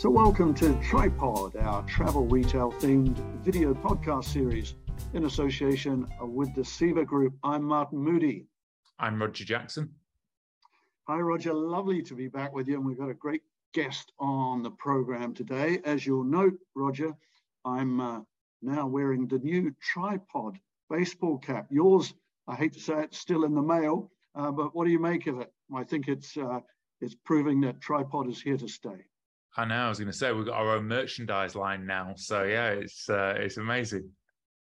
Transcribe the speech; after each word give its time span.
So, 0.00 0.08
welcome 0.08 0.54
to 0.54 0.72
Tripod, 0.80 1.56
our 1.56 1.82
travel 1.82 2.26
retail 2.26 2.72
themed 2.72 3.18
video 3.44 3.74
podcast 3.74 4.24
series 4.24 4.74
in 5.12 5.26
association 5.26 6.06
with 6.22 6.54
the 6.54 6.62
CEVA 6.62 7.04
Group. 7.04 7.34
I'm 7.44 7.62
Martin 7.62 7.98
Moodie. 7.98 8.46
I'm 8.98 9.20
Roger 9.20 9.44
Jackson. 9.44 9.90
Hi, 11.06 11.18
Roger. 11.18 11.52
Lovely 11.52 12.00
to 12.00 12.14
be 12.14 12.28
back 12.28 12.54
with 12.54 12.66
you. 12.66 12.76
And 12.76 12.86
we've 12.86 12.96
got 12.96 13.10
a 13.10 13.14
great 13.14 13.42
guest 13.74 14.10
on 14.18 14.62
the 14.62 14.70
program 14.70 15.34
today. 15.34 15.80
As 15.84 16.06
you'll 16.06 16.24
note, 16.24 16.54
Roger, 16.74 17.12
I'm 17.66 18.00
uh, 18.00 18.20
now 18.62 18.86
wearing 18.86 19.28
the 19.28 19.40
new 19.40 19.70
tripod 19.82 20.58
baseball 20.88 21.36
cap. 21.36 21.66
Yours, 21.68 22.14
I 22.48 22.54
hate 22.54 22.72
to 22.72 22.80
say 22.80 23.02
it, 23.02 23.14
still 23.14 23.44
in 23.44 23.54
the 23.54 23.60
mail, 23.60 24.10
uh, 24.34 24.50
but 24.50 24.74
what 24.74 24.86
do 24.86 24.92
you 24.92 24.98
make 24.98 25.26
of 25.26 25.40
it? 25.40 25.52
I 25.76 25.84
think 25.84 26.08
it's 26.08 26.38
uh, 26.38 26.60
it's 27.02 27.16
proving 27.26 27.60
that 27.60 27.82
tripod 27.82 28.30
is 28.30 28.40
here 28.40 28.56
to 28.56 28.66
stay. 28.66 29.04
I 29.56 29.64
know. 29.64 29.86
I 29.86 29.88
was 29.88 29.98
going 29.98 30.10
to 30.10 30.16
say 30.16 30.32
we've 30.32 30.46
got 30.46 30.54
our 30.54 30.76
own 30.76 30.86
merchandise 30.86 31.54
line 31.54 31.84
now, 31.86 32.14
so 32.16 32.44
yeah, 32.44 32.68
it's 32.68 33.08
uh, 33.08 33.34
it's 33.36 33.56
amazing. 33.56 34.10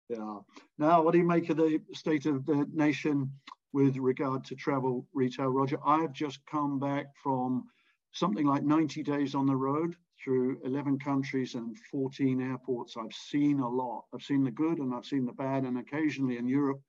Yeah. 0.09 0.39
Now, 0.77 1.01
what 1.01 1.13
do 1.13 1.17
you 1.17 1.23
make 1.23 1.49
of 1.49 1.57
the 1.57 1.79
state 1.93 2.25
of 2.25 2.45
the 2.45 2.67
nation 2.73 3.31
with 3.71 3.97
regard 3.97 4.43
to 4.45 4.55
travel 4.55 5.07
retail, 5.13 5.47
Roger? 5.47 5.77
I've 5.85 6.11
just 6.11 6.45
come 6.45 6.79
back 6.79 7.05
from 7.21 7.65
something 8.11 8.45
like 8.45 8.63
90 8.63 9.01
days 9.03 9.33
on 9.33 9.45
the 9.45 9.55
road 9.55 9.95
through 10.23 10.59
11 10.63 10.99
countries 10.99 11.55
and 11.55 11.77
14 11.91 12.41
airports. 12.41 12.95
I've 12.97 13.13
seen 13.13 13.59
a 13.59 13.67
lot. 13.67 14.05
I've 14.13 14.21
seen 14.21 14.43
the 14.43 14.51
good 14.51 14.77
and 14.77 14.93
I've 14.93 15.05
seen 15.05 15.25
the 15.25 15.33
bad, 15.33 15.63
and 15.63 15.77
occasionally 15.79 16.37
in 16.37 16.47
Europe, 16.47 16.81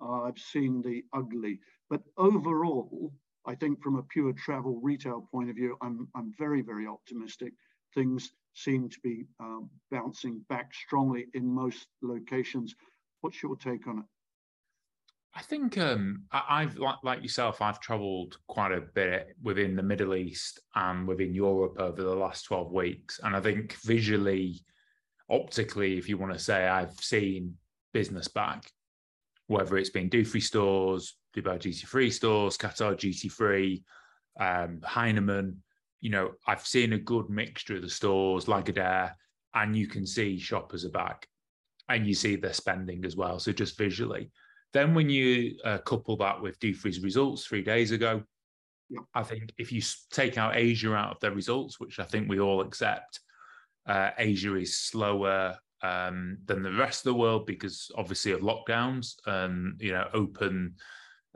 uh, 0.00 0.22
I've 0.22 0.38
seen 0.38 0.82
the 0.82 1.04
ugly. 1.12 1.60
But 1.88 2.02
overall, 2.16 3.12
I 3.44 3.54
think 3.54 3.82
from 3.82 3.96
a 3.96 4.02
pure 4.02 4.32
travel 4.32 4.80
retail 4.82 5.28
point 5.30 5.50
of 5.50 5.56
view, 5.56 5.76
I'm, 5.82 6.08
I'm 6.14 6.32
very, 6.38 6.62
very 6.62 6.86
optimistic. 6.86 7.52
Things 7.94 8.32
seem 8.54 8.88
to 8.88 9.00
be 9.00 9.26
um, 9.40 9.68
bouncing 9.90 10.44
back 10.48 10.72
strongly 10.74 11.26
in 11.34 11.46
most 11.46 11.86
locations. 12.02 12.74
What's 13.20 13.42
your 13.42 13.56
take 13.56 13.86
on 13.86 13.98
it? 13.98 14.04
I 15.34 15.40
think 15.40 15.78
um, 15.78 16.24
I, 16.30 16.62
have 16.62 16.76
like, 17.02 17.22
yourself, 17.22 17.62
I've 17.62 17.80
travelled 17.80 18.36
quite 18.48 18.72
a 18.72 18.82
bit 18.82 19.34
within 19.42 19.76
the 19.76 19.82
Middle 19.82 20.14
East 20.14 20.60
and 20.74 21.08
within 21.08 21.34
Europe 21.34 21.76
over 21.78 22.02
the 22.02 22.14
last 22.14 22.42
12 22.44 22.70
weeks. 22.70 23.18
And 23.22 23.34
I 23.34 23.40
think 23.40 23.72
visually, 23.82 24.60
optically, 25.30 25.96
if 25.96 26.08
you 26.08 26.18
want 26.18 26.34
to 26.34 26.38
say, 26.38 26.68
I've 26.68 26.94
seen 27.00 27.56
business 27.94 28.28
back, 28.28 28.70
whether 29.52 29.76
it's 29.76 29.90
been 29.90 30.10
Dufry 30.10 30.42
stores, 30.42 31.16
Dubai 31.36 31.60
duty 31.60 31.86
free 31.86 32.10
stores, 32.10 32.56
Qatar 32.56 32.98
duty 32.98 33.28
free, 33.28 33.84
um, 34.40 34.80
Heinemann. 34.82 35.62
You 36.00 36.10
know, 36.10 36.30
I've 36.46 36.66
seen 36.66 36.94
a 36.94 36.98
good 36.98 37.30
mixture 37.30 37.76
of 37.76 37.82
the 37.82 37.88
stores, 37.88 38.46
Lagardère, 38.46 39.12
and 39.54 39.76
you 39.76 39.86
can 39.86 40.06
see 40.06 40.38
shoppers 40.38 40.84
are 40.84 40.90
back, 40.90 41.28
and 41.88 42.06
you 42.06 42.14
see 42.14 42.36
their 42.36 42.52
spending 42.52 43.04
as 43.04 43.14
well. 43.16 43.38
So 43.38 43.52
just 43.52 43.78
visually, 43.78 44.30
then 44.72 44.94
when 44.94 45.08
you 45.10 45.56
uh, 45.64 45.78
couple 45.78 46.16
that 46.16 46.40
with 46.40 46.58
Dufry's 46.58 47.00
results 47.00 47.44
three 47.44 47.62
days 47.62 47.92
ago, 47.92 48.22
yeah. 48.88 49.00
I 49.14 49.22
think 49.22 49.52
if 49.58 49.70
you 49.70 49.82
take 50.10 50.38
out 50.38 50.56
Asia 50.56 50.94
out 50.94 51.12
of 51.12 51.20
their 51.20 51.32
results, 51.32 51.78
which 51.78 51.98
I 51.98 52.04
think 52.04 52.28
we 52.28 52.40
all 52.40 52.62
accept, 52.62 53.20
uh, 53.86 54.10
Asia 54.18 54.56
is 54.56 54.78
slower 54.78 55.58
um, 55.82 56.38
than 56.46 56.62
the 56.62 56.72
rest 56.72 57.00
of 57.00 57.12
the 57.12 57.18
world 57.18 57.46
because 57.46 57.90
obviously 57.96 58.32
of 58.32 58.40
lockdowns 58.40 59.14
and 59.26 59.80
you 59.80 59.92
know 59.92 60.08
open 60.14 60.74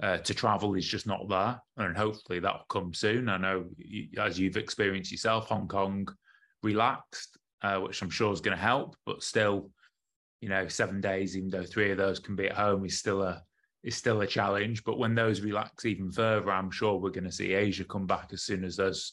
uh, 0.02 0.18
to 0.18 0.34
travel 0.34 0.74
is 0.74 0.86
just 0.86 1.06
not 1.06 1.28
there, 1.28 1.58
and 1.78 1.96
hopefully 1.96 2.38
that 2.38 2.52
will 2.52 2.66
come 2.68 2.92
soon. 2.92 3.28
I 3.28 3.38
know, 3.38 3.64
as 4.18 4.38
you've 4.38 4.58
experienced 4.58 5.10
yourself, 5.10 5.46
Hong 5.48 5.68
Kong 5.68 6.06
relaxed, 6.62 7.38
uh, 7.62 7.78
which 7.78 8.02
I'm 8.02 8.10
sure 8.10 8.32
is 8.32 8.42
going 8.42 8.56
to 8.56 8.62
help, 8.62 8.94
but 9.06 9.22
still, 9.22 9.70
you 10.40 10.50
know, 10.50 10.68
seven 10.68 11.00
days, 11.00 11.36
even 11.36 11.48
though 11.48 11.64
three 11.64 11.90
of 11.90 11.96
those 11.96 12.18
can 12.18 12.36
be 12.36 12.46
at 12.46 12.56
home, 12.56 12.84
is 12.84 12.98
still 12.98 13.22
a 13.22 13.42
is 13.82 13.96
still 13.96 14.20
a 14.20 14.26
challenge. 14.26 14.84
But 14.84 14.98
when 14.98 15.14
those 15.14 15.40
relax 15.40 15.84
even 15.86 16.12
further, 16.12 16.50
I'm 16.50 16.70
sure 16.70 16.98
we're 16.98 17.10
going 17.10 17.24
to 17.24 17.32
see 17.32 17.54
Asia 17.54 17.84
come 17.84 18.06
back 18.06 18.30
as 18.32 18.42
soon 18.42 18.64
as 18.64 18.76
those 18.76 19.12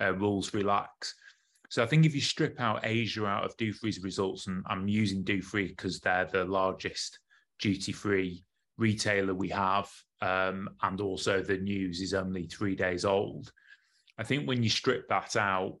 uh, 0.00 0.14
rules 0.14 0.52
relax. 0.52 1.14
So 1.70 1.82
I 1.82 1.86
think 1.86 2.04
if 2.06 2.14
you 2.14 2.20
strip 2.20 2.60
out 2.60 2.84
Asia 2.84 3.26
out 3.26 3.44
of 3.44 3.56
Dufry's 3.56 4.02
results, 4.02 4.46
and 4.46 4.62
I'm 4.66 4.88
using 4.88 5.24
Dufry 5.24 5.68
because 5.68 6.00
they're 6.00 6.28
the 6.30 6.44
largest 6.44 7.18
duty 7.58 7.92
free 7.92 8.44
retailer 8.76 9.34
we 9.34 9.48
have, 9.48 9.90
um, 10.20 10.68
and 10.82 11.00
also 11.00 11.42
the 11.42 11.58
news 11.58 12.00
is 12.00 12.14
only 12.14 12.46
three 12.46 12.76
days 12.76 13.04
old. 13.04 13.50
I 14.18 14.22
think 14.22 14.46
when 14.46 14.62
you 14.62 14.68
strip 14.68 15.08
that 15.08 15.36
out, 15.36 15.78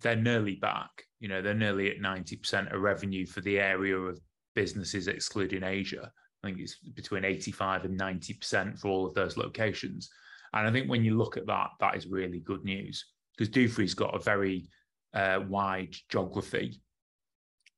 they're 0.00 0.16
nearly 0.16 0.56
back. 0.56 0.90
You 1.20 1.28
know, 1.28 1.42
they're 1.42 1.54
nearly 1.54 1.90
at 1.90 2.00
90% 2.00 2.74
of 2.74 2.80
revenue 2.80 3.26
for 3.26 3.42
the 3.42 3.60
area 3.60 3.96
of 3.96 4.18
businesses 4.54 5.08
excluding 5.08 5.62
Asia. 5.62 6.10
I 6.42 6.46
think 6.46 6.58
it's 6.58 6.76
between 6.94 7.24
85 7.24 7.84
and 7.84 8.00
90% 8.00 8.78
for 8.78 8.88
all 8.88 9.06
of 9.06 9.14
those 9.14 9.36
locations. 9.36 10.08
And 10.54 10.66
I 10.66 10.72
think 10.72 10.88
when 10.88 11.04
you 11.04 11.16
look 11.16 11.36
at 11.36 11.46
that, 11.46 11.68
that 11.80 11.96
is 11.96 12.06
really 12.06 12.40
good 12.40 12.64
news 12.64 13.04
because 13.40 13.54
Dufry's 13.54 13.94
got 13.94 14.14
a 14.14 14.18
very 14.18 14.68
uh, 15.14 15.40
wide 15.48 15.96
geography. 16.10 16.82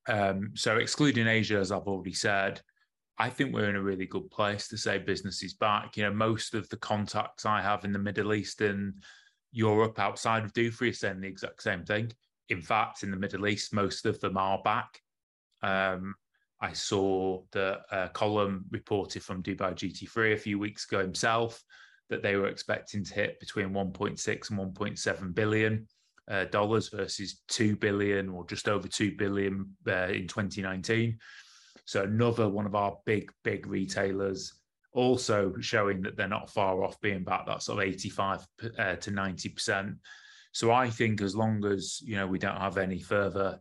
Um, 0.08 0.50
so 0.54 0.78
excluding 0.78 1.28
Asia, 1.28 1.58
as 1.58 1.70
I've 1.70 1.86
already 1.86 2.14
said, 2.14 2.60
I 3.16 3.30
think 3.30 3.54
we're 3.54 3.70
in 3.70 3.76
a 3.76 3.82
really 3.82 4.06
good 4.06 4.28
place 4.30 4.66
to 4.68 4.76
say 4.76 4.98
business 4.98 5.40
is 5.44 5.54
back. 5.54 5.96
You 5.96 6.02
know, 6.02 6.12
most 6.12 6.54
of 6.54 6.68
the 6.68 6.78
contacts 6.78 7.46
I 7.46 7.62
have 7.62 7.84
in 7.84 7.92
the 7.92 7.98
Middle 8.00 8.34
East 8.34 8.60
and 8.60 8.94
Europe 9.52 10.00
outside 10.00 10.44
of 10.44 10.52
Dufry 10.52 10.90
are 10.90 10.94
saying 10.94 11.20
the 11.20 11.28
exact 11.28 11.62
same 11.62 11.84
thing. 11.84 12.10
In 12.48 12.60
fact, 12.60 13.04
in 13.04 13.12
the 13.12 13.16
Middle 13.16 13.46
East, 13.46 13.72
most 13.72 14.04
of 14.04 14.18
them 14.18 14.36
are 14.36 14.60
back. 14.64 15.00
Um, 15.62 16.16
I 16.60 16.72
saw 16.72 17.42
the 17.52 17.82
uh, 17.92 18.08
column 18.08 18.64
reported 18.70 19.22
from 19.22 19.44
Dubai 19.44 19.74
GT3 19.74 20.32
a 20.32 20.36
few 20.36 20.58
weeks 20.58 20.86
ago 20.86 20.98
himself 20.98 21.62
that 22.12 22.22
they 22.22 22.36
were 22.36 22.46
expecting 22.46 23.02
to 23.04 23.14
hit 23.14 23.40
between 23.40 23.70
1.6 23.70 24.50
and 24.50 24.76
1.7 24.76 25.34
billion 25.34 25.86
uh, 26.30 26.44
dollars 26.44 26.88
versus 26.88 27.40
2 27.48 27.76
billion 27.76 28.28
or 28.28 28.46
just 28.46 28.68
over 28.68 28.86
2 28.86 29.16
billion 29.16 29.74
uh, 29.88 30.08
in 30.08 30.28
2019. 30.28 31.18
So 31.84 32.02
another 32.02 32.48
one 32.48 32.66
of 32.66 32.74
our 32.74 32.96
big, 33.06 33.32
big 33.42 33.66
retailers 33.66 34.54
also 34.92 35.54
showing 35.60 36.02
that 36.02 36.16
they're 36.16 36.28
not 36.28 36.50
far 36.50 36.84
off 36.84 37.00
being 37.00 37.24
back 37.24 37.46
that 37.46 37.62
sort 37.62 37.82
of 37.82 37.88
85 37.88 38.46
uh, 38.78 38.96
to 38.96 39.10
90%. 39.10 39.96
So 40.52 40.70
I 40.70 40.90
think 40.90 41.22
as 41.22 41.34
long 41.34 41.64
as, 41.64 42.00
you 42.04 42.16
know, 42.16 42.26
we 42.26 42.38
don't 42.38 42.60
have 42.60 42.76
any 42.76 43.00
further 43.00 43.58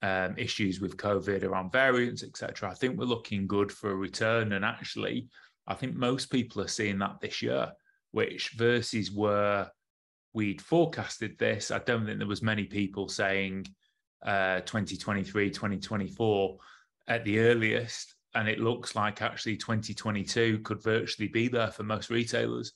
um, 0.00 0.34
issues 0.36 0.80
with 0.80 0.96
COVID 0.96 1.44
around 1.44 1.70
variants, 1.70 2.24
etc., 2.24 2.70
I 2.70 2.74
think 2.74 2.98
we're 2.98 3.04
looking 3.04 3.46
good 3.46 3.70
for 3.70 3.90
a 3.90 3.94
return. 3.94 4.52
And 4.52 4.64
actually, 4.64 5.28
I 5.72 5.74
think 5.74 5.96
most 5.96 6.26
people 6.26 6.60
are 6.60 6.68
seeing 6.68 6.98
that 6.98 7.20
this 7.20 7.40
year, 7.40 7.72
which 8.10 8.50
versus 8.50 9.10
where 9.10 9.70
we'd 10.34 10.60
forecasted 10.60 11.38
this, 11.38 11.70
I 11.70 11.78
don't 11.78 12.04
think 12.04 12.18
there 12.18 12.28
was 12.28 12.42
many 12.42 12.64
people 12.64 13.08
saying 13.08 13.66
uh, 14.22 14.60
2023, 14.60 15.48
2024 15.48 16.58
at 17.08 17.24
the 17.24 17.38
earliest. 17.40 18.14
And 18.34 18.48
it 18.48 18.60
looks 18.60 18.94
like 18.94 19.22
actually 19.22 19.56
2022 19.56 20.58
could 20.58 20.82
virtually 20.82 21.28
be 21.28 21.48
there 21.48 21.70
for 21.70 21.84
most 21.84 22.10
retailers. 22.10 22.72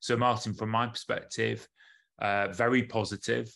So, 0.00 0.16
Martin, 0.16 0.52
from 0.52 0.70
my 0.70 0.88
perspective, 0.88 1.68
uh, 2.20 2.48
very 2.48 2.82
positive. 2.82 3.48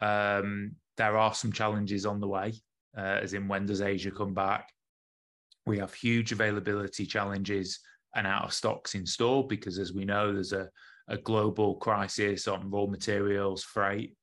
Um, 0.00 0.72
there 0.98 1.16
are 1.16 1.32
some 1.34 1.50
challenges 1.50 2.04
on 2.04 2.20
the 2.20 2.28
way, 2.28 2.52
uh, 2.96 3.20
as 3.22 3.32
in 3.32 3.48
when 3.48 3.64
does 3.64 3.80
Asia 3.80 4.10
come 4.10 4.34
back? 4.34 4.70
We 5.64 5.78
have 5.78 5.94
huge 5.94 6.32
availability 6.32 7.06
challenges 7.06 7.80
and 8.14 8.26
out 8.26 8.44
of 8.44 8.52
stocks 8.52 8.94
in 8.94 9.06
store 9.06 9.46
because, 9.46 9.78
as 9.78 9.92
we 9.92 10.04
know, 10.04 10.32
there's 10.32 10.52
a, 10.52 10.68
a 11.08 11.16
global 11.16 11.76
crisis 11.76 12.48
on 12.48 12.70
raw 12.70 12.86
materials, 12.86 13.62
freight. 13.62 14.16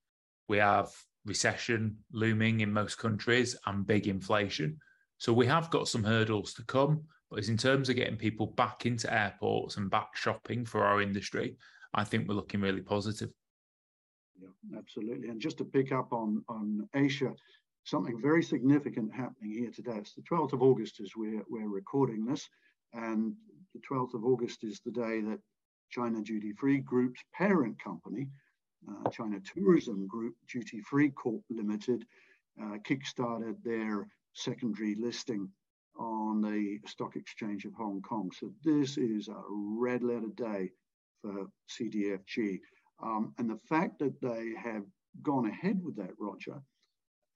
We 0.48 0.58
have 0.58 0.90
recession 1.26 1.98
looming 2.12 2.62
in 2.62 2.74
most 2.74 2.98
countries 2.98 3.56
and 3.66 3.86
big 3.86 4.08
inflation. 4.08 4.78
So 5.18 5.32
we 5.34 5.46
have 5.48 5.70
got 5.70 5.88
some 5.88 6.04
hurdles 6.04 6.54
to 6.56 6.64
come, 6.66 7.04
but 7.30 7.40
as 7.40 7.50
in 7.50 7.58
terms 7.58 7.90
of 7.90 7.96
getting 7.96 8.18
people 8.18 8.48
back 8.48 8.86
into 8.86 9.14
airports 9.14 9.78
and 9.78 9.90
back 9.90 10.16
shopping 10.16 10.66
for 10.66 10.84
our 10.84 11.02
industry, 11.02 11.58
I 11.94 12.04
think 12.04 12.28
we're 12.28 12.36
looking 12.36 12.62
really 12.62 12.82
positive. 12.82 13.30
Yeah, 14.42 14.78
absolutely. 14.78 15.30
And 15.30 15.40
just 15.40 15.60
to 15.60 15.66
pick 15.66 15.92
up 15.92 16.12
on 16.14 16.44
on 16.50 16.90
Asia, 16.96 17.34
something 17.84 18.20
very 18.20 18.44
significant 18.44 19.14
happening 19.14 19.52
here 19.52 19.72
today. 19.72 19.98
It's 19.98 20.14
the 20.14 20.22
12th 20.24 20.54
of 20.54 20.62
August 20.62 21.00
as 21.00 21.12
we're 21.16 21.44
we're 21.50 21.70
recording 21.70 22.26
this, 22.26 22.50
and 22.94 23.36
the 23.74 23.82
12th 23.90 24.14
of 24.14 24.26
August 24.26 24.64
is 24.64 24.82
the 24.84 24.92
day 24.92 25.22
that 25.22 25.40
China 25.90 26.22
Duty 26.22 26.54
Free 26.54 26.80
Group's 26.80 27.22
parent 27.34 27.82
company, 27.84 28.28
uh, 28.90 29.10
China 29.10 29.40
Tourism 29.40 30.08
Group 30.08 30.36
Duty 30.52 30.82
Free 30.82 31.10
Corp 31.10 31.44
Limited, 31.50 32.06
uh, 32.62 32.78
kickstarted 32.88 33.56
their 33.64 34.08
secondary 34.34 34.96
listing 34.96 35.50
on 35.98 36.42
the 36.42 36.80
Stock 36.88 37.16
Exchange 37.16 37.66
of 37.66 37.74
Hong 37.74 38.02
Kong. 38.02 38.32
So 38.38 38.52
this 38.64 38.98
is 38.98 39.28
a 39.28 39.44
red 39.50 40.04
letter 40.04 40.32
day 40.36 40.72
for 41.22 41.48
CDFG. 41.70 42.60
Um, 43.04 43.34
and 43.38 43.50
the 43.50 43.60
fact 43.70 44.00
that 44.00 44.20
they 44.22 44.54
have 44.62 44.84
gone 45.22 45.48
ahead 45.48 45.84
with 45.84 45.98
that, 45.98 46.12
Roger, 46.18 46.62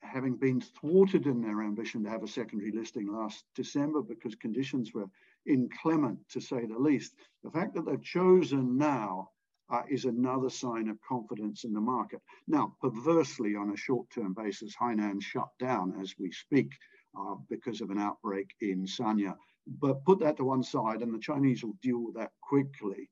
having 0.01 0.37
been 0.37 0.61
thwarted 0.61 1.25
in 1.25 1.41
their 1.41 1.61
ambition 1.63 2.03
to 2.03 2.09
have 2.09 2.23
a 2.23 2.27
secondary 2.27 2.71
listing 2.71 3.11
last 3.11 3.43
December 3.55 4.01
because 4.01 4.35
conditions 4.35 4.93
were 4.93 5.07
inclement, 5.47 6.19
to 6.29 6.41
say 6.41 6.65
the 6.65 6.77
least. 6.77 7.13
The 7.43 7.51
fact 7.51 7.73
that 7.75 7.85
they've 7.85 8.01
chosen 8.01 8.77
now 8.77 9.29
uh, 9.69 9.81
is 9.89 10.05
another 10.05 10.49
sign 10.49 10.89
of 10.89 10.97
confidence 11.07 11.63
in 11.63 11.73
the 11.73 11.81
market. 11.81 12.21
Now, 12.47 12.75
perversely, 12.81 13.55
on 13.55 13.71
a 13.71 13.77
short-term 13.77 14.33
basis, 14.33 14.75
Hainan 14.79 15.21
shut 15.21 15.49
down 15.59 15.99
as 16.01 16.13
we 16.19 16.31
speak 16.31 16.71
uh, 17.19 17.35
because 17.49 17.81
of 17.81 17.89
an 17.89 17.97
outbreak 17.97 18.49
in 18.61 18.85
Sanya. 18.85 19.35
But 19.67 20.05
put 20.05 20.19
that 20.19 20.37
to 20.37 20.43
one 20.43 20.63
side, 20.63 21.01
and 21.01 21.13
the 21.13 21.19
Chinese 21.19 21.63
will 21.63 21.77
deal 21.81 22.03
with 22.03 22.15
that 22.15 22.31
quickly. 22.41 23.09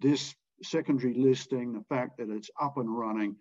This 0.00 0.34
secondary 0.62 1.14
listing, 1.14 1.72
the 1.72 1.84
fact 1.94 2.16
that 2.18 2.30
it's 2.30 2.50
up 2.60 2.78
and 2.78 2.96
running, 2.96 3.36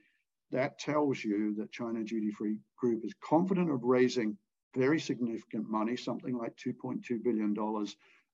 that 0.52 0.80
tells 0.80 1.24
you 1.24 1.56
that 1.56 1.72
China 1.72 2.04
Duty 2.04 2.32
Free 2.32 2.58
Group 2.78 3.06
is 3.06 3.14
confident 3.24 3.72
of 3.72 3.84
raising 3.84 4.38
very 4.76 5.00
significant 5.00 5.70
money, 5.70 5.96
something 5.96 6.38
like 6.38 6.56
$2.2 6.56 7.24
billion, 7.24 7.56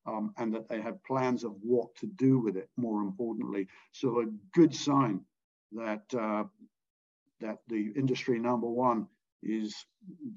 um, 0.08 0.34
and 0.38 0.54
that 0.54 0.68
they 0.70 0.82
have 0.82 1.04
plans 1.04 1.44
of 1.44 1.56
what 1.62 1.96
to 1.96 2.08
do 2.08 2.40
with 2.40 2.58
it, 2.58 2.70
more 2.78 3.02
importantly. 3.02 3.68
So 3.92 4.22
a 4.22 4.26
good 4.54 4.74
sign 4.76 5.22
that, 5.72 6.04
uh, 6.14 6.44
that 7.42 7.58
the 7.68 7.92
industry 7.96 8.40
number 8.40 8.68
one 8.68 9.08
is 9.46 9.86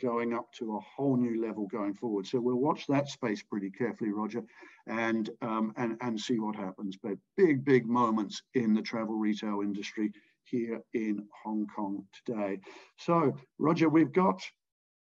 going 0.01 0.35
up 0.35 0.53
to 0.53 0.77
a 0.77 0.81
whole 0.81 1.17
new 1.17 1.43
level 1.43 1.67
going 1.67 1.95
forward. 1.95 2.27
So 2.27 2.41
we'll 2.41 2.57
watch 2.57 2.87
that 2.89 3.09
space 3.09 3.43
pretty 3.43 3.71
carefully, 3.71 4.11
Roger, 4.11 4.43
and 4.87 5.29
um, 5.43 5.73
and 5.77 5.97
and 6.01 6.21
see 6.21 6.39
what 6.39 6.57
happens. 6.57 6.97
But 7.03 7.15
big, 7.37 7.65
big 7.65 7.87
moments 7.87 8.43
in 8.55 8.75
the 8.75 8.83
travel 8.83 9.15
retail 9.15 9.61
industry 9.63 10.13
here 10.45 10.81
in 10.95 11.27
Hong 11.45 11.67
Kong 11.75 12.05
today. 12.25 12.59
So, 12.97 13.37
Roger, 13.59 13.89
we've 13.89 14.13
got 14.13 14.43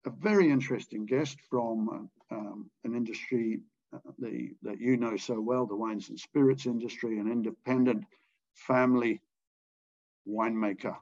a 0.05 0.09
very 0.09 0.49
interesting 0.49 1.05
guest 1.05 1.37
from 1.49 2.09
um, 2.31 2.69
an 2.83 2.95
industry 2.95 3.59
uh, 3.93 3.99
the, 4.19 4.51
that 4.61 4.79
you 4.79 4.97
know 4.97 5.17
so 5.17 5.39
well, 5.39 5.65
the 5.65 5.75
wines 5.75 6.09
and 6.09 6.19
spirits 6.19 6.65
industry, 6.65 7.19
an 7.19 7.31
independent 7.31 8.05
family 8.55 9.21
winemaker 10.27 10.95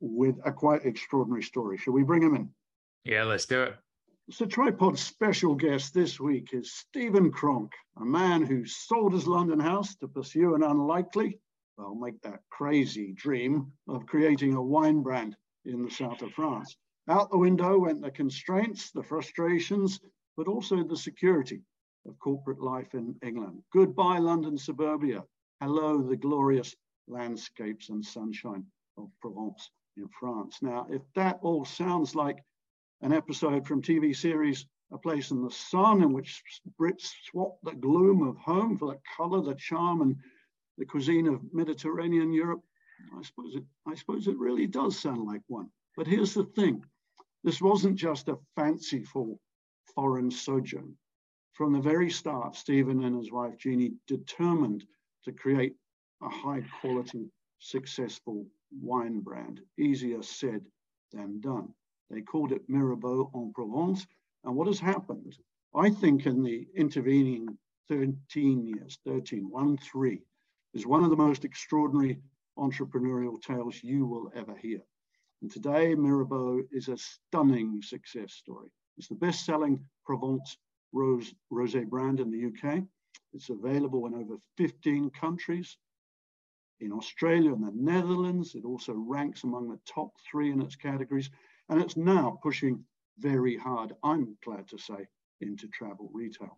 with 0.00 0.36
a 0.44 0.52
quite 0.52 0.84
extraordinary 0.84 1.42
story. 1.42 1.78
Shall 1.78 1.94
we 1.94 2.02
bring 2.02 2.22
him 2.22 2.36
in? 2.36 2.50
Yeah, 3.04 3.24
let's 3.24 3.46
do 3.46 3.62
it. 3.62 3.76
So, 4.30 4.44
Tripod's 4.44 5.02
special 5.02 5.54
guest 5.54 5.94
this 5.94 6.18
week 6.18 6.50
is 6.52 6.72
Stephen 6.72 7.30
Cronk, 7.30 7.72
a 8.00 8.04
man 8.04 8.42
who 8.42 8.66
sold 8.66 9.12
his 9.12 9.26
London 9.26 9.60
house 9.60 9.94
to 9.96 10.08
pursue 10.08 10.54
an 10.54 10.62
unlikely 10.62 11.38
I'll 11.78 11.94
make 11.94 12.20
that 12.22 12.40
crazy 12.48 13.12
dream 13.12 13.72
of 13.88 14.06
creating 14.06 14.54
a 14.54 14.62
wine 14.62 15.02
brand 15.02 15.36
in 15.66 15.82
the 15.82 15.90
south 15.90 16.22
of 16.22 16.32
France. 16.32 16.74
Out 17.08 17.30
the 17.30 17.38
window 17.38 17.78
went 17.78 18.02
the 18.02 18.10
constraints, 18.10 18.90
the 18.90 19.02
frustrations, 19.02 20.00
but 20.36 20.48
also 20.48 20.82
the 20.82 20.96
security 20.96 21.62
of 22.04 22.18
corporate 22.18 22.60
life 22.60 22.94
in 22.94 23.14
England. 23.22 23.62
Goodbye, 23.72 24.18
London 24.18 24.58
suburbia. 24.58 25.24
Hello, 25.60 26.02
the 26.02 26.16
glorious 26.16 26.74
landscapes 27.06 27.90
and 27.90 28.04
sunshine 28.04 28.66
of 28.98 29.08
Provence 29.20 29.70
in 29.96 30.08
France. 30.08 30.58
Now, 30.62 30.88
if 30.90 31.02
that 31.14 31.38
all 31.42 31.64
sounds 31.64 32.16
like 32.16 32.42
an 33.02 33.12
episode 33.12 33.68
from 33.68 33.82
TV 33.82 34.14
series 34.14 34.66
A 34.92 34.98
Place 34.98 35.30
in 35.30 35.42
the 35.44 35.50
Sun, 35.50 36.02
in 36.02 36.12
which 36.12 36.42
Brits 36.76 37.12
swap 37.30 37.58
the 37.62 37.74
gloom 37.74 38.26
of 38.26 38.36
home 38.36 38.76
for 38.76 38.88
the 38.88 39.00
color, 39.16 39.42
the 39.42 39.54
charm, 39.54 40.02
and 40.02 40.16
the 40.76 40.84
cuisine 40.84 41.28
of 41.28 41.54
Mediterranean 41.54 42.32
Europe, 42.32 42.64
I 43.16 43.22
suppose 43.22 43.54
it, 43.54 43.64
I 43.86 43.94
suppose 43.94 44.26
it 44.26 44.38
really 44.38 44.66
does 44.66 44.98
sound 44.98 45.24
like 45.24 45.42
one. 45.46 45.70
But 45.96 46.08
here's 46.08 46.34
the 46.34 46.44
thing. 46.44 46.84
This 47.46 47.62
wasn't 47.62 47.94
just 47.94 48.26
a 48.26 48.40
fanciful 48.56 49.38
foreign 49.94 50.32
sojourn. 50.32 50.96
From 51.52 51.72
the 51.72 51.80
very 51.80 52.10
start, 52.10 52.56
Stephen 52.56 53.04
and 53.04 53.16
his 53.16 53.30
wife 53.30 53.56
Jeany 53.56 53.94
determined 54.08 54.84
to 55.22 55.30
create 55.30 55.76
a 56.22 56.28
high 56.28 56.64
quality, 56.80 57.30
successful 57.60 58.44
wine 58.82 59.20
brand. 59.20 59.60
Easier 59.78 60.24
said 60.24 60.66
than 61.12 61.38
done. 61.38 61.72
They 62.10 62.20
called 62.20 62.50
it 62.50 62.68
Mirabeau 62.68 63.30
en 63.32 63.52
Provence. 63.54 64.04
And 64.42 64.56
what 64.56 64.66
has 64.66 64.80
happened, 64.80 65.38
I 65.72 65.90
think 65.90 66.26
in 66.26 66.42
the 66.42 66.66
intervening 66.74 67.56
13 67.88 68.66
years, 68.66 68.98
13, 69.06 69.48
1, 69.48 69.76
3, 69.76 70.20
is 70.74 70.84
one 70.84 71.04
of 71.04 71.10
the 71.10 71.16
most 71.16 71.44
extraordinary 71.44 72.18
entrepreneurial 72.58 73.40
tales 73.40 73.84
you 73.84 74.04
will 74.04 74.32
ever 74.34 74.56
hear. 74.56 74.82
And 75.42 75.50
today, 75.50 75.94
Mirabeau 75.94 76.62
is 76.72 76.88
a 76.88 76.96
stunning 76.96 77.82
success 77.82 78.32
story. 78.32 78.70
It's 78.96 79.08
the 79.08 79.14
best-selling 79.14 79.84
Provence 80.04 80.56
Rose 80.92 81.34
Rosé 81.52 81.86
brand 81.86 82.20
in 82.20 82.30
the 82.30 82.46
UK. 82.46 82.82
It's 83.32 83.50
available 83.50 84.06
in 84.06 84.14
over 84.14 84.38
15 84.56 85.10
countries. 85.10 85.76
In 86.80 86.92
Australia 86.92 87.52
and 87.52 87.66
the 87.66 87.72
Netherlands, 87.74 88.54
it 88.54 88.64
also 88.64 88.92
ranks 88.94 89.44
among 89.44 89.68
the 89.68 89.80
top 89.86 90.10
three 90.30 90.50
in 90.50 90.62
its 90.62 90.76
categories. 90.76 91.30
And 91.68 91.80
it's 91.80 91.96
now 91.96 92.38
pushing 92.42 92.84
very 93.18 93.56
hard, 93.56 93.94
I'm 94.02 94.36
glad 94.44 94.68
to 94.68 94.78
say, 94.78 95.06
into 95.40 95.68
travel 95.68 96.10
retail. 96.12 96.56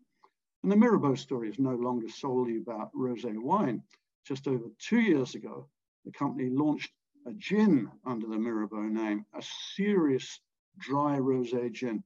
And 0.62 0.72
the 0.72 0.76
Mirabeau 0.76 1.14
story 1.14 1.48
is 1.48 1.58
no 1.58 1.74
longer 1.74 2.08
solely 2.08 2.58
about 2.58 2.92
rosé 2.92 3.36
wine 3.38 3.82
just 4.28 4.46
over 4.46 4.66
two 4.78 5.00
years 5.00 5.34
ago, 5.34 5.68
the 6.04 6.12
company 6.12 6.50
launched 6.50 6.92
a 7.28 7.32
gin 7.34 7.90
under 8.06 8.26
the 8.26 8.38
Mirabeau 8.38 8.82
name, 8.82 9.24
a 9.34 9.42
serious 9.74 10.40
dry 10.78 11.18
rosé 11.18 11.70
gin 11.72 12.02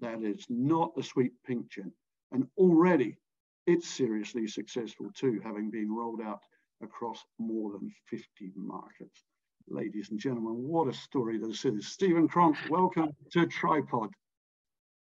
that 0.00 0.22
is 0.22 0.44
not 0.48 0.94
the 0.94 1.02
sweet 1.02 1.32
pink 1.46 1.70
gin. 1.70 1.92
And 2.32 2.46
already 2.58 3.16
it's 3.66 3.88
seriously 3.88 4.46
successful 4.46 5.10
too, 5.14 5.40
having 5.42 5.70
been 5.70 5.90
rolled 5.90 6.20
out 6.20 6.40
across 6.82 7.24
more 7.38 7.72
than 7.72 7.90
50 8.10 8.52
markets. 8.54 9.24
Ladies 9.68 10.10
and 10.10 10.20
gentlemen, 10.20 10.68
what 10.68 10.88
a 10.88 10.92
story 10.92 11.38
this 11.38 11.64
is. 11.64 11.88
Stephen 11.88 12.28
Cronk, 12.28 12.56
welcome 12.68 13.10
to 13.32 13.46
Tripod. 13.46 14.10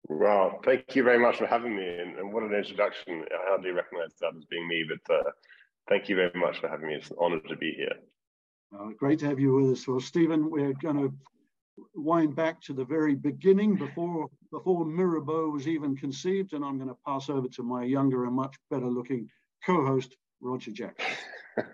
Wow, 0.09 0.61
thank 0.65 0.95
you 0.95 1.05
very 1.05 1.19
much 1.19 1.39
for 1.39 1.47
having 1.47 1.75
me. 1.75 1.89
And, 1.89 2.19
and 2.19 2.33
what 2.33 2.43
an 2.43 2.53
introduction. 2.53 3.25
I 3.33 3.49
hardly 3.49 3.71
recognize 3.71 4.13
that 4.21 4.33
as 4.37 4.45
being 4.45 4.69
me, 4.69 4.85
but 4.87 5.15
uh, 5.15 5.31
Thank 5.89 6.09
you 6.09 6.17
very 6.17 6.33
much 6.35 6.61
for 6.61 6.69
having 6.69 6.89
me. 6.89 6.95
It's 6.95 7.11
an 7.11 7.17
honor 7.21 7.41
to 7.41 7.57
be 7.57 7.73
here. 7.77 7.97
Uh, 8.79 8.89
great 8.99 9.19
to 9.19 9.27
have 9.27 9.39
you 9.39 9.55
with 9.55 9.71
us. 9.71 9.87
Well, 9.87 10.01
Stephen, 10.01 10.51
we're 10.51 10.73
going 10.75 10.97
to 10.97 11.13
wind 11.95 12.35
back 12.35 12.61
to 12.63 12.73
the 12.73 12.85
very 12.85 13.15
beginning 13.15 13.77
before 13.77 14.29
before 14.51 14.85
Mirabeau 14.85 15.49
was 15.49 15.67
even 15.67 15.97
conceived, 15.97 16.53
and 16.53 16.65
I'm 16.65 16.77
going 16.77 16.89
to 16.89 16.97
pass 17.07 17.29
over 17.29 17.49
to 17.49 17.63
my 17.63 17.85
younger 17.85 18.25
and 18.25 18.35
much 18.35 18.57
better 18.71 18.87
looking 18.87 19.29
co-host, 19.65 20.17
Roger 20.41 20.71
Jackson. 20.71 21.07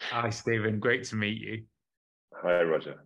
Hi, 0.00 0.30
Stephen. 0.30 0.78
Great 0.78 1.04
to 1.04 1.16
meet 1.16 1.40
you. 1.40 1.64
Hi, 2.42 2.62
Roger 2.62 2.96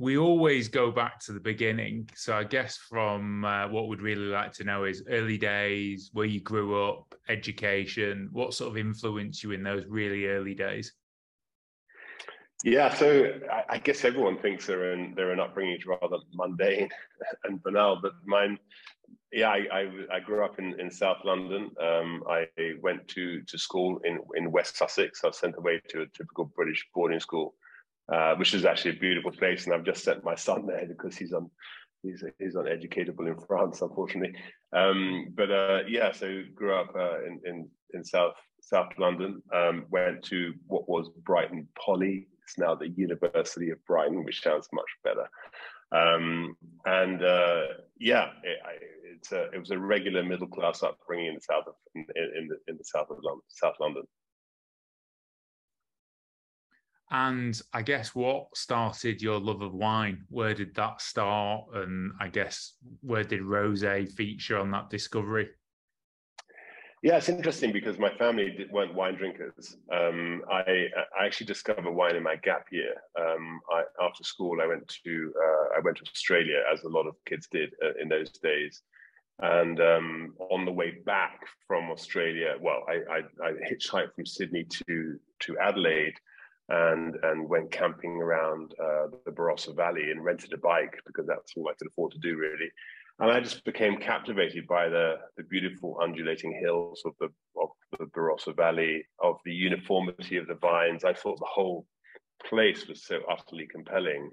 we 0.00 0.16
always 0.16 0.66
go 0.68 0.90
back 0.90 1.20
to 1.20 1.32
the 1.32 1.40
beginning. 1.40 2.08
So 2.14 2.34
I 2.34 2.44
guess 2.44 2.78
from 2.78 3.44
uh, 3.44 3.68
what 3.68 3.86
we'd 3.86 4.00
really 4.00 4.28
like 4.28 4.50
to 4.54 4.64
know 4.64 4.84
is 4.84 5.04
early 5.10 5.36
days, 5.36 6.08
where 6.14 6.24
you 6.24 6.40
grew 6.40 6.82
up, 6.82 7.14
education, 7.28 8.30
what 8.32 8.54
sort 8.54 8.70
of 8.70 8.78
influenced 8.78 9.44
you 9.44 9.50
in 9.50 9.62
those 9.62 9.84
really 9.86 10.24
early 10.26 10.54
days? 10.54 10.94
Yeah, 12.64 12.94
so 12.94 13.32
I, 13.50 13.74
I 13.74 13.78
guess 13.78 14.04
everyone 14.04 14.38
thinks 14.38 14.66
their 14.66 14.92
own 14.92 15.14
their 15.14 15.38
upbringing 15.40 15.76
is 15.76 15.86
rather 15.86 16.18
mundane 16.34 16.88
and 17.44 17.62
banal, 17.62 17.98
but 18.02 18.12
mine, 18.26 18.58
yeah, 19.32 19.48
I, 19.48 19.66
I, 19.72 20.16
I 20.16 20.20
grew 20.20 20.44
up 20.44 20.58
in, 20.58 20.78
in 20.78 20.90
South 20.90 21.18
London. 21.24 21.70
Um, 21.80 22.22
I 22.28 22.46
went 22.82 23.08
to 23.08 23.42
to 23.42 23.58
school 23.58 24.00
in 24.04 24.18
in 24.34 24.52
West 24.52 24.76
Sussex. 24.76 25.24
I 25.24 25.28
was 25.28 25.38
sent 25.38 25.56
away 25.56 25.80
to 25.88 26.02
a 26.02 26.06
typical 26.08 26.52
British 26.54 26.86
boarding 26.94 27.20
school 27.20 27.54
uh, 28.10 28.34
which 28.34 28.54
is 28.54 28.64
actually 28.64 28.96
a 28.96 29.00
beautiful 29.00 29.30
place. 29.30 29.64
And 29.64 29.74
I've 29.74 29.84
just 29.84 30.04
sent 30.04 30.24
my 30.24 30.34
son 30.34 30.66
there 30.66 30.86
because 30.86 31.16
he's 31.16 31.32
on 31.32 31.50
he's 32.02 32.24
he's 32.38 32.54
uneducatable 32.54 33.26
in 33.26 33.38
France, 33.46 33.82
unfortunately. 33.82 34.36
Um, 34.72 35.28
but 35.34 35.50
uh, 35.50 35.80
yeah, 35.88 36.12
so 36.12 36.42
grew 36.54 36.74
up 36.74 36.94
uh, 36.96 37.24
in, 37.24 37.40
in 37.44 37.68
in 37.94 38.04
South 38.04 38.34
South 38.60 38.90
London. 38.98 39.42
Um, 39.54 39.86
went 39.90 40.24
to 40.24 40.54
what 40.66 40.88
was 40.88 41.08
Brighton 41.24 41.68
Poly. 41.78 42.26
It's 42.50 42.58
now 42.58 42.74
the 42.74 42.88
University 42.88 43.70
of 43.70 43.84
Brighton, 43.86 44.24
which 44.24 44.42
sounds 44.42 44.68
much 44.72 44.90
better. 45.04 45.28
Um, 45.92 46.56
and 46.84 47.22
uh, 47.22 47.62
yeah, 47.98 48.30
it, 48.42 48.58
I, 48.64 48.72
it's 49.04 49.30
a, 49.30 49.50
it 49.52 49.58
was 49.58 49.70
a 49.70 49.78
regular 49.78 50.24
middle 50.24 50.48
class 50.48 50.82
upbringing 50.82 51.26
in 51.26 51.34
the 51.34 51.40
south 51.40 51.68
of 51.68 51.74
in, 51.94 52.06
in 52.36 52.48
the 52.48 52.56
in 52.66 52.76
the 52.76 52.84
south 52.84 53.10
of 53.10 53.18
London, 53.22 53.42
South 53.48 53.74
London. 53.78 54.02
And 57.12 57.60
I 57.72 57.82
guess 57.82 58.14
what 58.14 58.46
started 58.56 59.22
your 59.22 59.40
love 59.40 59.62
of 59.62 59.74
wine? 59.74 60.24
Where 60.28 60.54
did 60.54 60.74
that 60.76 61.00
start? 61.00 61.64
And 61.74 62.12
I 62.20 62.28
guess 62.28 62.74
where 63.00 63.24
did 63.24 63.42
rose 63.42 63.84
feature 64.16 64.58
on 64.58 64.70
that 64.72 64.90
discovery? 64.90 65.50
Yeah, 67.02 67.16
it's 67.16 67.30
interesting 67.30 67.72
because 67.72 67.98
my 67.98 68.10
family 68.16 68.66
weren't 68.70 68.94
wine 68.94 69.14
drinkers. 69.14 69.78
Um, 69.90 70.42
I, 70.50 70.88
I, 71.18 71.24
actually 71.24 71.46
discovered 71.46 71.90
wine 71.90 72.14
in 72.14 72.22
my 72.22 72.36
gap 72.36 72.66
year. 72.70 72.92
Um, 73.18 73.60
I, 73.72 73.84
after 74.04 74.22
school, 74.22 74.60
I 74.60 74.66
went 74.66 74.86
to 75.04 75.32
uh, 75.34 75.78
I 75.78 75.80
went 75.82 75.96
to 75.96 76.02
Australia, 76.02 76.62
as 76.70 76.82
a 76.82 76.88
lot 76.88 77.06
of 77.06 77.14
kids 77.24 77.48
did 77.50 77.72
uh, 77.82 77.94
in 78.00 78.10
those 78.10 78.30
days. 78.30 78.82
And 79.38 79.80
um, 79.80 80.34
on 80.50 80.66
the 80.66 80.72
way 80.72 80.98
back 81.06 81.46
from 81.66 81.90
Australia, 81.90 82.56
well, 82.60 82.84
I, 82.86 83.00
I, 83.10 83.48
I, 83.48 83.52
hitchhiked 83.52 84.14
from 84.14 84.26
Sydney 84.26 84.64
to 84.64 85.18
to 85.40 85.58
Adelaide, 85.58 86.18
and 86.68 87.16
and 87.22 87.48
went 87.48 87.70
camping 87.70 88.20
around 88.20 88.74
uh, 88.78 89.06
the 89.24 89.32
Barossa 89.32 89.74
Valley 89.74 90.10
and 90.10 90.22
rented 90.22 90.52
a 90.52 90.58
bike 90.58 91.00
because 91.06 91.26
that's 91.26 91.54
all 91.56 91.66
I 91.68 91.74
could 91.78 91.88
afford 91.88 92.12
to 92.12 92.18
do 92.18 92.36
really 92.36 92.70
and 93.20 93.30
I 93.30 93.40
just 93.40 93.64
became 93.64 93.98
captivated 93.98 94.66
by 94.66 94.88
the 94.88 95.16
the 95.36 95.44
beautiful 95.44 95.98
undulating 96.02 96.58
hills 96.60 97.02
of 97.04 97.12
the 97.20 97.28
of 97.60 97.68
the 97.98 98.06
Barossa 98.06 98.56
Valley, 98.56 99.06
of 99.22 99.36
the 99.44 99.52
uniformity 99.52 100.36
of 100.36 100.46
the 100.46 100.54
vines. 100.54 101.04
I 101.04 101.12
thought 101.12 101.38
the 101.38 101.46
whole 101.46 101.86
place 102.44 102.88
was 102.88 103.04
so 103.04 103.20
utterly 103.30 103.66
compelling, 103.66 104.30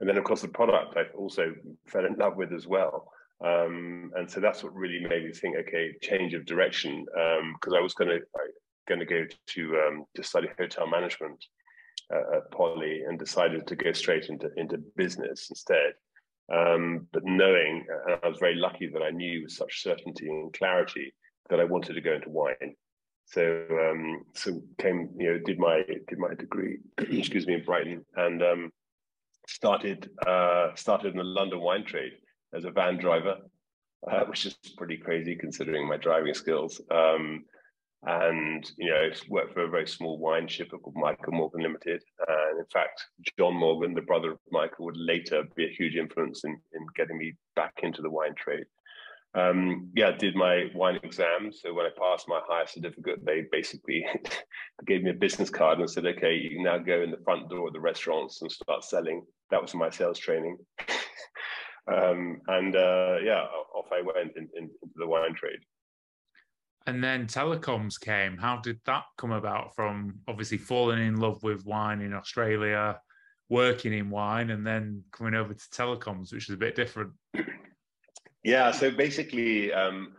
and 0.00 0.08
then 0.08 0.18
of 0.18 0.24
course 0.24 0.42
the 0.42 0.48
product 0.48 0.96
I 0.96 1.04
also 1.16 1.54
fell 1.86 2.04
in 2.04 2.14
love 2.14 2.36
with 2.36 2.52
as 2.52 2.66
well. 2.66 3.10
Um, 3.44 4.10
and 4.16 4.28
so 4.30 4.40
that's 4.40 4.62
what 4.64 4.74
really 4.74 5.00
made 5.00 5.24
me 5.24 5.32
think, 5.32 5.56
okay, 5.56 5.94
change 6.02 6.34
of 6.34 6.44
direction, 6.44 7.04
because 7.04 7.72
um, 7.72 7.78
I 7.78 7.80
was 7.80 7.94
going 7.94 8.10
to 8.10 8.20
going 8.88 9.00
to 9.00 9.06
go 9.06 9.24
to 9.46 9.62
um, 9.86 10.04
to 10.16 10.22
study 10.22 10.48
hotel 10.58 10.86
management 10.86 11.42
uh, 12.12 12.36
at 12.38 12.50
Poly, 12.50 13.02
and 13.06 13.18
decided 13.18 13.66
to 13.66 13.76
go 13.76 13.92
straight 13.92 14.26
into 14.28 14.50
into 14.56 14.78
business 14.96 15.48
instead. 15.50 15.92
Um, 16.52 17.06
but 17.12 17.24
knowing, 17.24 17.84
and 18.06 18.18
I 18.22 18.28
was 18.28 18.38
very 18.38 18.54
lucky 18.54 18.88
that 18.88 19.02
I 19.02 19.10
knew 19.10 19.42
with 19.42 19.52
such 19.52 19.82
certainty 19.82 20.28
and 20.28 20.52
clarity 20.52 21.12
that 21.50 21.60
I 21.60 21.64
wanted 21.64 21.94
to 21.94 22.00
go 22.00 22.14
into 22.14 22.30
wine. 22.30 22.74
So, 23.26 23.64
um, 23.70 24.22
so 24.34 24.62
came, 24.78 25.10
you 25.18 25.32
know, 25.32 25.38
did 25.38 25.58
my 25.58 25.82
did 26.08 26.18
my 26.18 26.34
degree, 26.34 26.78
excuse 26.98 27.46
me, 27.46 27.54
in 27.54 27.64
Brighton, 27.64 28.04
and 28.16 28.42
um, 28.42 28.70
started 29.46 30.10
uh, 30.26 30.74
started 30.74 31.12
in 31.12 31.18
the 31.18 31.24
London 31.24 31.60
wine 31.60 31.84
trade 31.84 32.12
as 32.54 32.64
a 32.64 32.70
van 32.70 32.96
driver, 32.96 33.36
uh, 34.10 34.24
which 34.24 34.46
is 34.46 34.56
pretty 34.78 34.96
crazy 34.96 35.36
considering 35.36 35.86
my 35.86 35.98
driving 35.98 36.32
skills. 36.32 36.80
Um, 36.90 37.44
and 38.04 38.70
you 38.78 38.90
know 38.90 39.10
worked 39.28 39.54
for 39.54 39.64
a 39.64 39.68
very 39.68 39.86
small 39.86 40.18
wine 40.18 40.46
shipper 40.46 40.78
called 40.78 40.94
Michael 40.96 41.32
Morgan 41.32 41.62
Limited. 41.62 42.02
And 42.28 42.60
in 42.60 42.66
fact, 42.72 43.04
John 43.38 43.54
Morgan, 43.54 43.94
the 43.94 44.02
brother 44.02 44.32
of 44.32 44.38
Michael, 44.50 44.86
would 44.86 44.96
later 44.96 45.44
be 45.56 45.66
a 45.66 45.74
huge 45.74 45.96
influence 45.96 46.44
in, 46.44 46.52
in 46.74 46.86
getting 46.96 47.18
me 47.18 47.34
back 47.56 47.74
into 47.82 48.02
the 48.02 48.10
wine 48.10 48.34
trade. 48.36 48.64
Um, 49.34 49.90
yeah, 49.94 50.12
did 50.12 50.36
my 50.36 50.70
wine 50.74 50.98
exams. 51.02 51.60
So 51.62 51.74
when 51.74 51.86
I 51.86 51.90
passed 51.98 52.28
my 52.28 52.40
higher 52.46 52.66
certificate, 52.66 53.24
they 53.24 53.44
basically 53.52 54.06
gave 54.86 55.02
me 55.02 55.10
a 55.10 55.14
business 55.14 55.50
card 55.50 55.80
and 55.80 55.90
said, 55.90 56.06
"Okay, 56.06 56.34
you 56.34 56.50
can 56.50 56.62
now 56.62 56.78
go 56.78 57.02
in 57.02 57.10
the 57.10 57.22
front 57.24 57.50
door 57.50 57.66
of 57.66 57.72
the 57.72 57.80
restaurants 57.80 58.42
and 58.42 58.50
start 58.50 58.84
selling." 58.84 59.24
That 59.50 59.60
was 59.60 59.74
my 59.74 59.90
sales 59.90 60.18
training. 60.18 60.58
um, 61.92 62.40
and 62.46 62.76
uh, 62.76 63.16
yeah, 63.24 63.44
off 63.74 63.86
I 63.92 64.02
went 64.02 64.36
in, 64.36 64.48
in, 64.56 64.70
into 64.82 64.94
the 64.96 65.06
wine 65.06 65.34
trade. 65.34 65.60
And 66.88 67.04
then 67.04 67.26
telecoms 67.26 68.00
came. 68.00 68.38
How 68.38 68.62
did 68.62 68.80
that 68.86 69.02
come 69.18 69.32
about 69.32 69.74
from 69.74 70.20
obviously 70.26 70.56
falling 70.56 71.06
in 71.06 71.20
love 71.20 71.42
with 71.42 71.66
wine 71.66 72.00
in 72.00 72.14
Australia, 72.14 72.98
working 73.50 73.92
in 73.92 74.08
wine, 74.08 74.48
and 74.48 74.66
then 74.66 75.04
coming 75.12 75.34
over 75.34 75.52
to 75.52 75.64
telecoms, 75.70 76.32
which 76.32 76.48
is 76.48 76.54
a 76.54 76.56
bit 76.56 76.74
different? 76.74 77.12
Yeah, 78.42 78.70
so 78.70 78.90
basically, 78.90 79.70
um, 79.70 80.14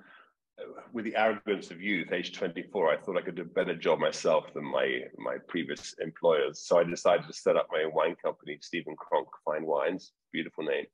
with 0.93 1.05
the 1.05 1.15
arrogance 1.15 1.71
of 1.71 1.81
youth, 1.81 2.11
age 2.11 2.33
24, 2.33 2.91
I 2.93 2.97
thought 2.97 3.17
I 3.17 3.21
could 3.21 3.37
do 3.37 3.41
a 3.41 3.45
better 3.45 3.75
job 3.75 3.97
myself 3.97 4.53
than 4.53 4.65
my, 4.65 5.05
my 5.17 5.37
previous 5.47 5.95
employers. 5.99 6.61
So 6.67 6.77
I 6.77 6.83
decided 6.83 7.25
to 7.25 7.33
set 7.33 7.55
up 7.55 7.67
my 7.71 7.81
own 7.81 7.95
wine 7.95 8.15
company, 8.23 8.59
Stephen 8.61 8.95
Cronk 8.95 9.27
Fine 9.43 9.65
Wines, 9.65 10.11
beautiful 10.31 10.65
name, 10.65 10.85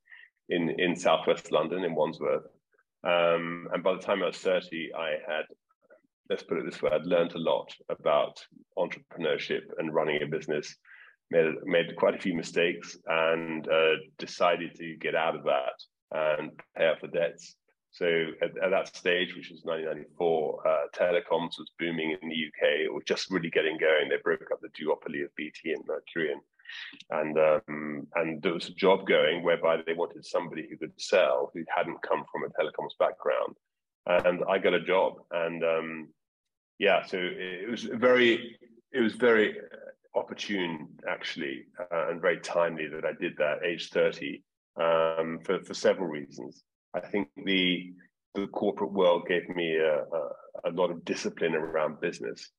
in, 0.47 0.69
in 0.79 0.95
Southwest 0.95 1.51
London, 1.51 1.83
in 1.83 1.95
Wandsworth. 1.95 2.45
Um, 3.03 3.67
and 3.73 3.83
by 3.83 3.95
the 3.95 4.01
time 4.01 4.23
I 4.23 4.27
was 4.27 4.37
30, 4.37 4.93
I 4.97 5.17
had 5.27 5.43
let's 6.29 6.43
put 6.43 6.57
it 6.57 6.65
this 6.65 6.81
way, 6.81 6.91
I'd 6.91 7.05
learned 7.05 7.33
a 7.33 7.39
lot 7.39 7.73
about 7.89 8.43
entrepreneurship 8.77 9.61
and 9.77 9.93
running 9.93 10.21
a 10.21 10.27
business, 10.27 10.75
made, 11.31 11.53
made 11.65 11.95
quite 11.95 12.15
a 12.15 12.21
few 12.21 12.33
mistakes 12.33 12.97
and 13.07 13.67
uh, 13.67 13.95
decided 14.17 14.75
to 14.75 14.95
get 14.97 15.15
out 15.15 15.35
of 15.35 15.43
that 15.43 15.81
and 16.11 16.51
pay 16.77 16.87
off 16.87 17.01
the 17.01 17.07
debts. 17.07 17.55
So 17.91 18.05
at, 18.41 18.51
at 18.61 18.71
that 18.71 18.95
stage, 18.95 19.35
which 19.35 19.51
was 19.51 19.61
1994, 19.63 20.67
uh, 20.67 20.71
telecoms 20.93 21.57
was 21.57 21.71
booming 21.79 22.17
in 22.21 22.29
the 22.29 22.35
UK, 22.47 22.91
or 22.91 23.01
just 23.03 23.31
really 23.31 23.49
getting 23.49 23.77
going. 23.77 24.09
They 24.09 24.17
broke 24.21 24.49
up 24.51 24.59
the 24.61 24.67
duopoly 24.69 25.23
of 25.23 25.33
BT 25.35 25.71
and 25.71 25.83
Mercurian. 25.87 26.41
And 27.11 27.37
um, 27.37 28.07
and 28.15 28.41
there 28.41 28.53
was 28.53 28.67
a 28.67 28.73
job 28.73 29.07
going 29.07 29.43
whereby 29.43 29.77
they 29.85 29.93
wanted 29.93 30.25
somebody 30.25 30.67
who 30.67 30.77
could 30.77 30.91
sell 30.97 31.51
who 31.53 31.63
hadn't 31.73 32.01
come 32.01 32.25
from 32.31 32.43
a 32.43 32.47
telecoms 32.47 32.97
background 32.99 33.55
and 34.05 34.43
I 34.49 34.57
got 34.57 34.73
a 34.73 34.79
job. 34.79 35.13
And 35.31 35.63
um, 35.63 36.07
yeah, 36.79 37.05
so 37.05 37.17
it 37.19 37.69
was 37.69 37.83
very, 37.83 38.57
it 38.91 38.99
was 38.99 39.13
very 39.13 39.57
opportune 40.13 40.87
actually, 41.07 41.65
uh, 41.79 42.09
and 42.09 42.21
very 42.21 42.39
timely 42.39 42.87
that 42.87 43.05
I 43.05 43.13
did 43.19 43.33
that, 43.37 43.63
age 43.63 43.89
thirty, 43.89 44.43
um, 44.79 45.39
for 45.43 45.63
for 45.63 45.73
several 45.73 46.07
reasons. 46.07 46.63
I 46.93 47.01
think 47.01 47.29
the 47.45 47.93
the 48.33 48.47
corporate 48.47 48.91
world 48.91 49.27
gave 49.27 49.47
me 49.49 49.75
a, 49.77 49.99
a, 49.99 50.69
a 50.69 50.71
lot 50.71 50.91
of 50.91 51.05
discipline 51.05 51.55
around 51.55 52.01
business, 52.01 52.49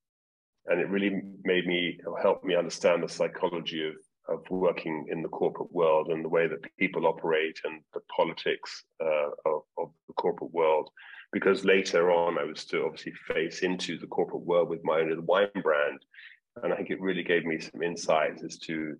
and 0.67 0.81
it 0.81 0.89
really 0.89 1.23
made 1.45 1.67
me 1.67 1.99
help 2.23 2.45
me 2.45 2.55
understand 2.55 3.03
the 3.03 3.09
psychology 3.09 3.87
of 3.87 3.95
of 4.29 4.41
working 4.51 5.07
in 5.09 5.23
the 5.23 5.29
corporate 5.29 5.73
world 5.73 6.09
and 6.09 6.25
the 6.25 6.29
way 6.29 6.49
that 6.49 6.59
people 6.79 7.07
operate 7.07 7.61
and 7.65 7.81
the 7.95 8.01
politics 8.15 8.83
uh, 9.01 9.31
of, 9.47 9.63
of 9.79 9.93
the 10.09 10.15
corporate 10.15 10.53
world 10.53 10.91
because 11.37 11.67
later 11.67 12.11
on 12.11 12.39
I 12.39 12.45
was 12.45 12.65
to 12.65 12.87
obviously 12.87 13.13
face 13.13 13.59
into 13.59 13.99
the 13.99 14.07
corporate 14.07 14.47
world 14.47 14.71
with 14.71 14.83
my 14.85 15.01
own 15.01 15.27
wine 15.27 15.51
brand. 15.63 16.01
And 16.63 16.73
I 16.73 16.77
think 16.77 16.89
it 16.89 16.99
really 16.99 17.23
gave 17.23 17.45
me 17.45 17.61
some 17.61 17.83
insights 17.83 18.43
as 18.43 18.57
to 18.61 18.97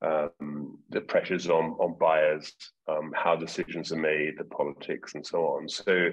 um, 0.00 0.78
the 0.88 1.02
pressures 1.02 1.50
on, 1.50 1.72
on 1.72 1.98
buyers, 2.00 2.54
um, 2.88 3.12
how 3.14 3.36
decisions 3.36 3.92
are 3.92 3.98
made, 3.98 4.38
the 4.38 4.44
politics, 4.44 5.14
and 5.14 5.26
so 5.26 5.40
on. 5.44 5.68
So, 5.68 6.08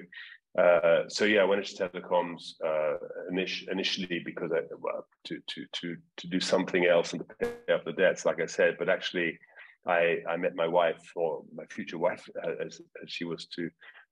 uh, 0.60 1.04
so 1.08 1.24
yeah, 1.24 1.44
I 1.44 1.46
went 1.46 1.62
into 1.62 1.88
telecoms 1.88 2.42
uh, 2.66 2.98
init- 3.32 3.72
initially 3.72 4.22
because 4.26 4.52
I 4.52 4.60
well, 4.78 5.06
to 5.28 5.40
to 5.52 5.66
to 5.72 5.96
to 6.18 6.28
do 6.28 6.42
something 6.42 6.86
else 6.86 7.14
and 7.14 7.22
to 7.22 7.36
pay 7.40 7.74
off 7.74 7.86
the 7.86 7.94
debts, 7.94 8.26
like 8.26 8.42
I 8.42 8.46
said. 8.46 8.76
But 8.78 8.90
actually, 8.90 9.40
I 9.88 10.18
I 10.28 10.36
met 10.36 10.54
my 10.54 10.68
wife 10.68 11.14
or 11.16 11.44
my 11.56 11.64
future 11.68 11.98
wife 11.98 12.28
as, 12.60 12.82
as 13.02 13.10
she 13.10 13.24
was 13.24 13.46
to 13.56 13.70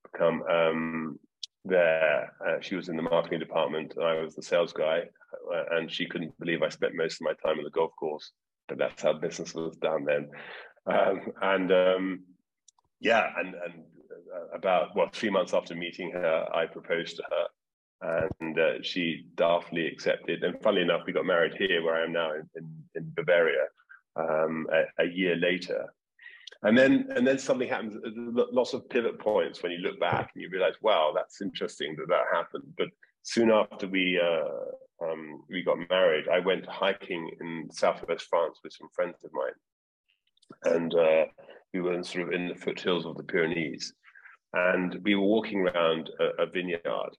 become 0.10 0.42
um, 0.44 1.20
there. 1.66 2.34
Uh, 2.46 2.60
she 2.62 2.76
was 2.76 2.90
in 2.90 2.96
the 2.96 3.02
marketing 3.04 3.40
department, 3.40 3.94
and 3.96 4.06
I 4.06 4.22
was 4.22 4.36
the 4.36 4.42
sales 4.42 4.74
guy. 4.74 5.04
Uh, 5.54 5.64
and 5.78 5.92
she 5.92 6.08
couldn't 6.08 6.38
believe 6.40 6.62
I 6.62 6.70
spent 6.70 6.96
most 6.96 7.22
of 7.22 7.26
my 7.26 7.34
time 7.34 7.60
in 7.60 7.64
the 7.64 7.70
golf 7.70 7.92
course. 8.00 8.32
But 8.68 8.78
that's 8.78 9.02
how 9.02 9.14
business 9.14 9.54
was 9.54 9.78
done 9.78 10.06
then. 10.06 10.30
Um, 10.86 11.22
and 11.42 11.72
um, 11.72 12.24
yeah, 13.00 13.28
and 13.38 13.56
and 13.56 13.84
uh, 14.36 14.56
about 14.56 14.96
well, 14.96 15.10
three 15.12 15.30
months 15.30 15.54
after 15.54 15.76
meeting 15.76 16.12
her, 16.12 16.46
I 16.54 16.66
proposed 16.66 17.18
to 17.18 17.24
her, 17.30 18.30
and 18.40 18.60
uh, 18.60 18.82
she 18.82 19.26
daftly 19.36 19.92
accepted. 19.92 20.44
And 20.44 20.62
funnily 20.62 20.84
enough, 20.84 21.02
we 21.06 21.14
got 21.14 21.26
married 21.26 21.56
here, 21.58 21.84
where 21.84 21.96
I 21.96 22.04
am 22.04 22.14
now 22.14 22.34
in, 22.34 22.50
in, 22.56 22.84
in 22.96 23.12
Bavaria, 23.16 23.66
um, 24.16 24.68
a, 24.72 25.04
a 25.04 25.08
year 25.08 25.36
later 25.36 25.90
and 26.64 26.78
then 26.78 27.08
and 27.16 27.26
then 27.26 27.40
something 27.40 27.70
happens 27.70 27.96
lots 28.52 28.74
of 28.74 28.90
pivot 28.90 29.18
points 29.20 29.64
when 29.64 29.72
you 29.72 29.78
look 29.80 30.00
back 30.00 30.32
and 30.34 30.42
you 30.44 30.50
realize 30.50 30.74
wow 30.82 31.12
that's 31.16 31.42
interesting 31.42 31.96
that 31.98 32.08
that 32.10 32.26
happened. 32.34 32.64
But 32.78 32.90
soon 33.24 33.52
after 33.52 33.88
we 33.88 34.20
uh, 34.20 35.06
um, 35.06 35.44
we 35.50 35.64
got 35.64 35.78
married 35.90 36.28
i 36.28 36.40
went 36.40 36.66
hiking 36.66 37.32
in 37.40 37.70
southwest 37.72 38.28
france 38.30 38.60
with 38.64 38.74
some 38.74 38.90
friends 38.94 39.24
of 39.24 39.32
mine. 39.34 40.76
And 40.76 40.96
uh, 40.96 41.26
we 41.74 41.80
were 41.82 41.94
in, 41.94 42.04
sort 42.04 42.28
of 42.28 42.34
in 42.34 42.48
the 42.48 42.56
foothills 42.56 43.06
of 43.06 43.16
the 43.16 43.24
pyrenees. 43.24 43.94
And 44.54 45.00
we 45.04 45.14
were 45.14 45.22
walking 45.22 45.60
around 45.60 46.10
a, 46.20 46.44
a 46.44 46.46
vineyard. 46.48 47.12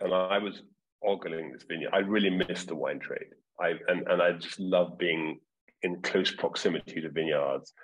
And 0.00 0.14
i 0.14 0.38
was 0.38 0.62
ogling 1.04 1.52
this 1.52 1.64
vineyard. 1.68 1.90
I 1.92 1.98
really 1.98 2.30
missed 2.30 2.68
the 2.68 2.76
wine 2.76 3.00
trade. 3.00 3.34
I 3.60 3.74
and, 3.88 4.06
and 4.08 4.22
i 4.22 4.32
just 4.32 4.58
love 4.58 4.96
being 4.96 5.40
in 5.82 6.00
close 6.00 6.34
proximity 6.34 7.02
to 7.02 7.10
vineyards 7.10 7.74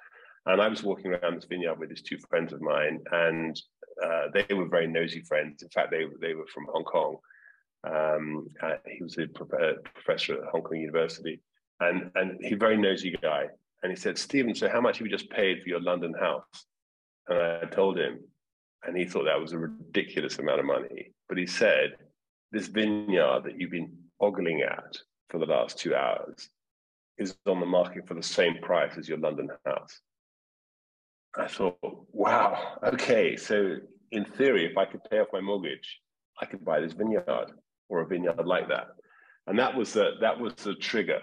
and 0.47 0.61
I 0.61 0.69
was 0.69 0.83
walking 0.83 1.13
around 1.13 1.37
this 1.37 1.45
vineyard 1.45 1.79
with 1.79 1.89
these 1.89 2.03
two 2.03 2.19
friends 2.29 2.53
of 2.53 2.61
mine, 2.61 3.01
and 3.13 3.61
uh, 4.05 4.27
they 4.33 4.55
were 4.55 4.69
very 4.69 4.87
nosy 4.87 5.21
friends. 5.21 5.63
In 5.63 5.69
fact, 5.69 5.91
they 5.91 6.05
they 6.21 6.35
were 6.35 6.47
from 6.53 6.67
Hong 6.73 6.85
Kong. 6.85 7.17
Um, 7.85 8.49
uh, 8.63 8.77
he 8.87 9.03
was 9.03 9.19
a 9.19 9.25
uh, 9.25 9.75
professor 9.95 10.35
at 10.35 10.51
Hong 10.51 10.63
Kong 10.63 10.79
University, 10.79 11.41
and 11.81 12.11
and 12.15 12.39
he 12.45 12.55
very 12.55 12.77
nosy 12.77 13.17
guy. 13.23 13.49
And 13.83 13.91
he 13.91 13.97
said, 13.97 14.17
Stephen, 14.17 14.55
so 14.55 14.69
how 14.69 14.81
much 14.81 14.99
have 14.99 15.07
you 15.07 15.13
just 15.13 15.31
paid 15.31 15.61
for 15.61 15.69
your 15.69 15.81
London 15.81 16.15
house? 16.15 16.67
And 17.29 17.39
I 17.39 17.65
told 17.67 17.99
him, 17.99 18.21
and 18.85 18.97
he 18.97 19.05
thought 19.05 19.25
that 19.25 19.41
was 19.41 19.53
a 19.53 19.59
ridiculous 19.59 20.39
amount 20.39 20.61
of 20.61 20.67
money. 20.67 21.13
But 21.29 21.39
he 21.39 21.47
said, 21.47 21.97
this 22.53 22.69
vineyard 22.69 23.43
that 23.45 23.59
you've 23.59 23.71
been 23.71 23.93
ogling 24.21 24.63
at 24.63 24.97
for 25.31 25.39
the 25.39 25.47
last 25.47 25.79
two 25.79 25.95
hours 25.95 26.49
is 27.19 27.37
on 27.47 27.59
the 27.59 27.67
market 27.67 28.07
for 28.07 28.15
the 28.15 28.23
same 28.23 28.59
price 28.63 28.97
as 28.97 29.09
your 29.09 29.19
London 29.19 29.49
house. 29.67 30.01
I 31.37 31.49
thought, 31.49 31.79
wow, 32.13 32.79
okay, 32.85 33.37
so 33.37 33.77
in 34.11 34.25
theory, 34.25 34.67
if 34.67 34.77
I 34.77 34.85
could 34.85 35.03
pay 35.11 35.19
off 35.19 35.29
my 35.33 35.41
mortgage, 35.41 36.01
I 36.41 36.47
could 36.47 36.65
buy 36.65 36.81
this 36.81 36.93
vineyard 36.93 37.53
or 37.89 38.01
a 38.01 38.07
vineyard 38.07 38.47
like 38.47 38.69
that. 38.69 38.89
And 39.47 39.59
that 39.59 39.75
was 39.75 39.93
the 39.93 40.13
that 40.21 40.39
was 40.39 40.55
the 40.55 40.75
trigger 40.75 41.21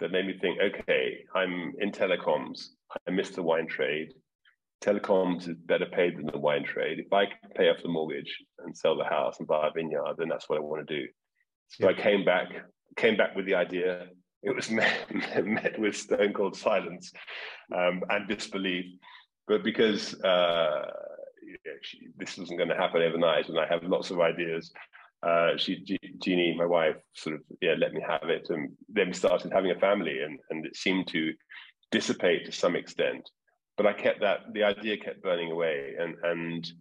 that 0.00 0.10
made 0.10 0.26
me 0.26 0.36
think, 0.40 0.58
okay, 0.60 1.24
I'm 1.34 1.72
in 1.80 1.92
telecoms. 1.92 2.68
I 3.06 3.10
miss 3.10 3.30
the 3.30 3.42
wine 3.42 3.68
trade. 3.68 4.08
Telecoms 4.82 5.48
is 5.48 5.56
better 5.66 5.86
paid 5.86 6.18
than 6.18 6.26
the 6.26 6.38
wine 6.38 6.64
trade. 6.64 6.98
If 6.98 7.12
I 7.12 7.26
can 7.26 7.50
pay 7.56 7.70
off 7.70 7.82
the 7.82 7.88
mortgage 7.88 8.36
and 8.58 8.76
sell 8.76 8.96
the 8.96 9.04
house 9.04 9.38
and 9.38 9.46
buy 9.46 9.68
a 9.68 9.70
vineyard, 9.72 10.16
then 10.18 10.28
that's 10.28 10.48
what 10.48 10.58
I 10.58 10.62
want 10.62 10.86
to 10.86 11.00
do. 11.00 11.06
So 11.68 11.88
yeah. 11.88 11.96
I 11.96 12.00
came 12.00 12.24
back, 12.24 12.48
came 12.96 13.16
back 13.16 13.36
with 13.36 13.46
the 13.46 13.54
idea. 13.54 14.08
It 14.42 14.54
was 14.54 14.70
met, 14.70 15.44
met 15.44 15.78
with 15.78 15.96
stone 15.96 16.32
cold 16.32 16.56
silence 16.56 17.12
um, 17.74 18.02
and 18.10 18.28
disbelief. 18.28 18.86
But 19.46 19.62
because 19.62 20.14
uh, 20.22 20.86
she, 21.82 22.08
this 22.16 22.38
wasn't 22.38 22.58
going 22.58 22.70
to 22.70 22.76
happen 22.76 23.02
overnight, 23.02 23.48
and 23.48 23.58
I 23.58 23.66
have 23.66 23.82
lots 23.84 24.10
of 24.10 24.20
ideas, 24.20 24.72
uh, 25.24 25.56
she, 25.56 25.82
Jeany, 26.18 26.56
my 26.56 26.66
wife, 26.66 26.96
sort 27.14 27.36
of 27.36 27.42
yeah, 27.60 27.74
let 27.78 27.94
me 27.94 28.02
have 28.06 28.28
it, 28.28 28.48
and 28.50 28.72
then 28.88 29.08
we 29.08 29.12
started 29.14 29.52
having 29.52 29.70
a 29.70 29.78
family, 29.78 30.20
and 30.22 30.38
and 30.50 30.66
it 30.66 30.76
seemed 30.76 31.08
to 31.08 31.32
dissipate 31.90 32.44
to 32.44 32.52
some 32.52 32.76
extent. 32.76 33.28
But 33.76 33.86
I 33.86 33.92
kept 33.92 34.20
that 34.20 34.52
the 34.52 34.64
idea 34.64 34.98
kept 34.98 35.22
burning 35.22 35.50
away, 35.50 35.94
and 35.98 36.14
and 36.22 36.72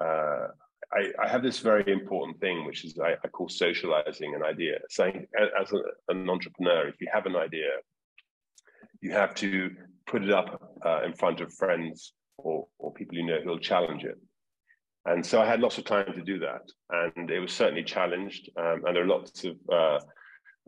uh, 0.00 0.48
I, 0.92 1.12
I, 1.22 1.28
have 1.28 1.42
this 1.42 1.60
very 1.60 1.90
important 1.90 2.38
thing, 2.38 2.66
which 2.66 2.84
is 2.84 2.98
I, 2.98 3.14
I 3.24 3.28
call 3.28 3.48
socializing 3.48 4.34
an 4.34 4.42
idea. 4.42 4.78
Saying 4.90 5.26
as 5.58 5.72
a, 5.72 5.80
an 6.08 6.28
entrepreneur, 6.28 6.88
if 6.88 7.00
you 7.00 7.08
have 7.12 7.24
an 7.24 7.36
idea, 7.36 7.70
you 9.00 9.12
have 9.12 9.34
to 9.36 9.70
put 10.06 10.24
it 10.24 10.30
up 10.30 10.72
uh, 10.84 11.02
in 11.04 11.12
front 11.14 11.40
of 11.40 11.52
friends 11.52 12.12
or, 12.38 12.66
or 12.78 12.92
people 12.92 13.16
you 13.16 13.26
know 13.26 13.40
who'll 13.42 13.58
challenge 13.58 14.04
it. 14.04 14.18
And 15.06 15.24
so 15.24 15.40
I 15.40 15.46
had 15.46 15.60
lots 15.60 15.78
of 15.78 15.84
time 15.84 16.12
to 16.14 16.22
do 16.22 16.38
that, 16.40 16.62
and 16.90 17.30
it 17.30 17.38
was 17.38 17.52
certainly 17.52 17.84
challenged. 17.84 18.50
Um, 18.56 18.82
and 18.84 18.96
there 18.96 19.04
are 19.04 19.06
lots 19.06 19.44
of 19.44 19.56
uh, 19.72 19.98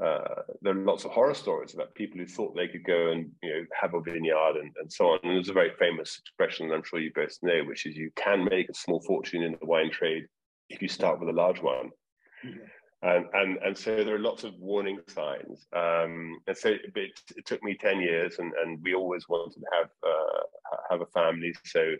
uh, 0.02 0.42
there 0.62 0.78
are 0.78 0.84
lots 0.84 1.04
of 1.04 1.10
horror 1.10 1.34
stories 1.34 1.74
about 1.74 1.94
people 1.94 2.18
who 2.18 2.26
thought 2.26 2.54
they 2.54 2.68
could 2.68 2.84
go 2.84 3.10
and 3.10 3.30
you 3.42 3.50
know 3.50 3.64
have 3.80 3.94
a 3.94 4.00
vineyard 4.00 4.56
and, 4.56 4.72
and 4.80 4.92
so 4.92 5.06
on. 5.06 5.18
And 5.24 5.34
there's 5.34 5.48
a 5.48 5.52
very 5.52 5.72
famous 5.78 6.18
expression 6.18 6.70
I'm 6.72 6.84
sure 6.84 7.00
you 7.00 7.10
both 7.14 7.36
know, 7.42 7.62
which 7.64 7.84
is 7.84 7.96
you 7.96 8.10
can 8.14 8.44
make 8.44 8.68
a 8.68 8.74
small 8.74 9.00
fortune 9.00 9.42
in 9.42 9.56
the 9.60 9.66
wine 9.66 9.90
trade 9.90 10.24
if 10.70 10.82
you 10.82 10.88
start 10.88 11.18
with 11.18 11.28
a 11.28 11.32
large 11.32 11.60
one. 11.60 11.90
Mm-hmm. 12.46 12.64
And, 13.02 13.26
and 13.32 13.58
and 13.58 13.78
so 13.78 14.02
there 14.02 14.16
are 14.16 14.20
lots 14.20 14.42
of 14.42 14.58
warning 14.58 14.98
signs. 15.06 15.66
Um, 15.72 16.40
and 16.48 16.56
so 16.56 16.70
it, 16.70 16.92
it, 17.36 17.46
took 17.46 17.62
me 17.62 17.76
ten 17.78 18.00
years, 18.00 18.40
and, 18.40 18.52
and 18.60 18.82
we 18.82 18.94
always 18.94 19.28
wanted 19.28 19.54
to 19.54 19.66
have 19.72 19.90
uh, 20.04 20.40
have 20.90 21.00
a 21.00 21.06
family. 21.06 21.54
So 21.64 21.94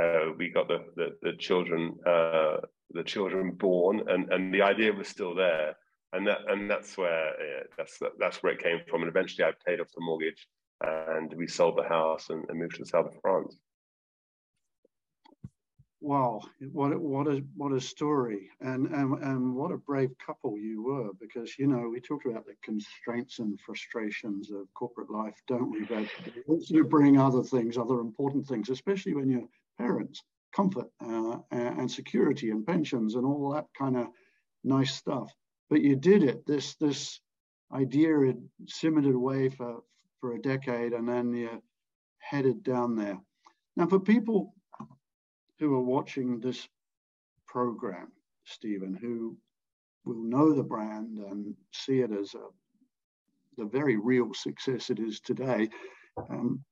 uh, 0.00 0.32
we 0.36 0.50
got 0.50 0.68
the 0.68 0.84
the, 0.94 1.16
the 1.22 1.32
children 1.38 1.96
uh, 2.06 2.58
the 2.90 3.02
children 3.04 3.50
born, 3.50 4.02
and, 4.08 4.32
and 4.32 4.54
the 4.54 4.62
idea 4.62 4.92
was 4.92 5.08
still 5.08 5.34
there 5.34 5.74
and 6.12 6.26
that 6.26 6.38
and 6.48 6.70
that's 6.70 6.96
where 6.96 7.32
yeah, 7.40 7.62
that's 7.76 7.98
that's 8.18 8.42
where 8.42 8.52
it 8.52 8.62
came 8.62 8.80
from. 8.88 9.02
And 9.02 9.08
eventually, 9.08 9.44
I 9.44 9.52
paid 9.66 9.80
off 9.80 9.92
the 9.94 10.00
mortgage, 10.00 10.46
and 10.80 11.32
we 11.34 11.46
sold 11.46 11.76
the 11.76 11.88
house 11.88 12.30
and, 12.30 12.44
and 12.48 12.58
moved 12.58 12.76
to 12.76 12.82
the 12.82 12.88
south 12.88 13.06
of 13.06 13.20
France. 13.20 13.56
Wow, 16.00 16.42
what 16.72 16.98
what 17.00 17.26
a 17.26 17.42
what 17.56 17.72
a 17.72 17.80
story, 17.80 18.48
and, 18.60 18.86
and 18.86 19.20
and 19.22 19.54
what 19.54 19.72
a 19.72 19.76
brave 19.78 20.10
couple 20.24 20.56
you 20.56 20.82
were. 20.82 21.10
Because 21.20 21.58
you 21.58 21.66
know 21.66 21.88
we 21.88 22.00
talked 22.00 22.26
about 22.26 22.46
the 22.46 22.54
constraints 22.62 23.40
and 23.40 23.60
frustrations 23.60 24.50
of 24.52 24.72
corporate 24.74 25.10
life, 25.10 25.34
don't 25.48 25.72
we? 25.72 25.84
But 25.84 26.06
also 26.46 26.84
bring 26.84 27.18
other 27.18 27.42
things, 27.42 27.76
other 27.76 27.98
important 28.00 28.46
things, 28.46 28.70
especially 28.70 29.14
when 29.14 29.28
you're 29.28 29.48
parents, 29.76 30.22
comfort 30.54 30.88
uh, 31.04 31.38
and 31.50 31.90
security 31.90 32.50
and 32.50 32.64
pensions 32.64 33.16
and 33.16 33.26
all 33.26 33.52
that 33.54 33.66
kind 33.76 33.96
of 33.96 34.06
nice 34.62 34.94
stuff 34.94 35.32
but 35.70 35.82
you 35.82 35.96
did 35.96 36.22
it. 36.22 36.46
This 36.46 36.74
this 36.74 37.20
idea 37.72 38.26
had 38.26 38.42
simmered 38.66 39.06
away 39.06 39.48
for 39.48 39.82
for 40.20 40.34
a 40.34 40.40
decade, 40.40 40.92
and 40.92 41.08
then 41.08 41.32
you 41.34 41.62
headed 42.18 42.62
down 42.62 42.96
there. 42.96 43.18
Now, 43.76 43.86
for 43.86 44.00
people 44.00 44.54
who 45.58 45.74
are 45.74 45.82
watching 45.82 46.40
this 46.40 46.68
program, 47.46 48.12
Stephen, 48.44 48.94
who 48.94 49.36
will 50.04 50.22
know 50.22 50.52
the 50.54 50.62
brand 50.62 51.18
and 51.18 51.54
see 51.72 52.00
it 52.00 52.10
as 52.12 52.34
a 52.34 52.46
the 53.58 53.64
very 53.64 53.96
real 53.96 54.32
success 54.34 54.88
it 54.88 55.00
is 55.00 55.20
today. 55.20 55.68
Um, 56.30 56.64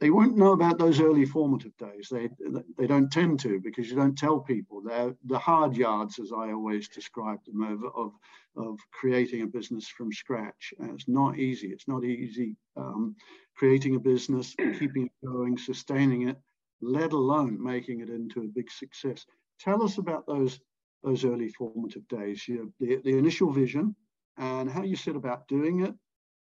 they 0.00 0.10
won't 0.10 0.36
know 0.36 0.52
about 0.52 0.78
those 0.78 1.00
early 1.00 1.24
formative 1.24 1.74
days. 1.78 2.08
They 2.10 2.28
they 2.76 2.86
don't 2.86 3.10
tend 3.10 3.40
to 3.40 3.60
because 3.60 3.88
you 3.88 3.96
don't 3.96 4.18
tell 4.18 4.40
people. 4.40 4.82
They're 4.82 5.14
the 5.24 5.38
hard 5.38 5.76
yards, 5.76 6.18
as 6.18 6.32
I 6.32 6.52
always 6.52 6.88
describe 6.88 7.38
them, 7.46 7.62
of 7.62 7.84
of, 7.94 8.12
of 8.56 8.78
creating 8.92 9.42
a 9.42 9.46
business 9.46 9.88
from 9.88 10.12
scratch. 10.12 10.74
And 10.78 10.90
it's 10.90 11.08
not 11.08 11.38
easy. 11.38 11.68
It's 11.68 11.88
not 11.88 12.04
easy 12.04 12.56
um, 12.76 13.16
creating 13.56 13.94
a 13.94 14.00
business, 14.00 14.54
keeping 14.78 15.06
it 15.06 15.26
going, 15.26 15.56
sustaining 15.56 16.28
it, 16.28 16.36
let 16.80 17.12
alone 17.12 17.62
making 17.62 18.00
it 18.00 18.10
into 18.10 18.40
a 18.42 18.48
big 18.54 18.70
success. 18.70 19.24
Tell 19.58 19.82
us 19.82 19.98
about 19.98 20.26
those 20.26 20.60
those 21.02 21.24
early 21.24 21.48
formative 21.50 22.06
days. 22.08 22.48
You 22.48 22.72
the, 22.80 22.96
the 23.04 23.16
initial 23.16 23.50
vision 23.50 23.94
and 24.38 24.70
how 24.70 24.82
you 24.82 24.96
set 24.96 25.16
about 25.16 25.46
doing 25.48 25.80
it, 25.80 25.94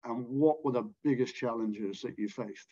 and 0.05 0.27
what 0.29 0.65
were 0.65 0.73
the 0.73 0.91
biggest 1.05 1.35
challenges 1.35 2.01
that 2.03 2.19
you 2.19 2.29
faced. 2.29 2.69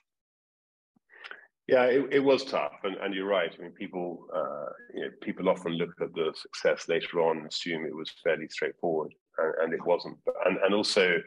Yeah, 1.68 1.84
it, 1.84 2.08
it 2.10 2.18
was 2.18 2.44
tough, 2.44 2.72
and, 2.82 2.96
and 2.96 3.14
you're 3.14 3.28
right. 3.28 3.54
I 3.56 3.62
mean, 3.62 3.72
people 3.72 4.26
uh, 4.34 4.70
you 4.94 5.02
know, 5.02 5.10
people 5.20 5.48
often 5.48 5.72
look 5.72 5.90
at 6.00 6.12
the 6.14 6.32
success 6.34 6.88
later 6.88 7.20
on 7.20 7.38
and 7.38 7.46
assume 7.46 7.84
it 7.84 7.94
was 7.94 8.12
fairly 8.24 8.48
straightforward, 8.48 9.14
and, 9.38 9.54
and 9.62 9.74
it 9.74 9.84
wasn't. 9.84 10.18
And 10.46 10.58
and 10.64 10.74
also, 10.74 11.18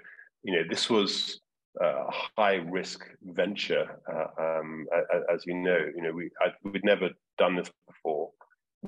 you 0.43 0.55
know, 0.55 0.63
this 0.69 0.89
was 0.89 1.39
a 1.81 2.05
high 2.37 2.55
risk 2.55 3.05
venture, 3.23 3.99
uh, 4.11 4.59
um, 4.59 4.85
as 5.33 5.43
you 5.45 5.55
know. 5.55 5.79
You 5.95 6.03
know, 6.03 6.11
we 6.11 6.29
I, 6.41 6.49
we'd 6.63 6.85
never 6.85 7.09
done 7.37 7.55
this 7.55 7.71
before. 7.87 8.31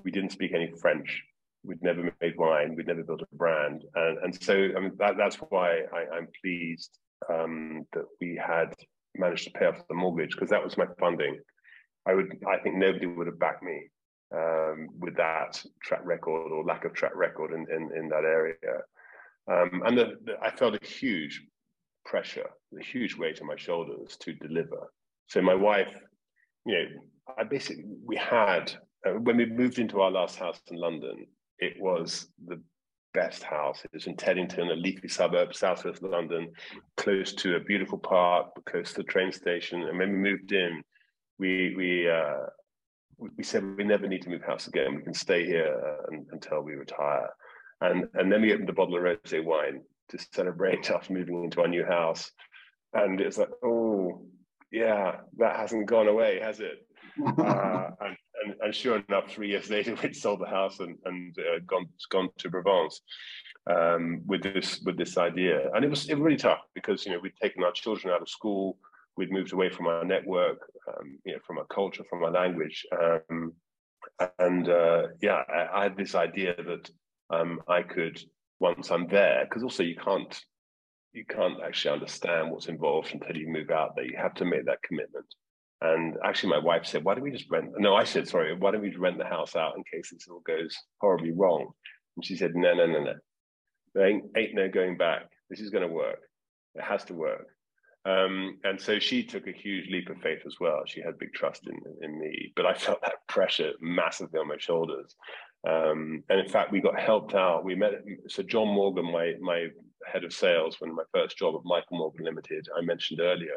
We 0.03 0.11
didn't 0.11 0.31
speak 0.31 0.53
any 0.53 0.71
French. 0.79 1.23
We'd 1.63 1.81
never 1.81 2.13
made 2.21 2.37
wine. 2.37 2.75
We'd 2.75 2.87
never 2.87 3.03
built 3.03 3.21
a 3.21 3.35
brand, 3.35 3.83
and 3.95 4.17
and 4.19 4.43
so 4.43 4.53
I 4.53 4.79
mean 4.79 4.91
that, 4.97 5.17
that's 5.17 5.37
why 5.37 5.81
I, 5.93 6.17
am 6.17 6.27
pleased 6.41 6.99
um, 7.29 7.85
that 7.93 8.05
we 8.21 8.39
had 8.45 8.73
managed 9.15 9.45
to 9.45 9.51
pay 9.51 9.65
off 9.65 9.87
the 9.87 9.95
mortgage 9.95 10.31
because 10.33 10.49
that 10.49 10.63
was 10.63 10.77
my 10.77 10.85
funding. 10.99 11.39
I 12.07 12.13
would, 12.13 12.37
I 12.47 12.57
think 12.57 12.75
nobody 12.75 13.07
would 13.07 13.25
have 13.25 13.39
backed 13.39 13.63
me 13.63 13.89
um, 14.35 14.89
with 14.99 15.15
that 15.17 15.63
track 15.81 16.01
record 16.03 16.51
or 16.51 16.63
lack 16.63 16.85
of 16.85 16.93
track 16.93 17.15
record 17.15 17.51
in 17.51 17.65
in, 17.73 17.89
in 17.97 18.09
that 18.09 18.25
area. 18.25 18.55
Um, 19.47 19.83
and 19.85 19.97
the, 19.97 20.15
the, 20.23 20.33
I 20.41 20.51
felt 20.51 20.75
a 20.75 20.85
huge 20.85 21.41
pressure, 22.05 22.49
a 22.79 22.83
huge 22.83 23.17
weight 23.17 23.41
on 23.41 23.47
my 23.47 23.55
shoulders 23.55 24.15
to 24.17 24.33
deliver. 24.33 24.91
So 25.27 25.41
my 25.41 25.55
wife, 25.55 25.93
you 26.65 26.73
know, 26.73 26.85
I 27.37 27.43
basically 27.43 27.85
we 28.05 28.15
had 28.15 28.71
uh, 29.05 29.11
when 29.11 29.37
we 29.37 29.45
moved 29.45 29.79
into 29.79 30.01
our 30.01 30.11
last 30.11 30.37
house 30.37 30.61
in 30.71 30.77
London, 30.77 31.25
it 31.59 31.73
was 31.79 32.27
the 32.47 32.61
best 33.13 33.43
house. 33.43 33.81
It 33.83 33.91
was 33.93 34.07
in 34.07 34.15
Teddington, 34.15 34.69
a 34.69 34.75
leafy 34.75 35.07
suburb, 35.07 35.55
southwest 35.55 36.03
of 36.03 36.09
London, 36.09 36.51
close 36.97 37.33
to 37.33 37.55
a 37.55 37.59
beautiful 37.59 37.97
park, 37.97 38.47
close 38.65 38.91
to 38.91 38.97
the 38.97 39.03
train 39.03 39.31
station. 39.31 39.83
And 39.83 39.97
when 39.97 40.11
we 40.11 40.17
moved 40.17 40.51
in, 40.51 40.83
we 41.39 41.73
we 41.75 42.09
uh, 42.09 42.45
we 43.17 43.43
said 43.43 43.77
we 43.77 43.83
never 43.83 44.07
need 44.07 44.21
to 44.23 44.29
move 44.29 44.43
house 44.43 44.67
again. 44.67 44.95
We 44.95 45.01
can 45.01 45.13
stay 45.13 45.45
here 45.45 45.73
uh, 45.87 46.15
until 46.31 46.61
we 46.61 46.73
retire. 46.75 47.29
And 47.81 48.07
and 48.13 48.31
then 48.31 48.41
we 48.41 48.53
opened 48.53 48.69
a 48.69 48.73
bottle 48.73 48.97
of 48.97 49.03
rosé 49.03 49.43
wine 49.43 49.81
to 50.09 50.17
celebrate 50.33 50.89
after 50.91 51.13
moving 51.13 51.43
into 51.43 51.61
our 51.61 51.67
new 51.67 51.85
house. 51.85 52.31
And 52.93 53.19
it's 53.19 53.37
like, 53.37 53.49
oh 53.63 54.25
yeah, 54.71 55.17
that 55.37 55.57
hasn't 55.57 55.87
gone 55.87 56.07
away, 56.07 56.39
has 56.41 56.59
it? 56.59 56.87
uh, 57.39 57.89
and 58.01 58.17
and, 58.43 58.55
and 58.61 58.75
sure 58.75 59.01
enough, 59.07 59.29
three 59.29 59.49
years 59.49 59.69
later, 59.75 59.95
we'd 60.01 60.15
sold 60.15 60.41
the 60.41 60.47
house 60.47 60.79
and, 60.79 60.97
and 61.05 61.35
uh, 61.39 61.59
gone 61.65 61.87
gone 62.09 62.29
to 62.37 62.49
Provence 62.49 63.01
um, 63.69 64.21
with 64.25 64.43
this 64.43 64.81
with 64.81 64.97
this 64.97 65.17
idea. 65.17 65.69
And 65.73 65.83
it 65.83 65.89
was 65.89 66.09
it 66.09 66.15
was 66.15 66.23
really 66.23 66.37
tough 66.37 66.61
because 66.73 67.05
you 67.05 67.11
know 67.11 67.19
we'd 67.19 67.35
taken 67.41 67.63
our 67.63 67.71
children 67.71 68.13
out 68.13 68.21
of 68.21 68.29
school, 68.29 68.77
we'd 69.17 69.31
moved 69.31 69.53
away 69.53 69.69
from 69.69 69.87
our 69.87 70.05
network, 70.05 70.59
um, 70.87 71.17
you 71.25 71.33
know, 71.33 71.39
from 71.45 71.57
our 71.57 71.65
culture, 71.65 72.03
from 72.09 72.23
our 72.23 72.31
language, 72.31 72.85
um, 73.01 73.53
and 74.39 74.69
uh, 74.69 75.07
yeah, 75.21 75.43
I, 75.49 75.79
I, 75.79 75.83
had 75.83 75.97
this 75.97 76.15
idea 76.15 76.55
that 76.55 76.89
um, 77.29 77.61
I 77.67 77.81
could 77.81 78.19
once 78.59 78.91
I'm 78.91 79.07
there, 79.07 79.45
because 79.45 79.63
also 79.63 79.83
you 79.83 79.95
can't 79.95 80.39
you 81.13 81.25
can't 81.25 81.61
actually 81.65 81.93
understand 81.93 82.51
what's 82.51 82.67
involved 82.67 83.13
until 83.13 83.37
you 83.37 83.47
move 83.47 83.69
out 83.69 83.95
there. 83.95 84.05
You 84.05 84.17
have 84.17 84.33
to 84.35 84.45
make 84.45 84.65
that 84.65 84.83
commitment. 84.83 85.25
And 85.81 86.17
actually, 86.25 86.49
my 86.49 86.59
wife 86.59 86.85
said, 86.85 87.03
"Why 87.03 87.15
don't 87.15 87.23
we 87.23 87.31
just 87.31 87.49
rent?" 87.49 87.71
No, 87.77 87.95
I 87.95 88.03
said, 88.03 88.27
"Sorry, 88.27 88.55
why 88.55 88.71
don't 88.71 88.81
we 88.81 88.95
rent 88.95 89.17
the 89.17 89.25
house 89.25 89.55
out 89.55 89.75
in 89.77 89.83
case 89.91 90.09
this 90.11 90.27
all 90.29 90.41
goes 90.45 90.75
horribly 90.99 91.31
wrong?" 91.31 91.71
And 92.15 92.25
she 92.25 92.35
said, 92.35 92.55
no, 92.55 92.73
no, 92.73 92.85
no, 92.85 93.03
no. 93.03 93.13
There 93.93 94.07
ain't, 94.07 94.25
ain't 94.35 94.55
no 94.55 94.69
going 94.69 94.97
back. 94.97 95.29
This 95.49 95.59
is 95.59 95.69
going 95.69 95.87
to 95.87 95.93
work. 95.93 96.19
It 96.75 96.83
has 96.83 97.03
to 97.05 97.13
work. 97.13 97.47
Um, 98.05 98.59
and 98.63 98.79
so 98.79 98.99
she 98.99 99.23
took 99.23 99.47
a 99.47 99.51
huge 99.51 99.89
leap 99.89 100.09
of 100.09 100.17
faith 100.17 100.41
as 100.45 100.57
well. 100.59 100.83
She 100.85 101.01
had 101.01 101.17
big 101.17 101.33
trust 101.33 101.67
in, 101.67 101.79
in 102.03 102.19
me, 102.19 102.53
but 102.55 102.65
I 102.65 102.73
felt 102.73 103.01
that 103.01 103.27
pressure 103.27 103.71
massively 103.81 104.39
on 104.39 104.47
my 104.47 104.57
shoulders. 104.59 105.15
Um, 105.65 106.23
and 106.29 106.39
in 106.39 106.47
fact, 106.47 106.71
we 106.71 106.81
got 106.81 106.99
helped 106.99 107.33
out. 107.33 107.65
We 107.65 107.75
met, 107.75 107.93
so 108.27 108.43
John 108.43 108.67
Morgan, 108.67 109.11
my, 109.11 109.33
my 109.39 109.67
head 110.11 110.23
of 110.23 110.33
sales, 110.33 110.77
when 110.79 110.95
my 110.95 111.03
first 111.13 111.37
job 111.37 111.55
at 111.55 111.61
Michael 111.65 111.97
Morgan 111.97 112.25
Limited, 112.25 112.67
I 112.77 112.81
mentioned 112.81 113.19
earlier, 113.19 113.55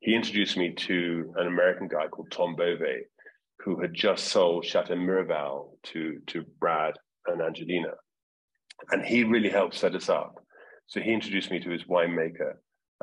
he 0.00 0.14
introduced 0.14 0.56
me 0.56 0.72
to 0.74 1.32
an 1.36 1.46
American 1.46 1.88
guy 1.88 2.06
called 2.08 2.30
Tom 2.30 2.56
Bove, 2.56 2.80
who 3.60 3.80
had 3.80 3.92
just 3.92 4.28
sold 4.28 4.64
Chateau 4.64 4.94
Miraval 4.94 5.70
to, 5.84 6.20
to 6.28 6.44
Brad 6.58 6.94
and 7.26 7.42
Angelina. 7.42 7.92
And 8.90 9.04
he 9.04 9.24
really 9.24 9.48
helped 9.48 9.74
set 9.74 9.94
us 9.94 10.08
up. 10.08 10.34
So 10.86 11.00
he 11.00 11.12
introduced 11.12 11.50
me 11.50 11.58
to 11.60 11.70
his 11.70 11.84
winemaker 11.84 12.54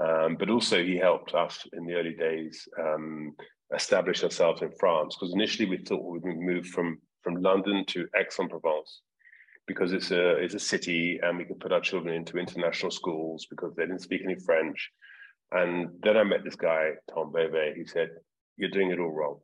um, 0.01 0.37
but 0.39 0.49
also, 0.49 0.83
he 0.83 0.97
helped 0.97 1.35
us 1.35 1.65
in 1.73 1.85
the 1.85 1.93
early 1.93 2.15
days 2.15 2.67
um, 2.81 3.35
establish 3.75 4.23
ourselves 4.23 4.61
in 4.61 4.71
France 4.79 5.15
because 5.15 5.33
initially 5.33 5.69
we 5.69 5.77
thought 5.77 6.03
we 6.03 6.19
would 6.19 6.37
move 6.37 6.65
from 6.67 6.99
from 7.23 7.41
London 7.41 7.85
to 7.87 8.07
Aix-en-Provence 8.15 9.01
because 9.67 9.93
it's 9.93 10.11
a 10.11 10.35
it's 10.37 10.55
a 10.55 10.59
city 10.59 11.19
and 11.23 11.37
we 11.37 11.45
can 11.45 11.55
put 11.55 11.71
our 11.71 11.81
children 11.81 12.13
into 12.15 12.37
international 12.37 12.91
schools 12.91 13.47
because 13.49 13.73
they 13.75 13.83
didn't 13.83 14.01
speak 14.01 14.21
any 14.23 14.35
French. 14.35 14.91
And 15.51 15.89
then 16.01 16.17
I 16.17 16.23
met 16.23 16.43
this 16.43 16.55
guy 16.55 16.91
Tom 17.13 17.31
Bove. 17.31 17.75
He 17.75 17.85
said, 17.85 18.09
"You're 18.57 18.69
doing 18.69 18.91
it 18.91 18.99
all 18.99 19.11
wrong. 19.11 19.39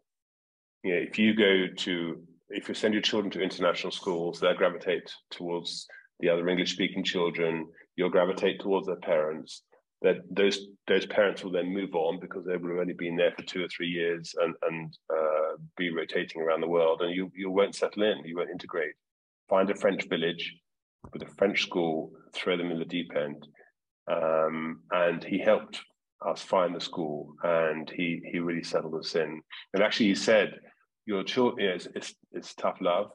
You 0.84 0.96
know, 0.96 1.02
if 1.02 1.18
you 1.18 1.34
go 1.34 1.68
to 1.68 2.24
if 2.50 2.68
you 2.68 2.74
send 2.74 2.94
your 2.94 3.04
children 3.04 3.32
to 3.32 3.42
international 3.42 3.92
schools, 3.92 4.40
they'll 4.40 4.56
gravitate 4.56 5.12
towards 5.30 5.88
the 6.20 6.30
other 6.30 6.48
English 6.50 6.74
speaking 6.74 7.04
children. 7.04 7.68
You'll 7.96 8.10
gravitate 8.10 8.60
towards 8.60 8.88
their 8.88 8.98
parents." 8.98 9.64
That 10.02 10.18
those 10.30 10.68
those 10.88 11.06
parents 11.08 11.44
will 11.44 11.52
then 11.52 11.74
move 11.74 11.94
on 11.94 12.20
because 12.20 12.46
they 12.46 12.56
will 12.56 12.70
have 12.70 12.80
only 12.80 12.94
been 12.94 13.18
there 13.18 13.34
for 13.36 13.44
two 13.44 13.64
or 13.64 13.68
three 13.68 13.88
years 13.88 14.34
and 14.42 14.56
and 14.68 14.98
uh, 15.14 15.58
be 15.78 15.92
rotating 15.94 16.42
around 16.42 16.62
the 16.62 16.68
world, 16.68 17.02
and 17.02 17.14
you 17.14 17.32
you 17.36 17.50
won't 17.50 17.76
settle 17.76 18.04
in, 18.04 18.24
you 18.26 18.38
won't 18.38 18.50
integrate. 18.50 18.94
Find 19.50 19.70
a 19.70 19.76
French 19.76 20.08
village 20.08 20.56
with 21.14 21.24
a 21.24 21.34
French 21.38 21.64
school, 21.64 22.12
throw 22.34 22.56
them 22.56 22.72
in 22.72 22.80
the 22.80 22.86
deep 22.86 23.12
end, 23.16 23.48
um, 24.12 24.82
and 24.92 25.24
he 25.24 25.40
helped 25.40 25.82
us 26.26 26.42
find 26.42 26.76
the 26.76 26.82
school, 26.82 27.34
and 27.44 27.90
he 27.90 28.22
he 28.32 28.40
really 28.40 28.64
settled 28.64 28.96
us 28.96 29.16
in. 29.16 29.42
And 29.74 29.84
actually, 29.84 30.08
he 30.08 30.16
said, 30.16 30.60
"Your 31.06 31.24
children, 31.24 31.60
you 31.60 31.70
know, 31.70 31.76
it's, 31.76 31.88
it's, 31.96 32.16
it's 32.32 32.54
tough 32.54 32.78
love." 32.80 33.12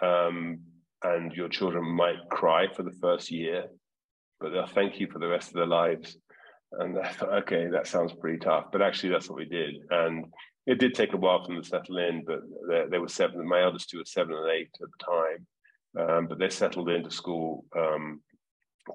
Um, 0.00 0.60
and 1.04 1.32
your 1.32 1.48
children 1.48 1.84
might 1.84 2.16
cry 2.30 2.72
for 2.72 2.84
the 2.84 2.96
first 3.00 3.30
year 3.30 3.64
but 4.42 4.50
they'll 4.50 4.66
thank 4.66 5.00
you 5.00 5.08
for 5.10 5.18
the 5.18 5.28
rest 5.28 5.48
of 5.48 5.54
their 5.54 5.66
lives. 5.66 6.16
And 6.72 6.98
I 6.98 7.08
thought, 7.12 7.32
okay, 7.42 7.68
that 7.68 7.86
sounds 7.86 8.12
pretty 8.12 8.38
tough. 8.38 8.66
But 8.72 8.82
actually, 8.82 9.10
that's 9.10 9.28
what 9.28 9.38
we 9.38 9.44
did. 9.44 9.74
And 9.90 10.26
it 10.66 10.78
did 10.78 10.94
take 10.94 11.12
a 11.12 11.16
while 11.16 11.42
for 11.42 11.52
them 11.52 11.62
to 11.62 11.68
settle 11.68 11.98
in, 11.98 12.24
but 12.26 12.40
they, 12.68 12.84
they 12.90 12.98
were 12.98 13.08
seven. 13.08 13.46
My 13.46 13.62
eldest 13.62 13.90
two 13.90 13.98
were 13.98 14.04
seven 14.04 14.34
and 14.34 14.50
eight 14.50 14.70
at 14.80 14.88
the 14.90 15.04
time. 15.04 15.46
Um, 15.94 16.26
but 16.26 16.38
they 16.38 16.48
settled 16.48 16.88
into 16.88 17.10
school 17.10 17.64
um, 17.76 18.20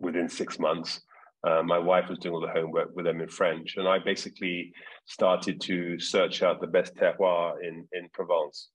within 0.02 0.28
six 0.28 0.58
months. 0.60 1.02
Uh, 1.44 1.62
my 1.62 1.78
wife 1.78 2.10
was 2.10 2.18
doing 2.18 2.34
all 2.34 2.42
the 2.42 2.48
homework 2.48 2.96
with 2.96 3.06
them 3.06 3.22
in 3.22 3.28
French, 3.28 3.78
and 3.78 3.88
I 3.88 4.00
basically 4.00 4.74
started 5.06 5.62
to 5.62 6.00
search 6.00 6.42
out 6.42 6.60
the 6.60 6.68
best 6.68 6.96
terroir 6.96 7.54
in 7.62 7.88
in 7.94 8.10
Provence. 8.12 8.70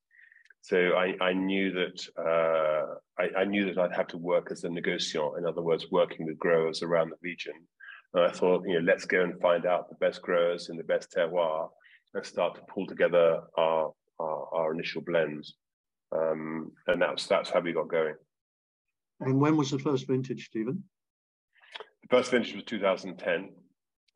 So 0.62 0.92
I, 0.92 1.16
I 1.20 1.33
knew 1.33 1.72
that 1.72 2.07
uh, 2.16 2.94
I, 3.20 3.40
I, 3.40 3.44
knew 3.44 3.66
that 3.66 3.79
I'd 3.79 3.96
have 3.96 4.07
to 4.09 4.16
work 4.16 4.53
as 4.53 4.62
a 4.62 4.68
negociant, 4.68 5.37
in 5.37 5.44
other 5.44 5.61
words, 5.61 5.90
working 5.90 6.25
with 6.25 6.38
growers 6.38 6.83
around 6.83 7.11
the 7.11 7.16
region. 7.20 7.55
And 8.14 8.25
I 8.25 8.31
thought, 8.31 8.64
you 8.64 8.75
know, 8.75 8.87
let's 8.87 9.05
go 9.05 9.25
and 9.25 9.40
find 9.40 9.66
out 9.66 9.88
the 9.88 9.96
best 9.96 10.22
growers 10.22 10.68
in 10.68 10.77
the 10.77 10.85
best 10.85 11.12
terroir 11.12 11.68
and 12.14 12.25
start 12.25 12.55
to 12.55 12.61
pull 12.72 12.87
together 12.87 13.40
our 13.59 13.92
our, 14.20 14.48
our 14.53 14.72
initial 14.72 15.03
blends. 15.03 15.55
Um, 16.14 16.70
and 16.87 17.03
that's 17.03 17.27
that's 17.27 17.51
how 17.51 17.59
we 17.59 17.72
got 17.72 17.88
going. 17.88 18.14
And 19.18 19.40
when 19.40 19.57
was 19.57 19.72
the 19.72 19.81
first 19.81 20.07
vintage, 20.07 20.46
Stephen? 20.46 20.85
The 22.03 22.09
first 22.09 22.31
vintage 22.31 22.55
was 22.55 22.64
2010. 22.64 23.51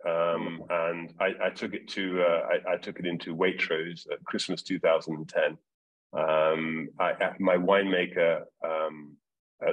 Um, 0.06 0.62
and 0.70 1.12
I, 1.18 1.46
I, 1.46 1.50
took 1.50 1.74
it 1.74 1.88
to 1.88 2.22
uh, 2.22 2.42
I, 2.48 2.74
I, 2.74 2.76
took 2.76 3.00
it 3.00 3.06
into 3.06 3.34
Waitrose 3.34 4.06
at 4.12 4.22
Christmas 4.24 4.62
2010 4.62 5.58
um, 6.12 6.88
I, 6.98 7.32
my 7.38 7.56
winemaker, 7.56 8.42
um, 8.64 9.16
uh, 9.66 9.72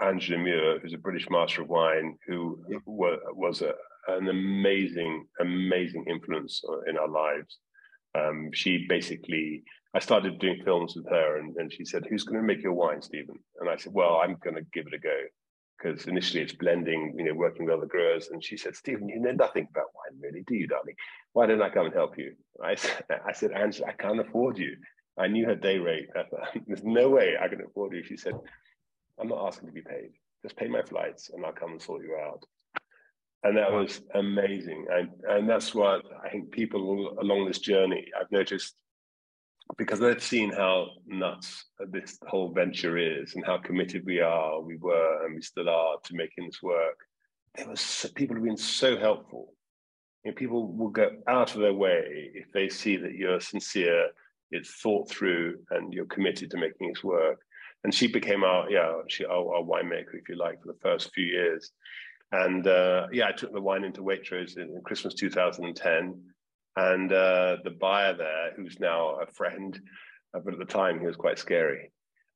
Angela 0.00 0.38
Muir, 0.38 0.78
who's 0.78 0.94
a 0.94 0.98
British 0.98 1.28
master 1.30 1.62
of 1.62 1.68
wine, 1.68 2.16
who 2.26 2.62
was, 2.86 3.18
was 3.32 3.62
a, 3.62 3.72
an 4.08 4.28
amazing, 4.28 5.26
amazing 5.40 6.04
influence 6.08 6.62
in 6.88 6.96
our 6.96 7.08
lives. 7.08 7.58
Um, 8.16 8.50
she 8.52 8.86
basically, 8.88 9.62
I 9.94 9.98
started 9.98 10.38
doing 10.38 10.62
films 10.64 10.94
with 10.96 11.08
her, 11.08 11.38
and, 11.38 11.56
and 11.56 11.72
she 11.72 11.84
said, 11.84 12.06
"Who's 12.08 12.24
going 12.24 12.40
to 12.40 12.46
make 12.46 12.62
your 12.62 12.72
wine, 12.72 13.02
Stephen?" 13.02 13.38
And 13.60 13.68
I 13.68 13.76
said, 13.76 13.92
"Well, 13.92 14.20
I'm 14.22 14.36
going 14.42 14.56
to 14.56 14.66
give 14.72 14.86
it 14.86 14.94
a 14.94 14.98
go." 14.98 15.16
Because 15.78 16.06
initially 16.06 16.42
it's 16.42 16.54
blending, 16.54 17.14
you 17.18 17.24
know, 17.24 17.34
working 17.34 17.66
with 17.66 17.74
other 17.74 17.86
growers. 17.86 18.30
And 18.32 18.42
she 18.42 18.56
said, 18.56 18.74
Stephen, 18.74 19.10
you 19.10 19.20
know 19.20 19.32
nothing 19.32 19.68
about 19.70 19.90
wine, 19.94 20.18
really, 20.18 20.42
do 20.46 20.54
you, 20.54 20.66
darling? 20.66 20.94
Why 21.34 21.44
don't 21.44 21.60
I 21.60 21.68
come 21.68 21.84
and 21.84 21.94
help 21.94 22.16
you? 22.16 22.32
I, 22.64 22.76
I 23.26 23.32
said, 23.34 23.52
Angela, 23.52 23.88
I 23.88 23.92
can't 23.92 24.18
afford 24.18 24.56
you. 24.56 24.74
I 25.18 25.28
knew 25.28 25.46
her 25.46 25.54
day 25.54 25.78
rate. 25.78 26.08
There's 26.66 26.84
no 26.84 27.08
way 27.08 27.36
I 27.40 27.48
can 27.48 27.62
afford 27.62 27.94
you. 27.94 28.02
She 28.02 28.16
said, 28.16 28.34
I'm 29.20 29.28
not 29.28 29.46
asking 29.46 29.68
to 29.68 29.74
be 29.74 29.82
paid. 29.82 30.10
Just 30.42 30.56
pay 30.56 30.68
my 30.68 30.82
flights 30.82 31.30
and 31.32 31.44
I'll 31.44 31.52
come 31.52 31.72
and 31.72 31.82
sort 31.82 32.02
you 32.02 32.16
out. 32.16 32.44
And 33.42 33.56
that 33.56 33.72
was 33.72 34.00
amazing. 34.14 34.86
And, 34.90 35.10
and 35.28 35.48
that's 35.48 35.74
what 35.74 36.02
I 36.24 36.28
think 36.28 36.50
people 36.50 37.16
along 37.20 37.46
this 37.46 37.58
journey, 37.58 38.06
I've 38.18 38.30
noticed 38.30 38.74
because 39.76 39.98
they've 39.98 40.22
seen 40.22 40.52
how 40.52 40.88
nuts 41.06 41.64
this 41.90 42.18
whole 42.26 42.52
venture 42.52 42.96
is 42.98 43.34
and 43.34 43.44
how 43.44 43.58
committed 43.58 44.04
we 44.04 44.20
are, 44.20 44.60
we 44.60 44.76
were, 44.76 45.24
and 45.24 45.34
we 45.34 45.42
still 45.42 45.68
are 45.68 45.96
to 46.04 46.14
making 46.14 46.46
this 46.46 46.62
work. 46.62 46.98
There 47.56 47.68
was 47.68 47.80
so, 47.80 48.08
people 48.14 48.36
have 48.36 48.44
been 48.44 48.56
so 48.56 48.96
helpful. 48.96 49.54
You 50.24 50.30
know, 50.30 50.34
people 50.36 50.72
will 50.72 50.88
go 50.88 51.10
out 51.26 51.54
of 51.54 51.60
their 51.60 51.74
way 51.74 52.30
if 52.34 52.52
they 52.52 52.68
see 52.68 52.96
that 52.96 53.14
you're 53.14 53.40
sincere 53.40 54.08
it's 54.50 54.80
thought 54.80 55.08
through 55.10 55.58
and 55.70 55.92
you're 55.92 56.06
committed 56.06 56.50
to 56.50 56.56
making 56.56 56.88
this 56.88 57.04
work. 57.04 57.40
And 57.84 57.94
she 57.94 58.06
became 58.06 58.42
our, 58.42 58.70
yeah, 58.70 58.92
she, 59.08 59.24
our, 59.24 59.54
our 59.54 59.62
winemaker, 59.62 60.14
if 60.14 60.28
you 60.28 60.36
like, 60.36 60.60
for 60.60 60.68
the 60.68 60.78
first 60.80 61.12
few 61.14 61.24
years. 61.24 61.70
And 62.32 62.66
uh, 62.66 63.06
yeah, 63.12 63.28
I 63.28 63.32
took 63.32 63.52
the 63.52 63.60
wine 63.60 63.84
into 63.84 64.02
Waitrose 64.02 64.56
in, 64.56 64.80
Christmas 64.84 65.14
2010. 65.14 66.20
And 66.76 67.12
uh, 67.12 67.56
the 67.64 67.70
buyer 67.70 68.14
there, 68.14 68.52
who's 68.56 68.80
now 68.80 69.18
a 69.20 69.26
friend, 69.26 69.78
uh, 70.34 70.40
but 70.44 70.54
at 70.54 70.58
the 70.58 70.64
time 70.64 71.00
he 71.00 71.06
was 71.06 71.16
quite 71.16 71.38
scary. 71.38 71.90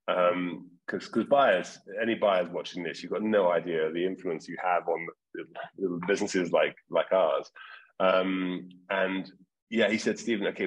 Because 0.06 1.10
um, 1.14 1.26
buyers, 1.28 1.78
any 2.00 2.14
buyers 2.14 2.48
watching 2.50 2.82
this, 2.82 3.02
you've 3.02 3.12
got 3.12 3.22
no 3.22 3.50
idea 3.50 3.92
the 3.92 4.04
influence 4.04 4.48
you 4.48 4.56
have 4.62 4.88
on 4.88 5.06
businesses 6.06 6.52
like 6.52 6.74
like 6.90 7.12
ours. 7.12 7.50
Um, 8.00 8.68
and 8.88 9.30
yeah, 9.68 9.90
he 9.90 9.98
said, 9.98 10.18
Stephen, 10.18 10.46
okay, 10.48 10.66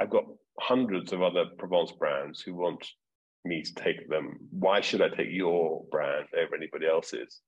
I've 0.00 0.10
got 0.10 0.24
hundreds 0.60 1.12
of 1.12 1.22
other 1.22 1.46
Provence 1.58 1.92
brands 1.92 2.40
who 2.40 2.54
want 2.54 2.86
me 3.44 3.62
to 3.62 3.74
take 3.74 4.08
them. 4.08 4.38
Why 4.50 4.80
should 4.80 5.02
I 5.02 5.08
take 5.08 5.28
your 5.30 5.84
brand 5.90 6.26
over 6.36 6.54
anybody 6.54 6.86
else's? 6.86 7.40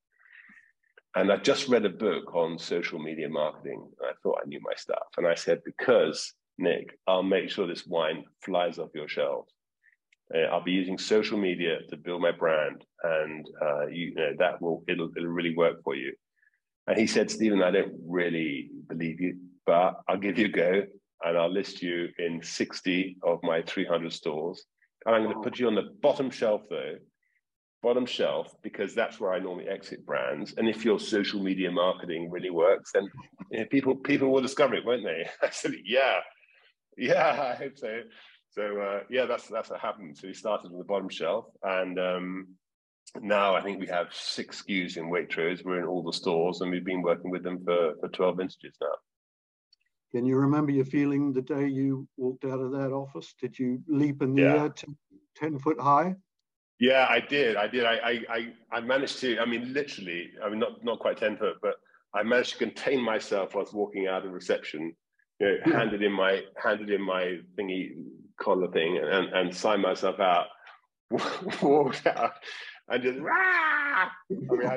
And 1.15 1.33
I 1.33 1.39
just 1.39 1.69
read 1.69 1.87
a 1.87 1.91
book 1.91 2.35
on 2.35 2.59
social 2.59 2.99
media 2.99 3.29
marketing. 3.29 3.89
And 4.01 4.11
I 4.11 4.13
thought 4.23 4.41
I 4.43 4.49
knew 4.49 4.61
my 4.63 4.75
stuff. 4.77 5.07
And 5.17 5.27
I 5.27 5.35
said, 5.35 5.61
because 5.65 6.35
Nick, 6.59 6.99
I'll 7.07 7.23
make 7.23 7.51
sure 7.51 7.67
this 7.67 7.87
wine 7.87 8.25
flies 8.43 8.79
off 8.79 8.91
your 8.95 9.09
shelves. 9.09 9.53
Uh, 10.35 10.49
I'll 10.51 10.65
be 10.65 10.73
using 10.73 10.99
social 10.99 11.39
media 11.39 11.79
to 11.89 11.97
build 11.97 12.21
my 12.21 12.33
brand, 12.33 12.85
and 13.05 13.47
uh, 13.63 13.87
you, 13.87 14.07
you 14.07 14.15
know 14.17 14.33
that 14.39 14.61
will 14.61 14.83
it'll, 14.89 15.11
it'll 15.17 15.29
really 15.29 15.55
work 15.55 15.85
for 15.85 15.95
you. 15.95 16.13
And 16.89 16.99
he 16.99 17.07
said, 17.07 17.31
Stephen, 17.31 17.63
I 17.63 17.71
don't 17.71 17.95
really 18.05 18.71
believe 18.89 19.21
you, 19.21 19.39
but 19.65 20.01
I'll 20.09 20.19
give 20.19 20.39
you 20.39 20.47
a 20.47 20.49
go 20.49 20.83
and 21.25 21.37
I'll 21.37 21.53
list 21.53 21.83
you 21.83 22.09
in 22.19 22.43
60 22.43 23.17
of 23.23 23.41
my 23.43 23.63
300 23.63 24.13
stores. 24.13 24.65
And 25.05 25.15
I'm 25.15 25.23
going 25.23 25.35
to 25.35 25.41
put 25.41 25.59
you 25.59 25.67
on 25.67 25.75
the 25.75 25.91
bottom 26.03 26.31
shelf 26.31 26.63
though, 26.69 26.97
bottom 27.83 28.07
shelf, 28.07 28.55
because 28.63 28.95
that's 28.95 29.21
where 29.21 29.33
I 29.33 29.39
normally 29.39 29.69
exit 29.69 30.05
brands. 30.05 30.55
And 30.57 30.69
if 30.69 30.85
your 30.85 30.99
social 30.99 31.41
media 31.41 31.71
marketing 31.71 32.31
really 32.31 32.51
works, 32.51 32.91
then 32.93 33.09
you 33.51 33.61
know, 33.61 33.67
people 33.67 33.97
people 33.97 34.31
will 34.31 34.43
discover 34.43 34.75
it, 34.75 34.85
won't 34.85 35.05
they? 35.05 35.29
I 35.43 35.51
said, 35.51 35.73
yeah, 35.85 36.21
yeah, 36.97 37.55
I 37.55 37.57
hope 37.57 37.79
so. 37.79 38.01
So 38.51 38.81
uh, 38.81 39.01
yeah, 39.11 39.27
that's 39.27 39.49
that's 39.49 39.71
what 39.71 39.81
happened. 39.81 40.17
So 40.17 40.29
we 40.29 40.35
started 40.35 40.73
on 40.73 40.79
the 40.79 40.85
bottom 40.85 41.09
shelf, 41.09 41.47
and 41.63 41.99
um, 41.99 42.49
now 43.21 43.55
I 43.55 43.63
think 43.63 43.79
we 43.79 43.87
have 43.89 44.09
six 44.13 44.63
SKUs 44.63 44.97
in 44.97 45.11
Waitrose. 45.11 45.65
We're 45.65 45.81
in 45.81 45.87
all 45.87 46.03
the 46.03 46.13
stores, 46.13 46.63
and 46.63 46.71
we've 46.71 46.85
been 46.85 47.03
working 47.03 47.31
with 47.31 47.43
them 47.43 47.63
for 47.65 47.95
for 48.01 48.09
12 48.09 48.39
vintages 48.39 48.77
now. 48.81 48.89
Can 50.13 50.25
you 50.25 50.37
remember 50.37 50.73
your 50.73 50.85
feeling 50.85 51.33
the 51.33 51.43
day 51.43 51.67
you 51.67 52.07
walked 52.17 52.45
out 52.45 52.61
of 52.61 52.73
that 52.73 52.93
office? 52.93 53.35
Did 53.41 53.59
you 53.59 53.83
leap 53.89 54.23
in 54.23 54.35
the 54.35 54.43
yeah. 54.43 54.63
air 54.63 54.69
10, 54.69 54.97
10 55.37 55.59
foot 55.59 55.81
high? 55.81 56.15
Yeah, 56.79 57.07
I 57.09 57.21
did. 57.21 57.57
I 57.57 57.67
did. 57.67 57.85
I, 57.85 58.21
I, 58.29 58.53
I 58.71 58.81
managed 58.81 59.21
to. 59.21 59.39
I 59.39 59.47
mean, 59.47 59.73
literally. 59.73 60.31
I 60.45 60.51
mean, 60.51 60.59
not 60.59 60.85
not 60.85 60.99
quite 60.99 61.17
ten 61.17 61.37
foot, 61.39 61.57
but 61.63 61.77
I 62.15 62.23
managed 62.23 62.53
to 62.53 62.59
contain 62.59 63.01
myself 63.01 63.55
whilst 63.55 63.73
walking 63.73 64.09
out 64.09 64.27
of 64.27 64.33
reception. 64.33 64.95
You 65.41 65.47
know, 65.47 65.57
yeah. 65.67 65.79
handed 65.79 66.03
in 66.03 66.13
my 66.13 66.43
handed 66.63 66.91
in 66.91 67.01
my 67.01 67.39
thingy 67.59 67.93
collar 68.39 68.71
thing 68.73 68.99
and 68.99 69.33
and 69.33 69.57
signed 69.57 69.83
myself 69.83 70.21
out. 70.21 70.49
walked 71.63 72.07
out 72.07 72.33
and 72.89 73.03
just 73.03 73.19
Rah! 73.19 74.09
I 74.31 74.31
mean, 74.31 74.67
I, 74.67 74.77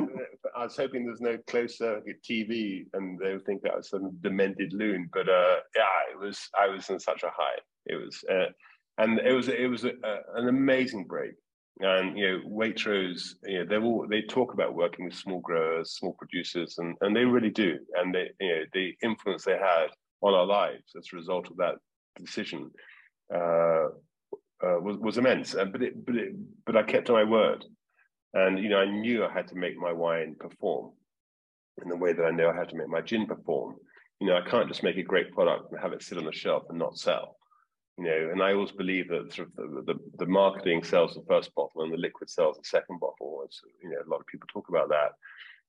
I, 0.60 0.64
was 0.64 0.76
hoping 0.76 1.06
there's 1.06 1.22
no 1.22 1.38
close 1.48 1.78
circuit 1.78 2.18
TV 2.24 2.86
and 2.94 3.20
they 3.20 3.34
would 3.34 3.46
think 3.46 3.62
that 3.62 3.74
I 3.74 3.78
was 3.78 3.90
some 3.90 4.18
demented 4.22 4.74
loon. 4.74 5.10
But 5.14 5.30
uh, 5.30 5.58
yeah, 5.76 6.12
it 6.12 6.20
was. 6.20 6.40
I 6.60 6.68
was 6.68 6.90
in 6.90 7.00
such 7.00 7.24
a 7.24 7.30
high. 7.30 7.60
It 7.86 7.96
was, 7.96 8.24
uh, 8.32 8.52
and 8.98 9.20
it 9.20 9.34
was 9.34 9.48
it 9.48 9.70
was 9.70 9.84
a, 9.84 9.90
a, 10.04 10.42
an 10.42 10.48
amazing 10.48 11.06
break. 11.06 11.34
And 11.82 12.18
you 12.18 12.28
know, 12.28 12.40
Waitrose, 12.50 13.36
you 13.46 13.60
know, 13.60 13.66
they 13.66 13.78
all 13.78 14.08
they 14.10 14.22
talk 14.24 14.54
about 14.54 14.76
working 14.76 15.06
with 15.06 15.14
small 15.14 15.40
growers, 15.40 15.92
small 15.92 16.14
producers, 16.14 16.76
and 16.78 16.96
and 17.02 17.16
they 17.16 17.26
really 17.26 17.52
do. 17.52 17.78
And 17.96 18.14
they, 18.14 18.30
you 18.40 18.50
know, 18.50 18.64
the 18.74 18.94
influence 19.04 19.46
they 19.46 19.54
had 19.58 19.88
on 20.22 20.34
our 20.34 20.46
lives 20.46 20.94
as 20.98 21.08
a 21.12 21.16
result 21.16 21.50
of 21.50 21.58
that 21.58 21.76
decision 22.18 22.72
uh, 23.34 23.88
uh, 24.66 24.80
was 24.82 24.98
was 25.00 25.18
immense. 25.18 25.54
And 25.54 25.72
but 25.72 25.84
it, 25.84 26.06
but 26.06 26.16
it, 26.16 26.34
but 26.66 26.76
I 26.76 26.84
kept 26.84 27.08
to 27.08 27.14
my 27.14 27.24
word. 27.24 27.66
And 28.34 28.60
you 28.60 28.70
know, 28.70 28.80
I 28.80 28.86
knew 28.86 29.26
I 29.26 29.32
had 29.32 29.48
to 29.50 29.56
make 29.56 29.78
my 29.78 29.92
wine 29.92 30.36
perform 30.40 30.92
in 31.82 31.90
the 31.90 31.96
way 31.96 32.14
that 32.14 32.26
I 32.26 32.32
know 32.32 32.50
I 32.50 32.56
had 32.56 32.70
to 32.70 32.76
make 32.76 32.90
my 32.90 33.02
gin 33.02 33.26
perform. 33.26 33.76
You 34.20 34.28
know, 34.28 34.38
I 34.38 34.50
can't 34.50 34.68
just 34.68 34.84
make 34.84 34.98
a 34.98 35.04
great 35.04 35.32
product 35.32 35.72
and 35.72 35.80
have 35.80 35.94
it 35.94 36.04
sit 36.04 36.18
on 36.18 36.26
the 36.26 36.32
shelf 36.34 36.64
and 36.70 36.78
not 36.78 36.98
sell. 36.98 37.38
You 37.98 38.06
know, 38.06 38.30
and 38.32 38.42
I 38.42 38.54
always 38.54 38.72
believe 38.72 39.10
that 39.10 39.34
sort 39.34 39.50
of 39.50 39.56
the, 39.56 39.94
the, 39.94 40.00
the 40.20 40.26
marketing 40.26 40.84
sells 40.84 41.16
the 41.16 41.24
first 41.28 41.54
bottle 41.56 41.84
and 41.84 41.92
the 41.92 41.98
liquid 41.98 42.30
sells 42.30 42.58
the 42.58 42.64
second 42.64 43.00
bottle. 43.00 43.42
It's, 43.46 43.62
you 43.84 43.90
know, 43.90 43.98
a 43.98 44.10
lot 44.10 44.22
of 44.22 44.28
people 44.28 44.48
talk 44.52 44.70
about 44.70 44.90
that, 44.90 45.12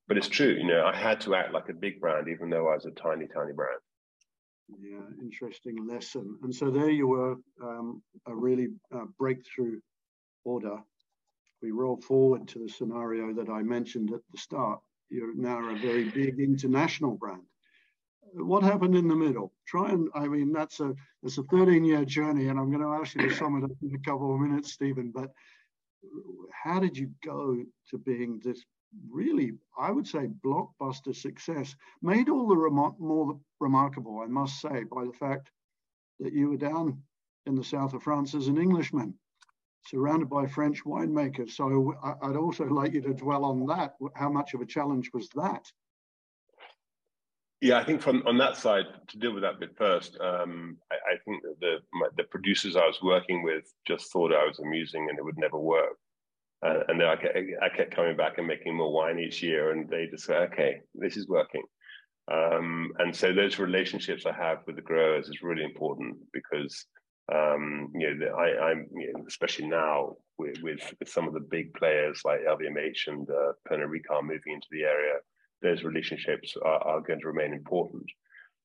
but 0.07 0.17
it's 0.17 0.29
true. 0.29 0.53
You 0.53 0.67
know, 0.67 0.85
I 0.85 0.95
had 0.95 1.21
to 1.23 1.35
act 1.35 1.53
like 1.53 1.69
a 1.69 1.75
big 1.75 2.01
brand, 2.01 2.29
even 2.29 2.51
though 2.51 2.69
I 2.69 2.75
was 2.75 2.87
a 2.87 2.93
tiny, 2.93 3.27
tiny 3.27 3.53
brand. 3.53 3.81
Yeah, 4.81 5.01
interesting 5.21 5.89
lesson. 5.89 6.39
And 6.45 6.55
so 6.55 6.71
there 6.71 6.91
you 6.91 7.09
were, 7.09 7.37
um, 7.63 8.03
a 8.27 8.35
really 8.35 8.69
uh, 8.95 9.07
breakthrough 9.19 9.81
order 10.45 10.79
we 11.63 11.71
roll 11.71 12.01
forward 12.01 12.49
to 12.49 12.59
the 12.61 12.69
scenario 12.69 13.33
that 13.35 13.49
I 13.49 13.63
mentioned 13.63 14.13
at 14.13 14.21
the 14.33 14.39
start, 14.39 14.81
you're 15.09 15.35
now 15.35 15.59
a 15.69 15.77
very 15.77 16.05
big 16.05 16.39
international 16.39 17.17
brand. 17.17 17.43
What 18.33 18.63
happened 18.63 18.95
in 18.95 19.09
the 19.09 19.17
middle? 19.17 19.53
Try 19.67 19.91
and, 19.91 20.09
I 20.15 20.29
mean, 20.29 20.53
that's 20.53 20.79
a 20.81 20.95
it's 21.23 21.39
a 21.39 21.43
13 21.45 21.85
year 21.85 22.05
journey, 22.05 22.47
and 22.47 22.59
I'm 22.59 22.71
going 22.71 22.83
to 22.83 23.01
ask 23.01 23.15
you 23.17 23.29
to 23.29 23.35
sum 23.35 23.57
it 23.59 23.65
up 23.65 23.77
in 23.83 23.95
a 23.95 24.09
couple 24.09 24.33
of 24.33 24.41
minutes, 24.41 24.73
Stephen. 24.73 25.11
But 25.13 25.31
how 26.53 26.79
did 26.79 26.97
you 26.97 27.11
go 27.25 27.63
to 27.91 27.99
being 27.99 28.41
this 28.43 28.65
really, 29.11 29.53
I 29.79 29.91
would 29.91 30.07
say, 30.07 30.29
blockbuster 30.45 31.15
success? 31.15 31.75
Made 32.03 32.29
all 32.29 32.47
the 32.47 32.57
rem- 32.57 32.95
more 32.99 33.39
remarkable, 33.59 34.21
I 34.21 34.27
must 34.27 34.61
say, 34.61 34.85
by 34.85 35.05
the 35.05 35.13
fact 35.13 35.51
that 36.21 36.33
you 36.33 36.51
were 36.51 36.57
down 36.57 37.03
in 37.47 37.57
the 37.57 37.65
south 37.65 37.95
of 37.95 38.03
France 38.03 38.35
as 38.35 38.47
an 38.47 38.59
Englishman 38.59 39.15
surrounded 39.87 40.29
by 40.29 40.47
French 40.47 40.85
winemakers. 40.85 41.51
So 41.51 41.95
I'd 42.23 42.37
also 42.37 42.65
like 42.65 42.93
you 42.93 43.01
to 43.03 43.15
dwell 43.15 43.45
on 43.45 43.67
that. 43.67 43.95
How 44.15 44.31
much 44.31 44.55
of 44.55 44.61
a 44.61 44.67
challenge 44.67 45.11
was 45.13 45.29
that? 45.31 45.65
Yeah, 47.61 47.79
I 47.79 47.85
think 47.85 48.01
from 48.01 48.23
on 48.27 48.39
that 48.39 48.57
side 48.57 48.87
to 49.09 49.19
deal 49.19 49.35
with 49.35 49.43
that 49.43 49.61
bit 49.61 49.77
first, 49.77 50.19
um, 50.19 50.79
I, 50.91 50.95
I, 50.95 51.17
think 51.27 51.43
that 51.43 51.57
the 51.61 51.77
my, 51.93 52.07
the 52.17 52.25
producers 52.25 52.75
I 52.75 52.87
was 52.87 53.03
working 53.03 53.43
with 53.43 53.65
just 53.87 54.11
thought 54.11 54.33
I 54.33 54.47
was 54.47 54.59
amusing 54.61 55.09
and 55.11 55.19
it 55.19 55.25
would 55.25 55.37
never 55.37 55.59
work. 55.59 55.99
Uh, 56.65 56.81
and 56.89 56.99
then 56.99 57.09
I 57.09 57.17
kept, 57.17 57.37
I 57.63 57.69
kept 57.69 57.95
coming 57.95 58.17
back 58.17 58.39
and 58.39 58.47
making 58.47 58.77
more 58.77 58.93
wine 58.93 59.19
each 59.19 59.43
year, 59.43 59.73
and 59.73 59.89
they 59.91 60.07
just 60.11 60.25
said, 60.25 60.51
"Okay, 60.53 60.81
this 60.95 61.19
is 61.19 61.29
working." 61.29 61.63
Um, 62.33 62.93
and 62.99 63.15
so 63.15 63.33
those 63.33 63.59
relationships 63.59 64.25
I 64.25 64.33
have 64.33 64.59
with 64.67 64.77
the 64.77 64.83
growers 64.83 65.29
is 65.29 65.43
really 65.43 65.65
important 65.65 66.17
because 66.33 66.87
um, 67.33 67.91
you 67.95 68.15
know, 68.15 68.27
I, 68.35 68.73
am 68.73 68.87
you 68.95 69.13
know, 69.13 69.25
especially 69.29 69.69
now 69.69 70.17
with, 70.39 70.61
with, 70.63 70.95
with, 70.99 71.09
some 71.09 71.29
of 71.29 71.35
the 71.35 71.41
big 71.41 71.73
players 71.75 72.23
like 72.25 72.41
LVMH 72.41 73.07
and 73.07 73.29
uh, 73.31 73.53
Pernod 73.69 73.91
Ricard 73.91 74.23
moving 74.23 74.55
into 74.55 74.67
the 74.73 74.83
area, 74.83 75.15
those 75.63 75.85
relationships 75.85 76.57
are, 76.65 76.83
are 76.83 77.01
going 77.01 77.21
to 77.21 77.29
remain 77.29 77.53
important. 77.53 78.05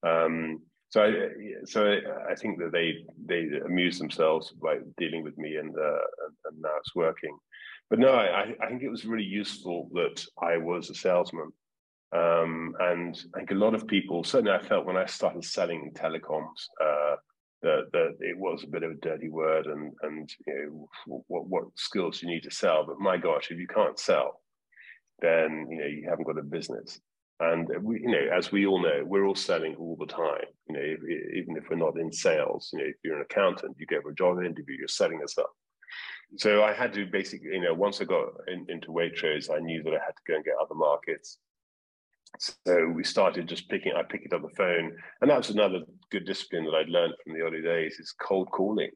Um, 0.02 0.60
so, 0.88 1.02
I, 1.02 1.64
so 1.64 1.98
I 2.30 2.34
think 2.34 2.58
that 2.58 2.72
they 2.72 3.04
they 3.26 3.48
amuse 3.64 3.98
themselves 3.98 4.52
by 4.52 4.78
dealing 4.96 5.24
with 5.24 5.36
me, 5.36 5.56
and 5.56 5.76
uh, 5.76 5.98
and 6.46 6.62
now 6.62 6.76
it's 6.78 6.94
working. 6.94 7.36
But 7.90 7.98
no, 7.98 8.14
I, 8.14 8.54
I 8.62 8.68
think 8.68 8.82
it 8.82 8.88
was 8.88 9.04
really 9.04 9.24
useful 9.24 9.88
that 9.92 10.24
I 10.40 10.56
was 10.56 10.90
a 10.90 10.94
salesman. 10.94 11.52
Um, 12.12 12.74
and 12.80 13.20
I 13.34 13.38
think 13.38 13.50
a 13.50 13.54
lot 13.54 13.74
of 13.74 13.86
people, 13.86 14.24
certainly 14.24 14.52
I 14.52 14.62
felt 14.62 14.86
when 14.86 14.96
I 14.96 15.06
started 15.06 15.44
selling 15.44 15.92
telecoms, 15.94 16.68
uh, 16.82 17.16
that, 17.62 17.86
that 17.92 18.16
it 18.20 18.36
was 18.38 18.62
a 18.62 18.68
bit 18.68 18.82
of 18.82 18.92
a 18.92 18.94
dirty 18.94 19.28
word 19.28 19.66
and 19.66 19.92
and 20.02 20.30
you 20.46 20.54
know 20.54 21.22
what 21.26 21.46
what 21.48 21.64
skills 21.76 22.22
you 22.22 22.28
need 22.28 22.42
to 22.42 22.50
sell? 22.50 22.84
But 22.86 23.00
my 23.00 23.16
gosh 23.16 23.50
if 23.50 23.58
you 23.58 23.66
can't 23.66 23.98
sell 23.98 24.42
then 25.20 25.66
you 25.70 25.78
know 25.78 25.86
you 25.86 26.06
haven't 26.08 26.26
got 26.26 26.38
a 26.38 26.42
business. 26.42 27.00
And 27.38 27.68
we 27.82 28.00
you 28.00 28.08
know 28.08 28.28
as 28.36 28.52
we 28.52 28.66
all 28.66 28.82
know 28.82 29.02
we're 29.04 29.26
all 29.26 29.34
selling 29.34 29.74
all 29.76 29.96
the 29.98 30.06
time. 30.06 30.46
You 30.68 30.74
know 30.74 30.82
if, 30.82 31.00
even 31.34 31.56
if 31.56 31.64
we're 31.68 31.76
not 31.76 31.98
in 31.98 32.12
sales 32.12 32.70
you 32.72 32.78
know 32.78 32.86
if 32.86 32.96
you're 33.02 33.16
an 33.16 33.26
accountant 33.28 33.76
you 33.78 33.86
go 33.86 34.00
for 34.02 34.10
a 34.10 34.14
job 34.14 34.38
interview 34.38 34.76
you're 34.78 34.88
selling 34.88 35.20
up 35.22 35.50
so 36.36 36.62
i 36.62 36.72
had 36.72 36.92
to 36.92 37.06
basically 37.06 37.50
you 37.52 37.60
know 37.60 37.74
once 37.74 38.00
i 38.00 38.04
got 38.04 38.28
in, 38.48 38.66
into 38.68 38.88
waitrose 38.88 39.50
i 39.50 39.58
knew 39.58 39.82
that 39.82 39.90
i 39.90 40.04
had 40.04 40.16
to 40.16 40.22
go 40.26 40.34
and 40.34 40.44
get 40.44 40.54
other 40.60 40.74
markets 40.74 41.38
so 42.38 42.88
we 42.94 43.04
started 43.04 43.48
just 43.48 43.68
picking, 43.68 43.92
I 43.96 44.02
picked 44.02 44.26
it 44.26 44.32
up 44.32 44.42
the 44.42 44.56
phone. 44.56 44.96
And 45.20 45.30
that 45.30 45.38
was 45.38 45.50
another 45.50 45.80
good 46.10 46.26
discipline 46.26 46.64
that 46.64 46.74
I'd 46.74 46.88
learned 46.88 47.14
from 47.22 47.32
the 47.32 47.40
early 47.40 47.62
days 47.62 47.98
is 47.98 48.12
cold 48.20 48.50
calling. 48.50 48.90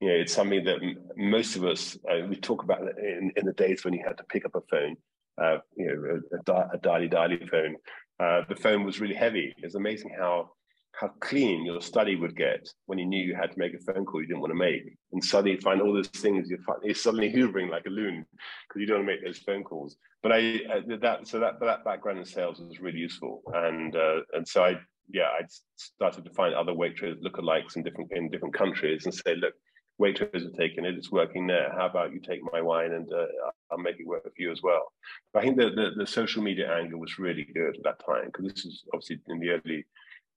You 0.00 0.08
know, 0.08 0.14
it's 0.14 0.32
something 0.32 0.64
that 0.64 0.80
most 1.16 1.56
of 1.56 1.64
us, 1.64 1.98
uh, 2.10 2.26
we 2.26 2.36
talk 2.36 2.62
about 2.62 2.80
in, 2.98 3.32
in 3.36 3.44
the 3.44 3.52
days 3.52 3.84
when 3.84 3.92
you 3.92 4.02
had 4.06 4.16
to 4.16 4.24
pick 4.24 4.46
up 4.46 4.54
a 4.54 4.62
phone, 4.70 4.96
uh, 5.42 5.58
you 5.76 5.86
know, 5.86 6.20
a, 6.32 6.52
a, 6.52 6.68
a 6.74 6.78
dialy 6.78 7.12
dialy 7.12 7.48
phone. 7.50 7.76
Uh, 8.18 8.42
the 8.48 8.56
phone 8.56 8.84
was 8.84 9.00
really 9.00 9.14
heavy. 9.14 9.54
It's 9.58 9.74
amazing 9.74 10.14
how 10.18 10.52
how 10.92 11.08
clean 11.20 11.64
your 11.64 11.80
study 11.80 12.16
would 12.16 12.36
get 12.36 12.68
when 12.86 12.98
you 12.98 13.06
knew 13.06 13.24
you 13.24 13.34
had 13.34 13.52
to 13.52 13.58
make 13.58 13.74
a 13.74 13.78
phone 13.78 14.04
call 14.04 14.20
you 14.20 14.26
didn't 14.26 14.40
want 14.40 14.50
to 14.50 14.58
make. 14.58 14.96
And 15.12 15.24
suddenly 15.24 15.52
you 15.52 15.60
find 15.60 15.80
all 15.80 15.92
those 15.92 16.08
things, 16.08 16.48
you're, 16.50 16.58
you're 16.82 16.94
suddenly 16.94 17.32
hoovering 17.32 17.70
like 17.70 17.86
a 17.86 17.90
loon 17.90 18.26
because 18.68 18.80
you 18.80 18.86
don't 18.86 18.98
want 18.98 19.08
to 19.08 19.14
make 19.14 19.24
those 19.24 19.38
phone 19.38 19.64
calls. 19.64 19.96
But 20.22 20.32
I, 20.32 20.60
that, 21.00 21.26
so 21.26 21.40
that, 21.40 21.60
that 21.60 21.84
background 21.84 22.18
in 22.18 22.24
sales 22.24 22.60
was 22.60 22.80
really 22.80 22.98
useful. 22.98 23.42
And, 23.54 23.96
uh, 23.96 24.20
and 24.34 24.46
so 24.46 24.64
I, 24.64 24.78
yeah, 25.10 25.28
I 25.28 25.42
started 25.76 26.24
to 26.24 26.30
find 26.30 26.54
other 26.54 26.72
Waitrose 26.72 27.22
lookalikes 27.22 27.76
in 27.76 27.82
different, 27.82 28.12
in 28.12 28.28
different 28.28 28.54
countries 28.54 29.06
and 29.06 29.14
say, 29.14 29.34
look, 29.36 29.54
Waitrose 30.00 30.46
are 30.46 30.56
taking 30.58 30.84
it, 30.84 30.96
it's 30.96 31.12
working 31.12 31.46
there. 31.46 31.72
How 31.76 31.86
about 31.86 32.12
you 32.12 32.20
take 32.20 32.40
my 32.52 32.60
wine 32.60 32.92
and 32.92 33.10
uh, 33.12 33.26
I'll 33.70 33.78
make 33.78 34.00
it 34.00 34.06
work 34.06 34.24
for 34.24 34.32
you 34.36 34.50
as 34.50 34.62
well. 34.62 34.92
But 35.32 35.40
I 35.40 35.46
think 35.46 35.56
the, 35.56 35.70
the, 35.70 35.90
the 35.96 36.06
social 36.06 36.42
media 36.42 36.74
angle 36.74 37.00
was 37.00 37.18
really 37.18 37.46
good 37.54 37.76
at 37.76 37.82
that 37.84 38.04
time 38.04 38.26
because 38.26 38.52
this 38.52 38.64
is 38.64 38.84
obviously 38.92 39.20
in 39.28 39.40
the 39.40 39.50
early 39.50 39.84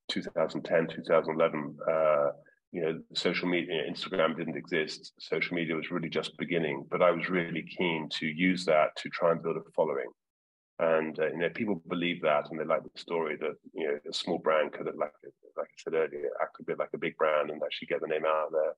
2010, 0.09 0.87
2011, 0.87 1.77
uh, 1.89 2.31
you 2.71 2.81
know, 2.81 2.99
social 3.13 3.47
media, 3.47 3.83
Instagram 3.89 4.35
didn't 4.35 4.57
exist. 4.57 5.13
Social 5.19 5.55
media 5.55 5.75
was 5.75 5.91
really 5.91 6.09
just 6.09 6.37
beginning, 6.37 6.85
but 6.89 7.01
I 7.01 7.11
was 7.11 7.29
really 7.29 7.61
keen 7.61 8.09
to 8.19 8.25
use 8.25 8.65
that 8.65 8.95
to 8.97 9.09
try 9.09 9.31
and 9.31 9.43
build 9.43 9.57
a 9.57 9.71
following. 9.75 10.09
And 10.79 11.17
uh, 11.19 11.27
you 11.27 11.37
know, 11.37 11.49
people 11.49 11.81
believe 11.87 12.21
that, 12.23 12.49
and 12.49 12.59
they 12.59 12.65
like 12.65 12.83
the 12.83 12.99
story 12.99 13.37
that 13.37 13.55
you 13.73 13.87
know 13.87 13.99
a 14.09 14.13
small 14.13 14.39
brand 14.39 14.73
could, 14.73 14.87
have, 14.87 14.95
like 14.95 15.13
like 15.55 15.67
I 15.67 15.77
said 15.77 15.93
earlier, 15.93 16.29
act 16.41 16.59
a 16.59 16.63
bit 16.63 16.79
like 16.79 16.89
a 16.93 16.97
big 16.97 17.15
brand 17.15 17.51
and 17.51 17.61
actually 17.63 17.87
get 17.87 18.01
the 18.01 18.07
name 18.07 18.25
out 18.25 18.51
there. 18.51 18.73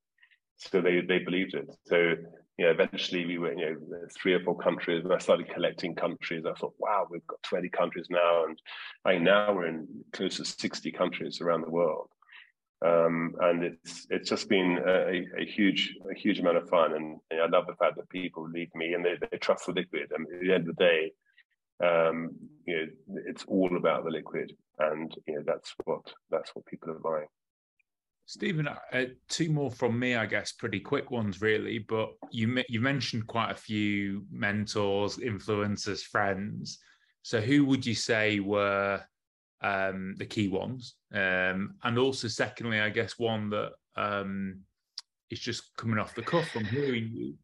So 0.57 0.81
they 0.81 0.99
they 1.01 1.19
believed 1.19 1.53
it. 1.53 1.69
So 1.85 2.15
you 2.57 2.65
know, 2.65 2.71
eventually 2.71 3.25
we 3.25 3.37
were, 3.37 3.53
you 3.53 3.65
know, 3.65 4.07
three 4.15 4.33
or 4.33 4.39
four 4.39 4.57
countries, 4.57 5.03
and 5.03 5.13
I 5.13 5.17
started 5.17 5.49
collecting 5.49 5.93
countries. 5.93 6.45
I 6.45 6.53
thought, 6.53 6.73
wow, 6.79 7.05
we've 7.09 7.25
got 7.27 7.43
20 7.43 7.69
countries 7.69 8.07
now, 8.09 8.45
and 8.45 8.57
I 9.03 9.17
now 9.17 9.53
we're 9.53 9.67
in 9.67 9.87
close 10.13 10.37
to 10.37 10.45
60 10.45 10.91
countries 10.93 11.41
around 11.41 11.61
the 11.61 11.69
world. 11.69 12.09
Um, 12.85 13.35
and 13.41 13.63
it's 13.63 14.05
it's 14.09 14.29
just 14.29 14.47
been 14.47 14.79
a, 14.85 15.25
a, 15.41 15.45
huge 15.45 15.95
a 16.09 16.13
huge 16.13 16.39
amount 16.39 16.57
of 16.57 16.69
fun, 16.69 16.93
and, 16.93 17.19
and, 17.31 17.41
I 17.41 17.47
love 17.47 17.67
the 17.67 17.75
fact 17.75 17.95
that 17.95 18.09
people 18.09 18.49
leave 18.49 18.69
me 18.75 18.93
and 18.93 19.03
they, 19.03 19.15
they 19.31 19.37
trust 19.37 19.65
the 19.65 19.71
liquid. 19.71 20.11
I 20.13 20.17
mean, 20.19 20.27
at 20.35 20.41
the 20.41 20.53
end 20.53 20.69
of 20.69 20.75
the 20.75 20.83
day, 20.83 21.11
um, 21.83 22.31
you 22.65 22.75
know, 22.75 23.21
it's 23.25 23.43
all 23.47 23.75
about 23.75 24.03
the 24.03 24.11
liquid, 24.11 24.53
and 24.79 25.13
you 25.25 25.35
know 25.35 25.43
that's 25.45 25.73
what 25.85 26.01
that's 26.29 26.53
what 26.53 26.65
people 26.65 26.91
are 26.91 26.99
buying. 26.99 27.27
Stephen, 28.27 28.67
uh, 28.67 29.05
two 29.29 29.51
more 29.51 29.69
from 29.69 29.99
me, 29.99 30.15
I 30.15 30.25
guess, 30.25 30.51
pretty 30.51 30.79
quick 30.79 31.11
ones, 31.11 31.41
really. 31.41 31.79
But 31.79 32.09
you 32.31 32.63
you 32.69 32.81
mentioned 32.81 33.27
quite 33.27 33.51
a 33.51 33.55
few 33.55 34.25
mentors, 34.31 35.17
influencers, 35.17 36.01
friends. 36.01 36.79
So, 37.21 37.39
who 37.39 37.65
would 37.65 37.85
you 37.85 37.93
say 37.93 38.39
were 38.39 39.01
um, 39.61 40.15
the 40.17 40.25
key 40.25 40.47
ones? 40.47 40.95
Um, 41.13 41.75
and 41.83 41.99
also, 41.99 42.27
secondly, 42.27 42.79
I 42.79 42.89
guess 42.89 43.19
one 43.19 43.49
that 43.51 43.73
um, 43.95 44.61
is 45.29 45.39
just 45.39 45.75
coming 45.77 45.99
off 45.99 46.15
the 46.15 46.23
cuff 46.23 46.47
from 46.49 46.65
hearing 46.65 47.09
you. 47.13 47.35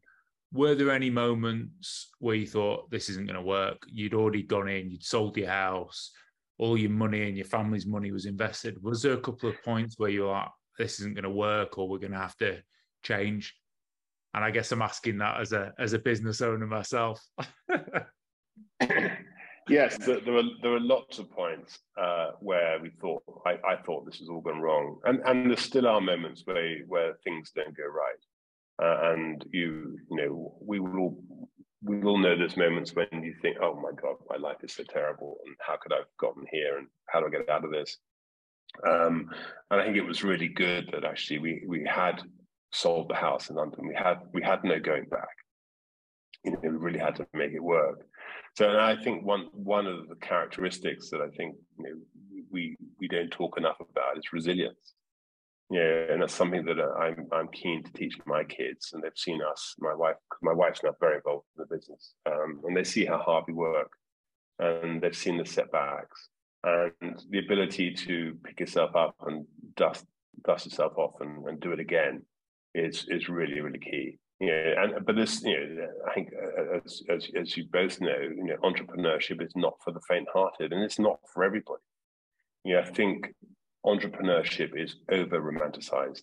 were 0.52 0.74
there 0.74 0.90
any 0.90 1.10
moments 1.10 2.10
where 2.18 2.34
you 2.34 2.46
thought 2.46 2.90
this 2.90 3.08
isn't 3.08 3.26
going 3.26 3.38
to 3.38 3.42
work? 3.42 3.86
You'd 3.86 4.14
already 4.14 4.42
gone 4.42 4.68
in, 4.68 4.90
you'd 4.90 5.04
sold 5.04 5.36
your 5.36 5.48
house, 5.48 6.10
all 6.58 6.76
your 6.76 6.90
money 6.90 7.26
and 7.26 7.36
your 7.36 7.46
family's 7.46 7.86
money 7.86 8.10
was 8.10 8.26
invested. 8.26 8.82
Was 8.82 9.02
there 9.02 9.14
a 9.14 9.20
couple 9.20 9.48
of 9.48 9.62
points 9.62 9.94
where 9.98 10.10
you're 10.10 10.32
like, 10.32 10.48
this 10.78 11.00
isn't 11.00 11.14
going 11.14 11.24
to 11.24 11.30
work, 11.30 11.78
or 11.78 11.88
we're 11.88 11.98
going 11.98 12.12
to 12.12 12.18
have 12.18 12.36
to 12.38 12.62
change? 13.02 13.54
And 14.34 14.44
I 14.44 14.50
guess 14.50 14.72
I'm 14.72 14.82
asking 14.82 15.18
that 15.18 15.40
as 15.40 15.52
a 15.52 15.72
as 15.78 15.92
a 15.92 15.98
business 15.98 16.40
owner 16.40 16.66
myself. 16.66 17.22
yes, 19.68 19.98
there, 19.98 20.20
there, 20.20 20.42
there 20.62 20.70
were 20.70 20.80
lots 20.80 21.18
of 21.18 21.30
points 21.30 21.78
uh, 22.00 22.30
where 22.40 22.80
we 22.80 22.90
thought 23.00 23.22
I, 23.44 23.58
I 23.66 23.76
thought 23.84 24.06
this 24.06 24.18
has 24.18 24.28
all 24.28 24.40
gone 24.40 24.60
wrong, 24.60 24.98
and 25.04 25.20
and 25.26 25.50
there 25.50 25.56
still 25.56 25.86
are 25.86 26.00
moments 26.00 26.42
where 26.44 26.78
where 26.86 27.14
things 27.24 27.52
don't 27.54 27.76
go 27.76 27.84
right. 27.84 28.16
Uh, 28.82 29.12
and 29.12 29.44
you 29.52 29.98
you 30.10 30.16
know 30.16 30.54
we 30.60 30.80
will 30.80 30.98
all 30.98 31.22
we 31.84 31.98
will 31.98 32.18
know 32.18 32.36
those 32.36 32.56
moments 32.56 32.94
when 32.94 33.22
you 33.22 33.34
think 33.42 33.56
oh 33.60 33.74
my 33.74 33.90
god 34.00 34.16
my 34.28 34.36
life 34.36 34.56
is 34.62 34.72
so 34.72 34.82
terrible 34.84 35.38
and 35.44 35.54
how 35.60 35.76
could 35.76 35.92
i've 35.92 36.06
gotten 36.18 36.44
here 36.50 36.78
and 36.78 36.86
how 37.08 37.20
do 37.20 37.26
i 37.26 37.30
get 37.30 37.48
out 37.48 37.64
of 37.64 37.70
this 37.70 37.98
um, 38.86 39.30
and 39.70 39.80
i 39.80 39.84
think 39.84 39.96
it 39.96 40.06
was 40.06 40.24
really 40.24 40.48
good 40.48 40.88
that 40.92 41.04
actually 41.04 41.38
we 41.38 41.62
we 41.66 41.84
had 41.84 42.22
sold 42.72 43.08
the 43.08 43.14
house 43.14 43.50
in 43.50 43.56
london. 43.56 43.86
We 43.86 43.94
had 43.94 44.18
we 44.32 44.42
had 44.42 44.64
no 44.64 44.80
going 44.80 45.04
back. 45.04 45.28
You 46.44 46.52
know 46.52 46.58
we 46.62 46.68
really 46.68 46.98
had 46.98 47.16
to 47.16 47.26
make 47.34 47.52
it 47.52 47.62
work. 47.62 48.00
So 48.56 48.68
and 48.68 48.80
i 48.80 48.96
think 48.96 49.24
one 49.24 49.48
one 49.52 49.86
of 49.86 50.08
the 50.08 50.16
characteristics 50.16 51.10
that 51.10 51.20
i 51.20 51.28
think 51.36 51.56
you 51.78 51.84
know 51.84 51.94
we 52.50 52.76
we 53.00 53.08
don't 53.08 53.30
talk 53.30 53.58
enough 53.58 53.80
about 53.80 54.18
is 54.18 54.32
resilience. 54.32 54.94
Yeah, 55.70 56.04
and 56.10 56.20
that's 56.20 56.34
something 56.34 56.64
that 56.66 56.78
I'm 56.80 57.26
I'm 57.32 57.48
keen 57.48 57.82
to 57.82 57.92
teach 57.92 58.14
my 58.26 58.44
kids, 58.44 58.90
and 58.92 59.02
they've 59.02 59.12
seen 59.16 59.40
us. 59.42 59.74
My 59.78 59.94
wife, 59.94 60.16
my 60.42 60.52
wife's 60.52 60.82
not 60.82 61.00
very 61.00 61.16
involved 61.16 61.46
in 61.56 61.64
the 61.64 61.74
business, 61.74 62.12
um, 62.26 62.60
and 62.64 62.76
they 62.76 62.84
see 62.84 63.06
how 63.06 63.18
hard 63.18 63.44
we 63.48 63.54
work, 63.54 63.90
and 64.58 65.00
they've 65.00 65.16
seen 65.16 65.38
the 65.38 65.46
setbacks 65.46 66.28
and 66.64 67.22
the 67.30 67.38
ability 67.38 67.92
to 67.92 68.36
pick 68.44 68.60
yourself 68.60 68.94
up 68.94 69.16
and 69.26 69.46
dust 69.76 70.06
dust 70.44 70.66
yourself 70.66 70.96
off 70.96 71.20
and, 71.20 71.46
and 71.46 71.60
do 71.60 71.72
it 71.72 71.80
again 71.80 72.22
is 72.74 73.06
is 73.08 73.28
really 73.28 73.60
really 73.60 73.78
key. 73.78 74.18
Yeah, 74.40 74.82
and 74.82 75.06
but 75.06 75.14
this, 75.14 75.40
you 75.44 75.56
know, 75.56 75.86
I 76.08 76.14
think 76.14 76.30
uh, 76.34 76.78
as, 76.84 77.02
as 77.08 77.28
as 77.40 77.56
you 77.56 77.64
both 77.72 78.00
know, 78.00 78.18
you 78.18 78.44
know, 78.44 78.56
entrepreneurship 78.64 79.40
is 79.40 79.52
not 79.54 79.74
for 79.84 79.92
the 79.92 80.00
faint-hearted, 80.08 80.72
and 80.72 80.82
it's 80.82 80.98
not 80.98 81.20
for 81.32 81.44
everybody. 81.44 81.82
You 82.64 82.74
know, 82.74 82.80
I 82.80 82.84
think 82.84 83.32
entrepreneurship 83.86 84.76
is 84.76 84.96
over 85.12 85.40
romanticized. 85.40 86.22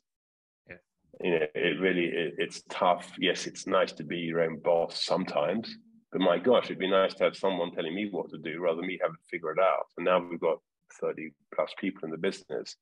Yeah. 0.69 0.75
You 1.21 1.31
know, 1.31 1.45
it 1.55 1.79
really 1.79 2.07
it, 2.07 2.33
it's 2.39 2.61
tough. 2.69 3.09
Yes, 3.19 3.47
it's 3.47 3.67
nice 3.67 3.93
to 3.93 4.03
be 4.03 4.17
your 4.17 4.41
own 4.41 4.59
boss 4.59 5.05
sometimes, 5.05 5.73
but 6.11 6.21
my 6.21 6.37
gosh, 6.37 6.65
it'd 6.65 6.79
be 6.79 6.89
nice 6.89 7.13
to 7.15 7.25
have 7.25 7.35
someone 7.35 7.71
telling 7.71 7.93
me 7.93 8.09
what 8.09 8.29
to 8.31 8.37
do 8.37 8.59
rather 8.59 8.77
than 8.77 8.87
me 8.87 8.99
having 9.01 9.15
to 9.15 9.29
figure 9.29 9.51
it 9.51 9.59
out. 9.59 9.87
And 9.97 10.05
now 10.05 10.19
we've 10.19 10.39
got 10.39 10.59
30 10.99 11.31
plus 11.53 11.71
people 11.79 12.05
in 12.05 12.11
the 12.11 12.17
business. 12.17 12.75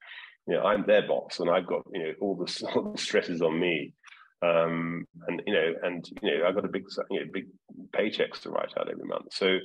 You 0.48 0.56
know, 0.56 0.64
I'm 0.64 0.86
their 0.86 1.06
boss 1.08 1.40
and 1.40 1.50
I've 1.50 1.68
got, 1.68 1.84
you 1.94 2.04
know, 2.04 2.14
all 2.22 2.36
the, 2.36 2.68
all 2.76 2.94
the 2.94 2.98
stresses 2.98 3.42
on 3.42 3.60
me. 3.60 3.94
Um, 4.42 5.06
and 5.28 5.42
you 5.48 5.54
know, 5.54 5.74
and 5.82 6.08
you 6.22 6.38
know, 6.38 6.46
I've 6.48 6.54
got 6.54 6.66
a 6.66 6.70
big, 6.70 6.86
you 7.10 7.20
know, 7.20 7.26
big 7.34 7.48
paychecks 7.92 8.42
to 8.42 8.52
write 8.52 8.72
out 8.80 8.90
every 8.90 9.06
month. 9.06 9.34
So 9.34 9.58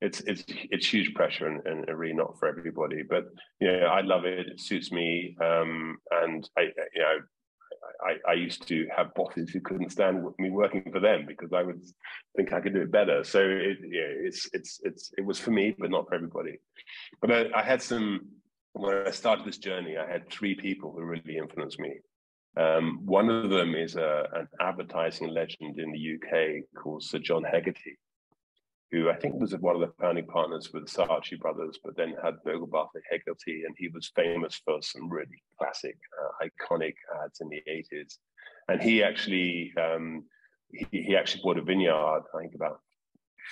it's 0.00 0.20
it's 0.20 0.44
it's 0.48 0.86
huge 0.86 1.14
pressure 1.14 1.46
and, 1.46 1.60
and 1.66 1.98
really 1.98 2.14
not 2.14 2.38
for 2.38 2.48
everybody. 2.48 3.02
But 3.02 3.24
you 3.60 3.70
know, 3.70 3.86
I 3.86 4.00
love 4.00 4.24
it. 4.24 4.46
It 4.48 4.60
suits 4.60 4.90
me, 4.90 5.36
um, 5.42 5.98
and 6.10 6.48
I 6.56 6.62
you 6.62 7.02
know. 7.02 7.18
I, 8.04 8.30
I, 8.30 8.34
used 8.34 8.66
to 8.68 8.86
have 8.94 9.14
bosses 9.14 9.50
who 9.50 9.60
couldn't 9.60 9.90
stand 9.90 10.24
me 10.38 10.50
working 10.50 10.84
for 10.92 11.00
them 11.00 11.24
because 11.26 11.52
I 11.52 11.62
would 11.62 11.82
think 12.36 12.52
I 12.52 12.60
could 12.60 12.74
do 12.74 12.82
it 12.82 12.90
better. 12.90 13.24
So 13.24 13.40
it, 13.40 13.78
it's 13.82 14.48
it's 14.52 14.80
it's 14.82 15.12
it 15.16 15.24
was 15.24 15.38
for 15.38 15.50
me, 15.50 15.74
but 15.78 15.90
not 15.90 16.08
for 16.08 16.14
everybody. 16.14 16.58
But 17.20 17.30
I, 17.30 17.46
I 17.54 17.62
had 17.62 17.82
some 17.82 18.28
when 18.72 19.06
I 19.06 19.10
started 19.10 19.46
this 19.46 19.58
journey. 19.58 19.96
I 19.96 20.10
had 20.10 20.30
three 20.30 20.54
people 20.54 20.92
who 20.92 21.04
really 21.04 21.36
influenced 21.36 21.78
me. 21.78 21.94
Um, 22.56 23.00
one 23.04 23.30
of 23.30 23.50
them 23.50 23.74
is 23.74 23.96
a, 23.96 24.28
an 24.32 24.48
advertising 24.60 25.28
legend 25.28 25.78
in 25.78 25.90
the 25.90 26.14
UK 26.14 26.62
called 26.80 27.02
Sir 27.02 27.18
John 27.18 27.42
Hegarty, 27.42 27.98
who 28.94 29.10
I 29.10 29.16
think 29.16 29.34
was 29.40 29.56
one 29.56 29.74
of 29.74 29.80
the 29.80 29.92
founding 30.00 30.26
partners 30.26 30.70
with 30.72 30.86
the 30.86 31.02
Saatchi 31.02 31.36
brothers, 31.40 31.80
but 31.82 31.96
then 31.96 32.14
had 32.22 32.42
Bogle 32.44 32.68
Bartle 32.68 33.00
Hegarty, 33.10 33.64
and 33.66 33.74
he 33.76 33.88
was 33.88 34.12
famous 34.14 34.60
for 34.64 34.80
some 34.82 35.10
really 35.10 35.42
classic, 35.58 35.96
uh, 36.22 36.46
iconic 36.46 36.94
ads 37.24 37.40
in 37.40 37.48
the 37.48 37.60
80s. 37.68 38.18
And 38.68 38.80
he 38.80 39.02
actually 39.02 39.72
um, 39.76 40.24
he, 40.72 40.86
he 41.02 41.16
actually 41.16 41.42
bought 41.42 41.58
a 41.58 41.62
vineyard, 41.62 42.22
I 42.34 42.40
think 42.40 42.54
about 42.54 42.78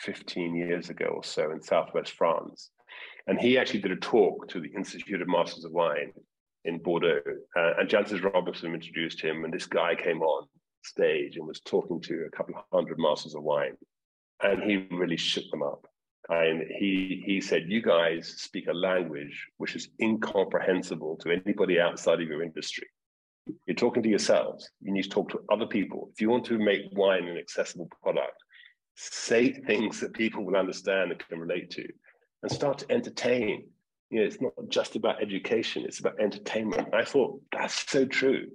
15 0.05 0.55
years 0.55 0.91
ago 0.91 1.07
or 1.07 1.25
so 1.25 1.51
in 1.51 1.61
southwest 1.61 2.13
France. 2.13 2.71
And 3.27 3.41
he 3.41 3.59
actually 3.59 3.81
did 3.81 3.91
a 3.91 3.97
talk 3.97 4.49
to 4.49 4.61
the 4.61 4.73
Institute 4.77 5.23
of 5.23 5.29
Masters 5.29 5.65
of 5.65 5.73
Wine 5.73 6.13
in 6.65 6.79
Bordeaux. 6.79 7.21
Uh, 7.57 7.73
and 7.81 7.89
Jancis 7.89 8.23
Robinson 8.23 8.75
introduced 8.75 9.21
him, 9.21 9.45
and 9.45 9.53
this 9.53 9.67
guy 9.67 9.97
came 9.97 10.23
on 10.23 10.47
stage 10.85 11.37
and 11.37 11.49
was 11.49 11.61
talking 11.61 12.01
to 12.03 12.27
a 12.27 12.37
couple 12.37 12.55
of 12.55 12.63
hundred 12.73 12.99
masters 13.01 13.35
of 13.35 13.43
wine 13.43 13.77
and 14.43 14.63
he 14.63 14.87
really 14.91 15.17
shook 15.17 15.49
them 15.51 15.63
up. 15.63 15.87
And 16.29 16.63
he 16.79 17.23
he 17.27 17.41
said, 17.41 17.65
"You 17.69 17.83
guys 17.83 18.35
speak 18.39 18.69
a 18.69 18.73
language 18.73 19.49
which 19.59 19.75
is 19.75 19.89
incomprehensible 20.01 21.17
to 21.19 21.31
anybody 21.31 21.81
outside 21.81 22.21
of 22.21 22.29
your 22.29 22.43
industry. 22.43 22.87
You're 23.67 23.75
talking 23.75 24.05
to 24.05 24.09
yourselves. 24.09 24.71
You 24.81 24.93
need 24.93 25.03
to 25.03 25.09
talk 25.09 25.31
to 25.31 25.41
other 25.51 25.67
people. 25.67 26.11
If 26.13 26.21
you 26.21 26.31
want 26.31 26.45
to 26.47 26.59
make 26.59 26.83
wine 26.93 27.27
an 27.27 27.37
accessible 27.37 27.89
product, 28.03 28.37
say 28.97 29.53
things 29.53 29.99
that 29.99 30.13
people 30.13 30.45
will 30.45 30.57
understand 30.57 31.11
and 31.11 31.29
can 31.29 31.41
relate 31.41 31.71
to, 31.73 31.89
and 32.43 32.53
start 32.53 32.79
to 32.79 32.93
entertain. 32.93 33.67
You 34.11 34.21
know, 34.21 34.27
it's 34.27 34.41
not 34.41 34.53
just 34.69 34.95
about 34.95 35.21
education; 35.21 35.85
it's 35.85 35.99
about 35.99 36.21
entertainment. 36.21 36.95
I 36.95 37.05
thought 37.05 37.41
that's 37.51 37.91
so 37.91 38.05
true. 38.07 38.47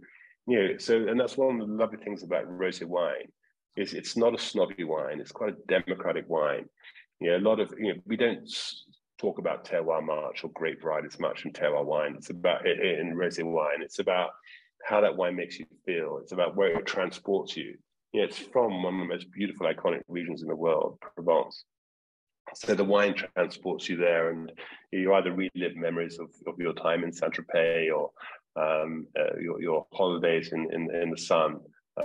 You 0.47 0.59
know, 0.59 0.77
so 0.77 1.05
and 1.07 1.19
that's 1.19 1.35
one 1.35 1.59
of 1.59 1.67
the 1.67 1.73
lovely 1.73 1.97
things 1.97 2.23
about 2.23 2.45
rosé 2.45 2.85
wine 2.85 3.29
is 3.77 3.93
it's 3.93 4.17
not 4.17 4.35
a 4.35 4.41
snobby 4.41 4.83
wine. 4.83 5.19
It's 5.19 5.31
quite 5.31 5.53
a 5.53 5.67
democratic 5.67 6.27
wine. 6.27 6.67
You 7.19 7.31
know, 7.31 7.37
a 7.37 7.45
lot 7.49 7.59
of 7.59 7.73
you 7.77 7.93
know 7.93 8.01
we 8.05 8.17
don't 8.17 8.49
talk 9.17 9.39
about 9.39 9.65
terroir 9.65 10.03
much 10.03 10.43
or 10.43 10.49
grape 10.53 10.81
varieties 10.81 11.19
much 11.19 11.45
in 11.45 11.51
terroir 11.53 11.85
wine. 11.85 12.15
It's 12.17 12.29
about 12.29 12.67
in 12.67 13.15
rosé 13.15 13.43
wine. 13.43 13.81
It's 13.81 13.99
about 13.99 14.31
how 14.83 15.01
that 15.01 15.15
wine 15.15 15.35
makes 15.35 15.59
you 15.59 15.65
feel. 15.85 16.19
It's 16.21 16.31
about 16.31 16.55
where 16.55 16.77
it 16.77 16.85
transports 16.85 17.55
you. 17.55 17.75
You 18.13 18.21
know, 18.21 18.27
it's 18.27 18.37
from 18.37 18.83
one 18.83 18.95
of 18.95 18.99
the 18.99 19.13
most 19.13 19.31
beautiful, 19.31 19.67
iconic 19.67 20.01
regions 20.07 20.41
in 20.41 20.47
the 20.47 20.55
world, 20.55 20.97
Provence. 21.15 21.65
So 22.55 22.73
the 22.73 22.83
wine 22.83 23.13
transports 23.13 23.89
you 23.89 23.97
there, 23.97 24.29
and 24.29 24.51
you 24.91 25.13
either 25.13 25.33
relive 25.33 25.75
memories 25.75 26.17
of, 26.17 26.29
of 26.47 26.57
your 26.57 26.73
time 26.73 27.03
in 27.03 27.11
Saint 27.11 27.33
Tropez 27.33 27.89
or 27.93 28.11
um, 28.55 29.07
uh, 29.19 29.37
your, 29.39 29.61
your 29.61 29.85
holidays 29.91 30.53
in, 30.53 30.73
in, 30.73 30.89
in 30.95 31.11
the 31.11 31.17
sun. 31.17 31.59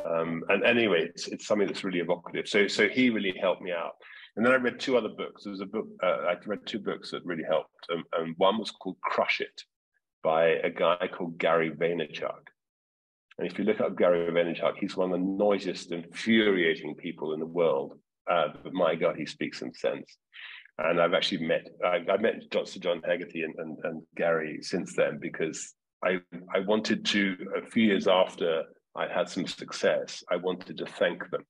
Um, 0.06 0.42
and 0.48 0.64
anyway, 0.64 1.08
it's, 1.08 1.28
it's 1.28 1.46
something 1.46 1.66
that's 1.66 1.84
really 1.84 2.00
evocative. 2.00 2.48
So, 2.48 2.66
so 2.66 2.88
he 2.88 3.10
really 3.10 3.36
helped 3.38 3.62
me 3.62 3.72
out. 3.72 3.92
And 4.36 4.44
then 4.44 4.52
I 4.52 4.56
read 4.56 4.80
two 4.80 4.96
other 4.96 5.10
books. 5.10 5.44
There 5.44 5.50
was 5.50 5.60
a 5.60 5.66
book, 5.66 5.86
uh, 6.02 6.24
I 6.28 6.36
read 6.46 6.60
two 6.66 6.78
books 6.78 7.10
that 7.10 7.24
really 7.24 7.44
helped. 7.46 7.86
Um, 7.92 8.04
and 8.14 8.34
one 8.38 8.58
was 8.58 8.70
called 8.70 8.96
Crush 9.02 9.40
It 9.40 9.62
by 10.22 10.44
a 10.46 10.70
guy 10.70 11.08
called 11.12 11.38
Gary 11.38 11.70
Vaynerchuk. 11.70 12.48
And 13.38 13.50
if 13.50 13.58
you 13.58 13.64
look 13.64 13.80
up 13.80 13.96
Gary 13.96 14.30
Vaynerchuk, 14.30 14.76
he's 14.78 14.96
one 14.96 15.12
of 15.12 15.18
the 15.18 15.26
noisiest, 15.26 15.92
infuriating 15.92 16.94
people 16.94 17.34
in 17.34 17.40
the 17.40 17.46
world. 17.46 17.98
Uh, 18.30 18.48
but 18.62 18.72
my 18.72 18.94
God, 18.94 19.16
he 19.16 19.26
speaks 19.26 19.58
some 19.58 19.74
sense. 19.74 20.16
And 20.78 21.00
I've 21.00 21.14
actually 21.14 21.46
met, 21.46 21.68
I, 21.84 22.00
I 22.10 22.16
met 22.16 22.48
Dr. 22.50 22.80
John 22.80 23.02
Hegarty 23.04 23.42
and, 23.42 23.54
and, 23.58 23.78
and 23.84 24.02
Gary 24.16 24.62
since 24.62 24.94
then 24.96 25.18
because 25.20 25.74
I, 26.02 26.20
I 26.54 26.60
wanted 26.60 27.04
to, 27.06 27.36
a 27.56 27.66
few 27.66 27.84
years 27.84 28.06
after 28.06 28.64
I 28.94 29.06
had 29.08 29.28
some 29.28 29.46
success, 29.46 30.22
I 30.30 30.36
wanted 30.36 30.78
to 30.78 30.86
thank 30.86 31.30
them 31.30 31.44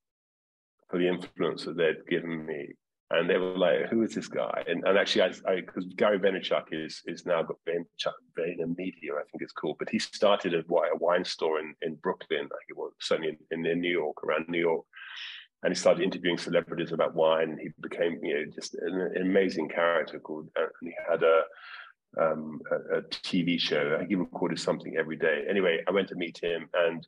for 0.89 0.97
the 0.97 1.07
influence 1.07 1.65
that 1.65 1.77
they'd 1.77 2.07
given 2.07 2.45
me. 2.45 2.69
And 3.09 3.29
they 3.29 3.37
were 3.37 3.57
like, 3.57 3.89
"Who 3.89 4.01
is 4.01 4.15
this 4.15 4.27
guy?" 4.27 4.63
And, 4.65 4.83
and 4.87 4.97
actually, 4.97 5.21
I 5.45 5.61
because 5.61 5.85
Gary 5.97 6.17
Vaynerchuk 6.17 6.67
is 6.71 7.01
is 7.05 7.25
now 7.25 7.43
got 7.43 7.57
Vaynerchuk 7.67 8.13
Vayner 8.39 8.75
Media, 8.75 9.13
I 9.13 9.23
think 9.29 9.41
it's 9.41 9.51
called. 9.53 9.77
But 9.77 9.89
he 9.89 9.99
started 9.99 10.55
a, 10.55 10.59
a 10.59 10.97
wine 10.97 11.25
store 11.25 11.59
in, 11.59 11.75
in 11.83 11.95
Brooklyn, 11.95 12.47
I 12.51 12.57
it 12.69 12.77
was 12.77 12.93
certainly 12.99 13.37
in, 13.51 13.65
in 13.65 13.81
New 13.81 13.91
York, 13.91 14.23
around 14.23 14.47
New 14.47 14.59
York. 14.59 14.85
And 15.61 15.71
he 15.71 15.79
started 15.79 16.03
interviewing 16.03 16.37
celebrities 16.37 16.91
about 16.91 17.13
wine. 17.13 17.57
He 17.61 17.69
became, 17.81 18.19
you 18.23 18.33
know, 18.33 18.51
just 18.53 18.73
an, 18.75 18.99
an 19.15 19.21
amazing 19.21 19.69
character 19.69 20.19
called. 20.19 20.49
And 20.55 20.69
he 20.81 20.93
had 21.09 21.23
a 21.23 21.43
um, 22.19 22.61
a, 22.71 22.97
a, 22.97 23.01
TV 23.03 23.59
show. 23.59 23.93
I 23.95 23.99
think 23.99 24.09
he 24.09 24.15
recorded 24.15 24.59
something 24.59 24.97
every 24.97 25.17
day. 25.17 25.45
Anyway, 25.49 25.83
I 25.87 25.91
went 25.91 26.07
to 26.09 26.15
meet 26.15 26.37
him, 26.41 26.69
and 26.73 27.05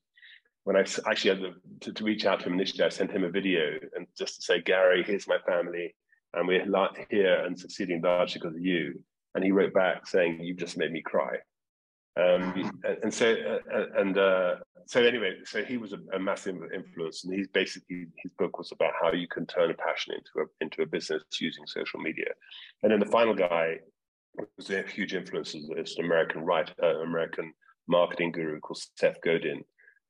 when 0.65 0.75
I 0.75 0.79
actually 0.79 1.29
had 1.29 1.53
to, 1.81 1.93
to, 1.93 2.03
reach 2.03 2.25
out 2.25 2.39
to 2.39 2.47
him 2.47 2.53
initially, 2.53 2.83
I 2.83 2.89
sent 2.89 3.11
him 3.11 3.23
a 3.23 3.29
video 3.29 3.77
and 3.95 4.07
just 4.17 4.37
to 4.37 4.41
say, 4.41 4.61
Gary, 4.61 5.03
here's 5.03 5.27
my 5.27 5.37
family, 5.47 5.95
and 6.33 6.47
we're 6.47 6.65
here 7.09 7.45
and 7.45 7.57
succeeding 7.57 8.01
largely 8.01 8.41
because 8.41 8.55
of 8.55 8.61
you. 8.61 8.99
And 9.35 9.43
he 9.43 9.51
wrote 9.51 9.73
back 9.73 10.07
saying, 10.07 10.39
"You've 10.41 10.57
just 10.57 10.77
made 10.77 10.91
me 10.91 11.01
cry." 11.01 11.37
Um, 12.17 12.73
and, 12.83 12.97
and, 13.03 13.13
so, 13.13 13.35
uh, 13.73 13.85
and 13.97 14.17
uh, 14.17 14.55
so 14.87 15.03
anyway, 15.03 15.35
so 15.43 15.63
he 15.63 15.77
was 15.77 15.93
a, 15.93 15.99
a, 16.13 16.19
massive 16.19 16.55
influence, 16.73 17.25
and 17.25 17.33
he's 17.33 17.49
basically 17.49 18.07
his 18.23 18.31
book 18.39 18.57
was 18.57 18.71
about 18.71 18.93
how 18.99 19.11
you 19.11 19.27
can 19.27 19.45
turn 19.45 19.69
a 19.69 19.73
passion 19.73 20.13
into 20.13 20.45
a 20.45 20.63
into 20.63 20.81
a 20.81 20.85
business 20.85 21.23
using 21.39 21.67
social 21.67 21.99
media. 21.99 22.31
And 22.81 22.91
then 22.91 23.01
the 23.01 23.05
final 23.05 23.35
guy 23.35 23.79
was 24.57 24.69
a 24.71 24.81
huge 24.83 25.13
influence 25.13 25.53
is 25.53 25.97
an 25.97 26.05
American 26.05 26.43
writer, 26.43 26.73
uh, 26.81 27.01
American 27.01 27.53
marketing 27.87 28.31
guru 28.31 28.59
called 28.61 28.81
Seth 28.97 29.21
Godin, 29.21 29.63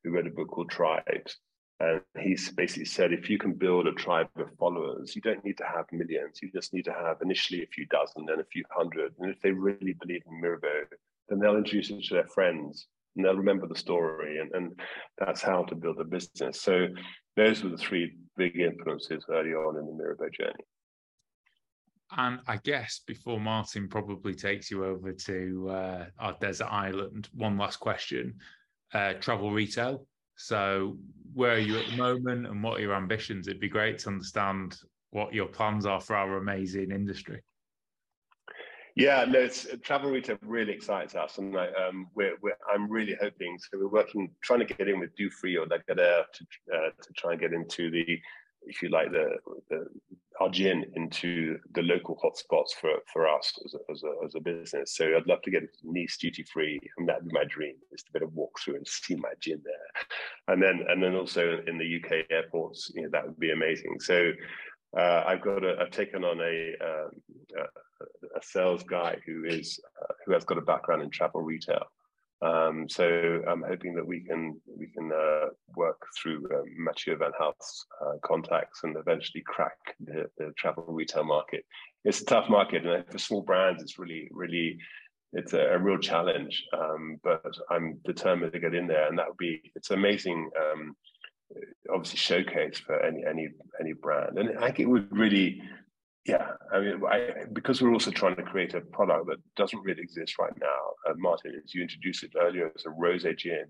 who 0.06 0.12
wrote 0.12 0.26
a 0.26 0.30
book 0.30 0.48
called 0.48 0.70
Tribes. 0.70 1.36
And 1.80 2.00
he 2.18 2.38
basically 2.56 2.86
said, 2.86 3.12
if 3.12 3.28
you 3.28 3.38
can 3.38 3.52
build 3.52 3.86
a 3.86 3.92
tribe 3.92 4.28
of 4.36 4.48
followers, 4.58 5.14
you 5.14 5.20
don't 5.20 5.44
need 5.44 5.58
to 5.58 5.64
have 5.64 5.84
millions. 5.92 6.38
You 6.40 6.50
just 6.50 6.72
need 6.72 6.86
to 6.86 6.92
have 6.92 7.18
initially 7.20 7.62
a 7.62 7.66
few 7.66 7.84
dozen, 7.86 8.24
then 8.24 8.40
a 8.40 8.44
few 8.44 8.64
hundred. 8.70 9.12
And 9.18 9.30
if 9.30 9.40
they 9.42 9.50
really 9.50 9.94
believe 10.00 10.22
in 10.26 10.40
Mirabeau, 10.40 10.84
then 11.28 11.38
they'll 11.38 11.56
introduce 11.56 11.90
it 11.90 12.02
to 12.04 12.14
their 12.14 12.28
friends 12.28 12.86
and 13.14 13.24
they'll 13.24 13.36
remember 13.36 13.66
the 13.66 13.76
story. 13.76 14.38
And, 14.38 14.52
and 14.54 14.80
that's 15.18 15.42
how 15.42 15.64
to 15.64 15.74
build 15.74 16.00
a 16.00 16.04
business. 16.04 16.62
So 16.62 16.86
those 17.36 17.62
were 17.62 17.70
the 17.70 17.76
three 17.76 18.16
big 18.36 18.58
influences 18.58 19.26
early 19.28 19.50
on 19.50 19.76
in 19.76 19.86
the 19.86 19.92
Mirabeau 19.92 20.30
journey. 20.30 20.64
And 22.16 22.40
I 22.46 22.58
guess 22.58 23.00
before 23.06 23.40
Martin 23.40 23.88
probably 23.88 24.34
takes 24.34 24.70
you 24.70 24.84
over 24.84 25.12
to 25.12 25.68
uh, 25.70 26.04
our 26.18 26.36
desert 26.40 26.72
island, 26.72 27.28
one 27.34 27.58
last 27.58 27.80
question: 27.80 28.36
uh, 28.94 29.14
travel 29.14 29.52
retail. 29.52 30.06
So, 30.36 30.98
where 31.34 31.52
are 31.52 31.58
you 31.58 31.78
at 31.78 31.86
the 31.90 31.96
moment, 31.96 32.46
and 32.46 32.62
what 32.62 32.78
are 32.78 32.82
your 32.82 32.94
ambitions? 32.94 33.48
It'd 33.48 33.60
be 33.60 33.68
great 33.68 33.98
to 34.00 34.08
understand 34.08 34.78
what 35.10 35.32
your 35.32 35.46
plans 35.46 35.86
are 35.86 36.00
for 36.00 36.16
our 36.16 36.36
amazing 36.36 36.90
industry. 36.90 37.42
Yeah, 38.96 39.26
no, 39.28 39.40
it's, 39.40 39.66
travel 39.82 40.10
retail 40.10 40.38
really 40.40 40.72
excites 40.72 41.14
us, 41.14 41.36
and 41.36 41.56
I, 41.56 41.68
um, 41.72 42.06
we're, 42.14 42.36
we're, 42.40 42.56
I'm 42.72 42.90
really 42.90 43.14
hoping. 43.20 43.58
So 43.58 43.78
we're 43.78 43.88
working, 43.88 44.30
trying 44.42 44.60
to 44.60 44.64
get 44.64 44.88
in 44.88 44.98
with 45.00 45.14
Dufry 45.16 45.56
or 45.60 45.66
Lagardère 45.66 46.24
to 46.32 46.46
uh, 46.74 46.90
to 47.02 47.12
try 47.14 47.32
and 47.32 47.40
get 47.40 47.52
into 47.52 47.90
the 47.90 48.18
if 48.66 48.82
you 48.82 48.88
like, 48.88 49.10
the, 49.12 49.36
the 49.70 49.86
our 50.40 50.50
gin 50.50 50.84
into 50.96 51.58
the 51.74 51.82
local 51.82 52.16
hotspots 52.22 52.72
for 52.78 52.90
for 53.12 53.26
us 53.26 53.52
as 53.64 53.74
a, 53.74 53.92
as 53.92 54.02
a, 54.02 54.24
as 54.24 54.34
a 54.34 54.40
business. 54.40 54.94
So 54.94 55.16
I'd 55.16 55.26
love 55.26 55.42
to 55.42 55.50
get 55.50 55.62
Nice 55.82 56.16
duty 56.18 56.42
free, 56.42 56.78
and 56.98 57.08
that'd 57.08 57.26
be 57.26 57.32
my 57.32 57.44
dream 57.44 57.74
is 57.92 58.02
to 58.02 58.12
be 58.12 58.18
able 58.18 58.28
to 58.28 58.34
walk 58.34 58.58
through 58.58 58.76
and 58.76 58.86
see 58.86 59.14
my 59.16 59.32
gin 59.40 59.62
there, 59.64 60.54
and 60.54 60.62
then 60.62 60.84
and 60.88 61.02
then 61.02 61.14
also 61.14 61.60
in 61.66 61.78
the 61.78 61.96
UK 61.96 62.26
airports, 62.30 62.90
you 62.94 63.02
know, 63.02 63.08
that 63.12 63.26
would 63.26 63.38
be 63.38 63.52
amazing. 63.52 64.00
So. 64.00 64.32
Uh, 64.96 65.24
I've 65.26 65.42
got 65.42 65.62
a, 65.62 65.76
I've 65.78 65.90
taken 65.90 66.24
on 66.24 66.40
a, 66.40 66.72
um, 66.82 67.10
a, 67.58 68.38
a 68.38 68.42
sales 68.42 68.82
guy 68.82 69.18
who 69.26 69.44
is 69.44 69.78
uh, 70.00 70.14
who 70.24 70.32
has 70.32 70.44
got 70.44 70.56
a 70.56 70.62
background 70.62 71.02
in 71.02 71.10
travel 71.10 71.42
retail, 71.42 71.84
um, 72.42 72.86
so 72.88 73.42
I'm 73.48 73.64
hoping 73.66 73.94
that 73.94 74.06
we 74.06 74.20
can 74.20 74.60
we 74.66 74.88
can 74.88 75.10
uh, 75.10 75.46
work 75.74 76.00
through 76.20 76.46
um, 76.54 76.64
Mathieu 76.76 77.16
Van 77.16 77.32
Haal's 77.38 77.86
uh, 78.04 78.18
contacts 78.22 78.80
and 78.82 78.96
eventually 78.96 79.42
crack 79.46 79.78
the, 80.04 80.26
the, 80.36 80.52
travel 80.58 80.84
retail 80.88 81.24
market. 81.24 81.64
It's 82.04 82.20
a 82.20 82.26
tough 82.26 82.50
market, 82.50 82.84
and 82.84 83.04
for 83.10 83.18
small 83.18 83.40
brands, 83.40 83.82
it's 83.82 83.98
really 83.98 84.28
really 84.30 84.78
it's 85.32 85.54
a, 85.54 85.60
a 85.60 85.78
real 85.78 85.98
challenge. 85.98 86.62
Um, 86.76 87.18
but 87.24 87.42
I'm 87.70 88.00
determined 88.04 88.52
to 88.52 88.60
get 88.60 88.74
in 88.74 88.86
there, 88.86 89.08
and 89.08 89.18
that 89.18 89.28
would 89.28 89.38
be 89.38 89.62
it's 89.74 89.90
amazing. 89.90 90.50
Um, 90.60 90.94
obviously, 91.90 92.18
showcase 92.18 92.78
for 92.78 93.00
any 93.00 93.24
any 93.24 93.48
any 93.80 93.94
brand, 93.94 94.38
and 94.38 94.58
I 94.58 94.66
think 94.66 94.80
it 94.80 94.88
would 94.90 95.10
really 95.10 95.62
yeah, 96.26 96.52
I 96.72 96.80
mean, 96.80 97.00
I, 97.08 97.44
because 97.52 97.80
we're 97.80 97.92
also 97.92 98.10
trying 98.10 98.36
to 98.36 98.42
create 98.42 98.74
a 98.74 98.80
product 98.80 99.26
that 99.28 99.38
doesn't 99.54 99.82
really 99.84 100.02
exist 100.02 100.38
right 100.38 100.52
now. 100.60 101.10
Uh, 101.10 101.14
Martin, 101.16 101.60
as 101.64 101.72
you 101.72 101.82
introduced 101.82 102.24
it 102.24 102.32
earlier, 102.40 102.66
it's 102.66 102.86
a 102.86 102.90
rosé 102.90 103.36
gin. 103.38 103.66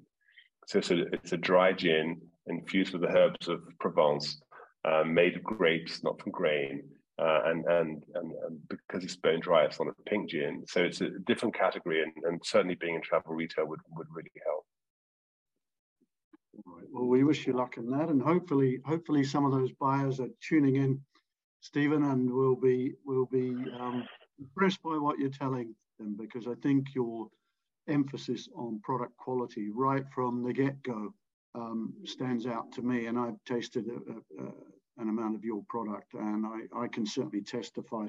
So 0.66 0.78
it's 0.78 0.90
a, 0.90 1.02
it's 1.12 1.32
a 1.32 1.36
dry 1.36 1.72
gin 1.72 2.20
infused 2.46 2.92
with 2.92 3.02
the 3.02 3.08
herbs 3.08 3.48
of 3.48 3.60
Provence, 3.78 4.40
uh, 4.84 5.04
made 5.04 5.36
of 5.36 5.44
grapes, 5.44 6.02
not 6.02 6.20
from 6.20 6.32
grain. 6.32 6.82
Uh, 7.18 7.40
and, 7.46 7.64
and, 7.66 8.04
and 8.14 8.32
and 8.46 8.58
because 8.68 9.02
it's 9.02 9.16
bone 9.16 9.40
dry, 9.40 9.64
it's 9.64 9.78
not 9.78 9.88
a 9.88 10.10
pink 10.10 10.30
gin. 10.30 10.64
So 10.68 10.82
it's 10.82 11.00
a 11.00 11.10
different 11.26 11.54
category, 11.54 12.02
and, 12.02 12.12
and 12.24 12.40
certainly 12.44 12.74
being 12.74 12.94
in 12.94 13.00
travel 13.02 13.34
retail 13.34 13.66
would, 13.66 13.80
would 13.96 14.06
really 14.14 14.30
help. 14.44 14.66
Right. 16.66 16.84
Well, 16.90 17.06
we 17.06 17.24
wish 17.24 17.46
you 17.46 17.54
luck 17.54 17.78
in 17.78 17.90
that, 17.90 18.08
and 18.08 18.20
hopefully, 18.20 18.80
hopefully, 18.84 19.24
some 19.24 19.46
of 19.46 19.52
those 19.52 19.72
buyers 19.80 20.20
are 20.20 20.28
tuning 20.46 20.76
in 20.76 21.00
Stephen, 21.66 22.04
and 22.04 22.32
we'll 22.32 22.54
be 22.54 22.92
we'll 23.04 23.26
be 23.26 23.50
um, 23.80 24.06
impressed 24.38 24.80
by 24.84 24.96
what 24.96 25.18
you're 25.18 25.28
telling 25.28 25.74
them 25.98 26.16
because 26.16 26.46
I 26.46 26.54
think 26.62 26.94
your 26.94 27.26
emphasis 27.88 28.48
on 28.54 28.80
product 28.84 29.16
quality 29.16 29.70
right 29.70 30.04
from 30.14 30.44
the 30.44 30.52
get-go 30.52 31.12
um, 31.56 31.92
stands 32.04 32.46
out 32.46 32.70
to 32.72 32.82
me. 32.82 33.06
And 33.06 33.18
I've 33.18 33.42
tasted 33.44 33.86
a, 33.88 34.12
a, 34.12 34.46
a, 34.46 34.52
an 34.98 35.08
amount 35.08 35.34
of 35.34 35.44
your 35.44 35.62
product, 35.68 36.14
and 36.14 36.46
I, 36.46 36.84
I, 36.84 36.86
can 36.86 37.04
certainly 37.04 37.42
testify 37.42 38.06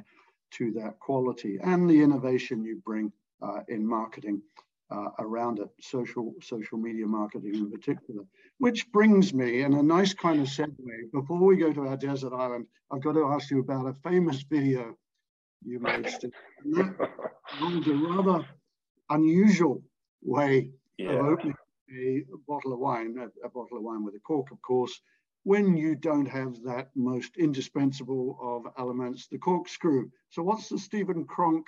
to 0.52 0.72
that 0.74 1.00
quality 1.00 1.58
and 1.64 1.90
the 1.90 2.02
innovation 2.02 2.64
you 2.64 2.80
bring 2.86 3.12
uh, 3.42 3.62
in 3.70 3.86
marketing 3.86 4.40
uh, 4.90 5.10
around 5.20 5.60
it, 5.60 5.70
social 5.82 6.34
social 6.42 6.78
media 6.78 7.06
marketing 7.06 7.56
in 7.56 7.72
particular. 7.72 8.24
Which 8.60 8.92
brings 8.92 9.34
me, 9.34 9.62
in 9.62 9.74
a 9.74 9.84
nice 9.84 10.14
kind 10.14 10.40
of 10.40 10.48
segue, 10.48 11.12
before 11.14 11.40
we 11.40 11.58
go 11.58 11.74
to 11.74 11.88
our 11.88 11.98
desert 11.98 12.34
island, 12.34 12.66
I've 12.92 13.04
got 13.04 13.14
to 13.14 13.26
ask 13.28 13.52
you 13.52 13.60
about 13.60 13.88
a 13.88 13.94
famous 14.10 14.44
video 14.44 14.96
you 15.64 15.80
made. 15.80 16.08
was 16.66 17.88
a 17.88 17.94
rather 17.94 18.46
unusual 19.10 19.82
way 20.24 20.72
yeah. 20.98 21.12
of 21.12 21.26
opening 21.26 21.56
a 21.96 22.24
bottle 22.48 22.74
of 22.74 22.80
wine, 22.80 23.16
a, 23.20 23.46
a 23.46 23.50
bottle 23.50 23.78
of 23.78 23.84
wine 23.84 24.04
with 24.04 24.16
a 24.16 24.20
cork, 24.20 24.52
of 24.52 24.62
course, 24.62 25.00
when 25.44 25.78
you 25.78 25.96
don't 25.96 26.26
have 26.26 26.62
that 26.64 26.90
most 26.96 27.38
indispensable 27.38 28.38
of 28.42 28.72
elements, 28.78 29.28
the 29.28 29.38
corkscrew. 29.38 30.10
So, 30.30 30.44
what's 30.44 30.68
the 30.68 30.78
Stephen 30.78 31.24
Cronk 31.24 31.66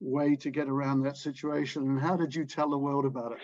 way 0.00 0.36
to 0.36 0.50
get 0.50 0.68
around 0.68 1.02
that 1.02 1.16
situation 1.16 1.82
and 1.82 2.00
how 2.00 2.16
did 2.16 2.34
you 2.34 2.44
tell 2.44 2.70
the 2.70 2.78
world 2.78 3.04
about 3.04 3.32
it 3.32 3.38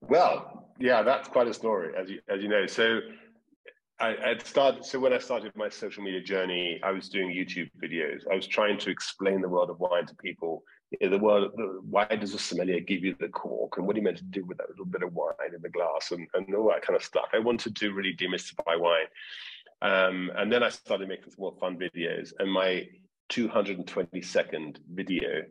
well 0.00 0.70
yeah 0.78 1.02
that's 1.02 1.28
quite 1.28 1.46
a 1.46 1.54
story 1.54 1.92
as 1.96 2.08
you 2.08 2.20
as 2.28 2.42
you 2.42 2.48
know 2.48 2.66
so 2.66 3.00
I 3.98 4.36
started 4.44 4.84
so 4.84 4.98
when 4.98 5.14
I 5.14 5.18
started 5.18 5.52
my 5.56 5.70
social 5.70 6.02
media 6.02 6.20
journey, 6.20 6.78
I 6.82 6.90
was 6.90 7.08
doing 7.08 7.30
YouTube 7.30 7.70
videos. 7.82 8.30
I 8.30 8.34
was 8.34 8.46
trying 8.46 8.78
to 8.80 8.90
explain 8.90 9.40
the 9.40 9.48
world 9.48 9.70
of 9.70 9.80
wine 9.80 10.04
to 10.06 10.14
people. 10.16 10.64
The 11.00 11.18
world, 11.18 11.52
the, 11.56 11.80
why 11.88 12.04
does 12.04 12.34
a 12.34 12.38
sommelier 12.38 12.80
give 12.80 13.02
you 13.02 13.16
the 13.18 13.28
cork, 13.28 13.78
and 13.78 13.86
what 13.86 13.96
are 13.96 13.98
you 13.98 14.04
meant 14.04 14.18
to 14.18 14.24
do 14.24 14.44
with 14.44 14.58
that 14.58 14.68
little 14.68 14.84
bit 14.84 15.02
of 15.02 15.14
wine 15.14 15.54
in 15.54 15.62
the 15.62 15.70
glass, 15.70 16.12
and, 16.12 16.28
and 16.34 16.54
all 16.54 16.68
that 16.68 16.82
kind 16.82 16.94
of 16.94 17.02
stuff. 17.02 17.24
I 17.32 17.38
wanted 17.38 17.74
to 17.74 17.92
really 17.92 18.14
demystify 18.14 18.78
wine, 18.78 19.06
um, 19.80 20.30
and 20.36 20.52
then 20.52 20.62
I 20.62 20.68
started 20.68 21.08
making 21.08 21.30
some 21.30 21.40
more 21.40 21.56
fun 21.58 21.78
videos. 21.78 22.34
And 22.38 22.52
my 22.52 22.86
220 23.28 24.22
second 24.22 24.78
video 24.92 25.42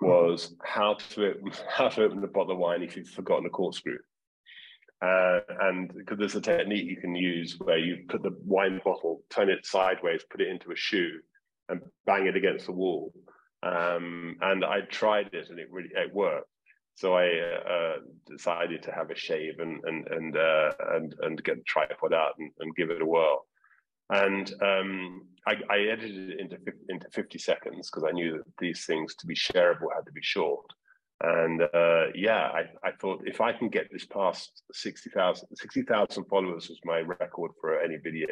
was 0.00 0.54
how 0.64 0.94
to 1.10 1.34
how 1.68 1.88
to 1.88 2.04
open 2.04 2.22
a 2.22 2.26
bottle 2.26 2.52
of 2.52 2.58
wine 2.58 2.82
if 2.82 2.96
you've 2.96 3.08
forgotten 3.08 3.46
a 3.46 3.50
corkscrew. 3.50 3.98
Uh, 5.02 5.40
and 5.60 5.92
because 5.94 6.18
there's 6.18 6.36
a 6.36 6.40
technique 6.40 6.86
you 6.86 6.96
can 6.96 7.14
use 7.14 7.56
where 7.58 7.78
you 7.78 8.04
put 8.08 8.22
the 8.22 8.34
wine 8.46 8.80
bottle, 8.82 9.22
turn 9.28 9.50
it 9.50 9.66
sideways, 9.66 10.22
put 10.30 10.40
it 10.40 10.48
into 10.48 10.72
a 10.72 10.76
shoe, 10.76 11.20
and 11.68 11.82
bang 12.06 12.26
it 12.26 12.34
against 12.34 12.64
the 12.64 12.72
wall. 12.72 13.12
Um, 13.62 14.36
and 14.40 14.64
I 14.64 14.80
tried 14.90 15.34
it, 15.34 15.50
and 15.50 15.58
it 15.58 15.68
really 15.70 15.90
it 15.94 16.14
worked. 16.14 16.48
So 16.94 17.14
I 17.14 17.26
uh, 17.28 17.96
decided 18.26 18.82
to 18.84 18.92
have 18.92 19.10
a 19.10 19.14
shave 19.14 19.58
and 19.58 19.84
and 19.84 20.06
and 20.08 20.36
uh, 20.36 20.72
and 20.92 21.14
and 21.20 21.44
get 21.44 21.56
the 21.56 21.64
tripod 21.66 22.14
out 22.14 22.32
and, 22.38 22.50
and 22.60 22.74
give 22.74 22.88
it 22.90 23.02
a 23.02 23.06
whirl 23.06 23.44
and 24.10 24.52
um, 24.62 25.22
I, 25.46 25.54
I, 25.70 25.78
edited 25.90 26.30
it 26.30 26.40
into 26.40 26.58
into 26.88 27.08
50 27.12 27.38
seconds 27.38 27.90
because 27.90 28.08
I 28.08 28.12
knew 28.12 28.36
that 28.36 28.44
these 28.58 28.84
things 28.84 29.14
to 29.16 29.26
be 29.26 29.34
shareable 29.34 29.92
had 29.94 30.06
to 30.06 30.12
be 30.12 30.22
short. 30.22 30.64
And 31.22 31.62
uh, 31.62 32.06
yeah, 32.14 32.50
I, 32.52 32.64
I, 32.84 32.92
thought 33.00 33.22
if 33.26 33.40
I 33.40 33.52
can 33.52 33.68
get 33.68 33.90
this 33.90 34.04
past 34.04 34.62
60,000 34.72 35.48
60,000 35.54 36.24
followers 36.24 36.68
was 36.68 36.78
my 36.84 37.00
record 37.00 37.52
for 37.60 37.80
any 37.80 37.96
video. 37.96 38.28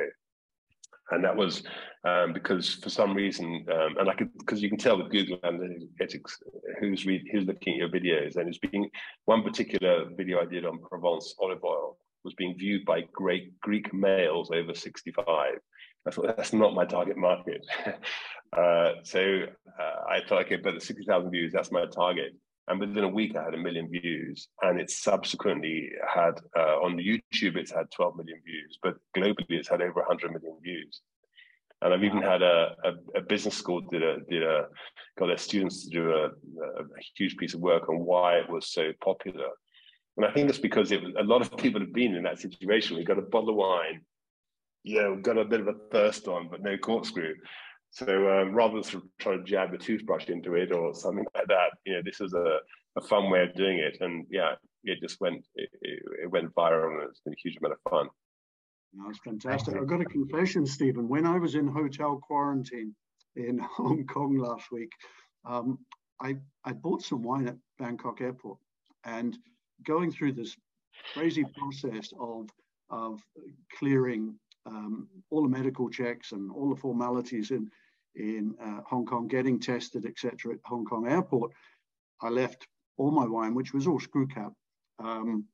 And 1.11 1.25
that 1.25 1.37
was 1.37 1.63
um, 2.05 2.33
because 2.33 2.75
for 2.75 2.89
some 2.89 3.15
reason, 3.15 3.67
um, 3.71 3.97
and 3.99 4.09
I 4.09 4.15
could 4.15 4.31
because 4.39 4.63
you 4.63 4.69
can 4.69 4.79
tell 4.79 4.97
with 4.97 5.11
Google 5.11 5.39
Analytics 5.39 6.33
who's 6.81 7.05
read, 7.05 7.25
who's 7.31 7.47
looking 7.47 7.75
at 7.75 7.79
your 7.79 7.89
videos, 7.91 8.37
and 8.37 8.49
it's 8.49 8.59
being 8.59 8.89
one 9.27 9.43
particular 9.43 10.07
video 10.17 10.41
I 10.41 10.47
did 10.47 10.65
on 10.65 10.79
Provence 10.79 11.35
olive 11.39 11.63
oil 11.63 11.99
was 12.25 12.35
being 12.35 12.57
viewed 12.59 12.85
by 12.85 13.03
great 13.13 13.59
Greek 13.61 13.93
males 13.93 14.51
over 14.51 14.75
65. 14.75 15.55
I 16.07 16.11
thought 16.11 16.37
that's 16.37 16.53
not 16.53 16.75
my 16.75 16.85
target 16.85 17.17
market. 17.17 17.65
uh, 18.57 18.93
so 19.03 19.43
uh, 19.81 20.11
I 20.11 20.21
thought, 20.27 20.45
okay, 20.47 20.57
but 20.57 20.75
the 20.75 20.81
60,000 20.81 21.31
views, 21.31 21.53
that's 21.53 21.73
my 21.73 21.87
target. 21.87 22.35
And 22.69 22.81
within 22.81 23.05
a 23.05 23.09
week, 23.09 23.37
I 23.37 23.45
had 23.45 23.55
a 23.55 23.59
million 23.59 23.91
views, 23.91 24.49
and 24.63 24.81
it 24.81 24.91
subsequently 24.91 25.91
had 26.13 26.41
uh, 26.57 26.81
on 26.81 26.97
YouTube, 26.97 27.57
it's 27.57 27.73
had 27.73 27.91
12 27.91 28.17
million 28.17 28.41
views, 28.45 28.79
but 28.83 28.97
globally, 29.15 29.45
it's 29.51 29.69
had 29.69 29.83
over 29.83 30.01
100 30.01 30.33
million 30.33 30.57
views. 30.63 31.01
And 31.83 31.93
I've 31.93 32.05
even 32.05 32.23
had 32.23 32.41
a, 32.41 32.75
a, 32.85 33.19
a 33.19 33.21
business 33.21 33.57
school 33.57 33.83
did 33.83 34.03
a 34.03 34.17
did 34.31 34.43
a 34.43 34.69
got 35.19 35.27
their 35.27 35.37
students 35.37 35.85
to 35.85 35.91
do 35.91 36.11
a, 36.13 36.25
a, 36.27 36.85
huge 37.15 37.37
piece 37.37 37.53
of 37.53 37.61
work 37.61 37.91
on 37.91 37.99
why 37.99 38.39
it 38.39 38.49
was 38.49 38.73
so 38.73 38.93
popular. 39.03 39.49
And 40.17 40.25
I 40.25 40.33
think 40.33 40.49
it's 40.49 40.59
because 40.59 40.93
it 40.93 41.03
was, 41.03 41.13
a 41.19 41.25
lot 41.25 41.43
of 41.43 41.57
people 41.57 41.81
have 41.81 41.93
been 41.93 42.15
in 42.15 42.23
that 42.23 42.39
situation. 42.39 42.97
We've 42.97 43.07
got 43.07 43.19
a 43.19 43.23
bottle 43.23 43.51
of 43.51 43.57
wine, 43.57 44.03
you 44.85 45.01
know, 45.01 45.17
got 45.17 45.39
a 45.39 45.45
bit 45.45 45.61
of 45.61 45.69
a 45.69 45.75
thirst 45.91 46.29
on, 46.29 46.49
but 46.49 46.63
no 46.63 46.77
corkscrew. 46.77 47.35
So 47.91 48.07
um, 48.07 48.55
rather 48.55 48.75
than 48.75 48.83
sort 48.85 49.05
of 49.05 49.11
trying 49.19 49.39
to 49.39 49.51
jab 49.51 49.73
a 49.73 49.79
toothbrush 49.79 50.29
into 50.29 50.55
it 50.55 50.73
or 50.73 50.95
something 50.95 51.27
like 51.35 51.47
that, 51.49 51.71
you 51.85 51.95
know, 51.95 52.03
this 52.05 52.21
was 52.21 52.35
a, 52.35 52.59
a 52.97 53.01
fun 53.01 53.31
way 53.31 53.43
of 53.43 53.55
doing 53.55 53.79
it. 53.79 53.99
And 54.01 54.27
yeah, 54.31 54.55
it 54.85 55.01
just 55.01 55.21
went 55.21 55.45
it, 55.55 55.71
it 55.83 56.31
went 56.31 56.55
viral 56.55 57.01
and 57.01 57.09
it's 57.09 57.21
been 57.21 57.33
a 57.33 57.43
huge 57.43 57.57
amount 57.59 57.75
of 57.75 57.91
fun. 57.91 58.09
That's 59.07 59.19
fantastic. 59.19 59.77
I've 59.77 59.87
got 59.87 60.01
a 60.01 60.05
confession, 60.05 60.67
Stephen. 60.67 61.09
When 61.09 61.27
I 61.27 61.39
was 61.39 61.55
in 61.55 61.67
hotel 61.67 62.21
quarantine 62.23 62.95
in 63.37 63.59
Hong 63.77 64.07
Kong 64.07 64.39
last 64.39 64.71
week, 64.71 64.91
um, 65.45 65.79
I, 66.21 66.37
I 66.65 66.73
bought 66.73 67.03
some 67.03 67.23
wine 67.23 67.49
at 67.49 67.57
Bangkok 67.79 68.21
airport 68.21 68.59
and 69.05 69.37
going 69.85 70.11
through 70.11 70.33
this 70.33 70.57
crazy 71.15 71.45
process 71.57 72.13
of, 72.19 72.49
of 72.91 73.21
clearing 73.79 74.35
um, 74.67 75.09
all 75.31 75.43
the 75.43 75.49
medical 75.49 75.89
checks 75.91 76.33
and 76.33 76.51
all 76.51 76.71
the 76.71 76.81
formalities 76.81 77.51
in, 77.51 77.71
in 78.17 78.55
uh, 78.63 78.81
Hong 78.87 79.05
Kong, 79.05 79.29
getting 79.29 79.61
tested, 79.61 80.07
etc. 80.07 80.55
at 80.55 80.61
Hong 80.65 80.85
Kong 80.85 81.07
airport, 81.07 81.53
I 82.23 82.29
left 82.29 82.67
all 82.97 83.11
my 83.11 83.27
wine, 83.27 83.55
which 83.55 83.75
was 83.75 83.87
all 83.87 84.01
screw 84.01 84.27
cap, 84.27 84.53
um, 84.99 85.45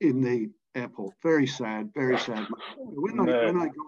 in 0.00 0.20
the 0.20 0.50
airport. 0.74 1.14
Very 1.22 1.46
sad, 1.46 1.90
very 1.94 2.18
sad. 2.18 2.46
When 2.76 3.20
I, 3.20 3.46
when 3.46 3.56
I 3.56 3.66
got 3.66 3.86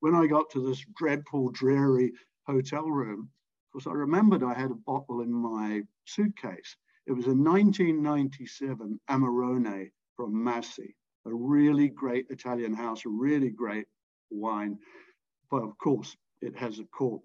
when 0.00 0.14
I 0.14 0.26
got 0.26 0.48
to 0.50 0.64
this 0.64 0.84
dreadful, 0.96 1.50
dreary 1.50 2.12
hotel 2.46 2.88
room, 2.88 3.28
because 3.72 3.86
I 3.86 3.92
remembered 3.92 4.42
I 4.44 4.54
had 4.54 4.70
a 4.70 4.74
bottle 4.86 5.22
in 5.22 5.32
my 5.32 5.82
suitcase. 6.06 6.76
It 7.08 7.16
was 7.16 7.24
a 7.24 7.30
1997 7.30 9.00
Amarone 9.08 9.90
from 10.14 10.34
Masi, 10.34 10.94
a 11.24 11.34
really 11.34 11.88
great 11.88 12.26
Italian 12.28 12.74
house, 12.74 13.06
a 13.06 13.08
really 13.08 13.48
great 13.48 13.86
wine. 14.28 14.78
But 15.50 15.62
of 15.62 15.78
course, 15.78 16.14
it 16.42 16.54
has 16.58 16.80
a 16.80 16.84
cork. 16.84 17.24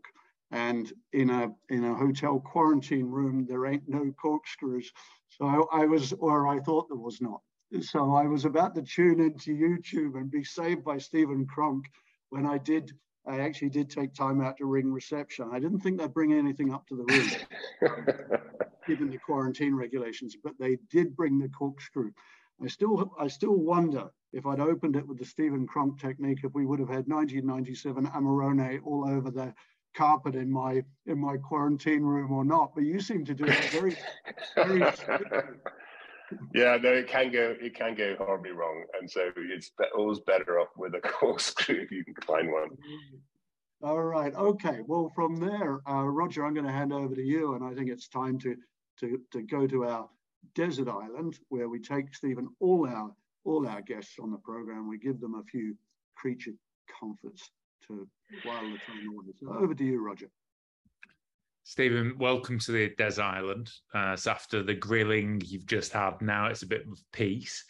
And 0.52 0.90
in 1.12 1.30
a 1.30 1.54
in 1.68 1.84
a 1.84 1.94
hotel 1.96 2.40
quarantine 2.40 3.08
room, 3.08 3.46
there 3.46 3.66
ain't 3.66 3.90
no 3.90 4.10
corkscrews. 4.22 4.90
So 5.28 5.48
I, 5.48 5.82
I 5.82 5.86
was, 5.86 6.14
or 6.14 6.48
I 6.48 6.62
thought 6.62 6.88
there 6.88 6.96
was 6.96 7.20
not. 7.20 7.42
So 7.82 8.14
I 8.14 8.26
was 8.26 8.46
about 8.46 8.76
to 8.76 8.84
tune 8.84 9.20
into 9.20 9.52
YouTube 9.52 10.16
and 10.16 10.32
be 10.32 10.46
saved 10.46 10.86
by 10.86 10.98
Stephen 10.98 11.46
Cronk 11.46 11.84
when 12.30 12.46
I 12.46 12.58
did. 12.58 12.94
I 13.26 13.40
actually 13.40 13.70
did 13.70 13.90
take 13.90 14.14
time 14.14 14.42
out 14.42 14.58
to 14.58 14.66
ring 14.66 14.92
reception. 14.92 15.50
I 15.52 15.60
didn't 15.60 15.80
think 15.80 16.00
they'd 16.00 16.14
bring 16.14 16.34
anything 16.34 16.74
up 16.74 16.88
to 16.88 16.96
the 16.96 17.04
room, 17.04 18.40
given 18.88 19.10
the 19.10 19.18
quarantine 19.18 19.76
regulations, 19.76 20.36
but 20.42 20.54
they 20.60 20.78
did 20.90 21.16
bring 21.16 21.40
the 21.40 21.50
corkscrew. 21.50 22.12
I 22.62 22.68
still, 22.68 23.14
I 23.20 23.28
still 23.28 23.56
wonder 23.56 24.10
if 24.34 24.46
I'd 24.46 24.60
opened 24.60 24.96
it 24.96 25.08
with 25.08 25.20
the 25.20 25.26
Stephen 25.26 25.66
Cronk 25.66 26.00
technique, 26.00 26.40
if 26.44 26.54
we 26.54 26.66
would 26.66 26.80
have 26.80 26.90
had 26.90 27.08
1997 27.08 28.08
Amarone 28.08 28.82
all 28.86 29.08
over 29.08 29.32
the 29.32 29.54
carpet 29.96 30.36
in 30.36 30.52
my 30.52 30.84
in 31.06 31.20
my 31.20 31.38
quarantine 31.38 32.04
room 32.04 32.32
or 32.32 32.44
not. 32.44 32.74
But 32.76 32.84
you 32.84 33.00
seem 33.00 33.26
to 33.26 33.34
do 33.34 33.46
it 33.46 33.64
very, 33.72 33.96
very 34.56 34.82
yeah, 36.54 36.78
no, 36.82 36.90
it 36.90 37.08
can 37.08 37.32
go 37.32 37.56
it 37.60 37.76
can 37.76 37.96
go 37.96 38.16
horribly 38.18 38.52
wrong, 38.52 38.84
and 39.00 39.10
so 39.10 39.32
it's 39.36 39.72
always 39.96 40.20
better 40.22 40.60
off 40.60 40.70
with 40.78 40.96
a 40.96 41.00
corkscrew 41.02 41.82
if 41.82 41.92
you 41.92 42.04
can 42.04 42.16
find 42.26 42.52
one. 42.52 42.70
All 43.82 44.04
right. 44.04 44.34
Okay. 44.34 44.80
Well, 44.86 45.12
from 45.14 45.36
there, 45.36 45.82
uh, 45.90 46.04
Roger, 46.04 46.46
I'm 46.46 46.54
going 46.54 46.66
to 46.66 46.72
hand 46.72 46.94
over 46.94 47.16
to 47.16 47.22
you, 47.22 47.56
and 47.56 47.64
I 47.66 47.74
think 47.74 47.90
it's 47.90 48.08
time 48.08 48.40
to 48.40 48.56
to 49.00 49.20
to 49.32 49.42
go 49.42 49.68
to 49.68 49.86
our 49.86 50.10
desert 50.56 50.88
island 50.88 51.40
where 51.50 51.70
we 51.70 51.80
take 51.80 52.16
Stephen 52.16 52.48
all 52.60 52.88
our 52.88 53.12
all 53.44 53.68
our 53.68 53.82
guests 53.82 54.16
on 54.22 54.32
the 54.32 54.38
program. 54.38 54.88
We 54.88 54.98
give 54.98 55.20
them 55.20 55.36
a 55.36 55.44
few 55.44 55.76
creature 56.16 56.54
comforts 57.00 57.50
to 57.88 58.08
while 58.44 58.62
the 58.62 58.78
time 58.86 59.08
away. 59.10 59.34
So 59.40 59.54
over 59.54 59.74
to 59.74 59.84
you, 59.84 60.02
Roger. 60.02 60.30
Stephen, 61.66 62.18
welcome 62.20 62.60
to 62.60 62.74
the 62.74 62.90
Des 62.98 63.22
Island. 63.22 63.72
Uh, 63.94 64.18
so 64.18 64.32
after 64.32 64.62
the 64.62 64.74
grilling 64.74 65.42
you've 65.46 65.66
just 65.66 65.94
had, 65.94 66.22
now 66.22 66.48
it's 66.48 66.64
a 66.64 66.68
bit 66.68 66.86
of 66.92 67.00
peace. 67.14 67.64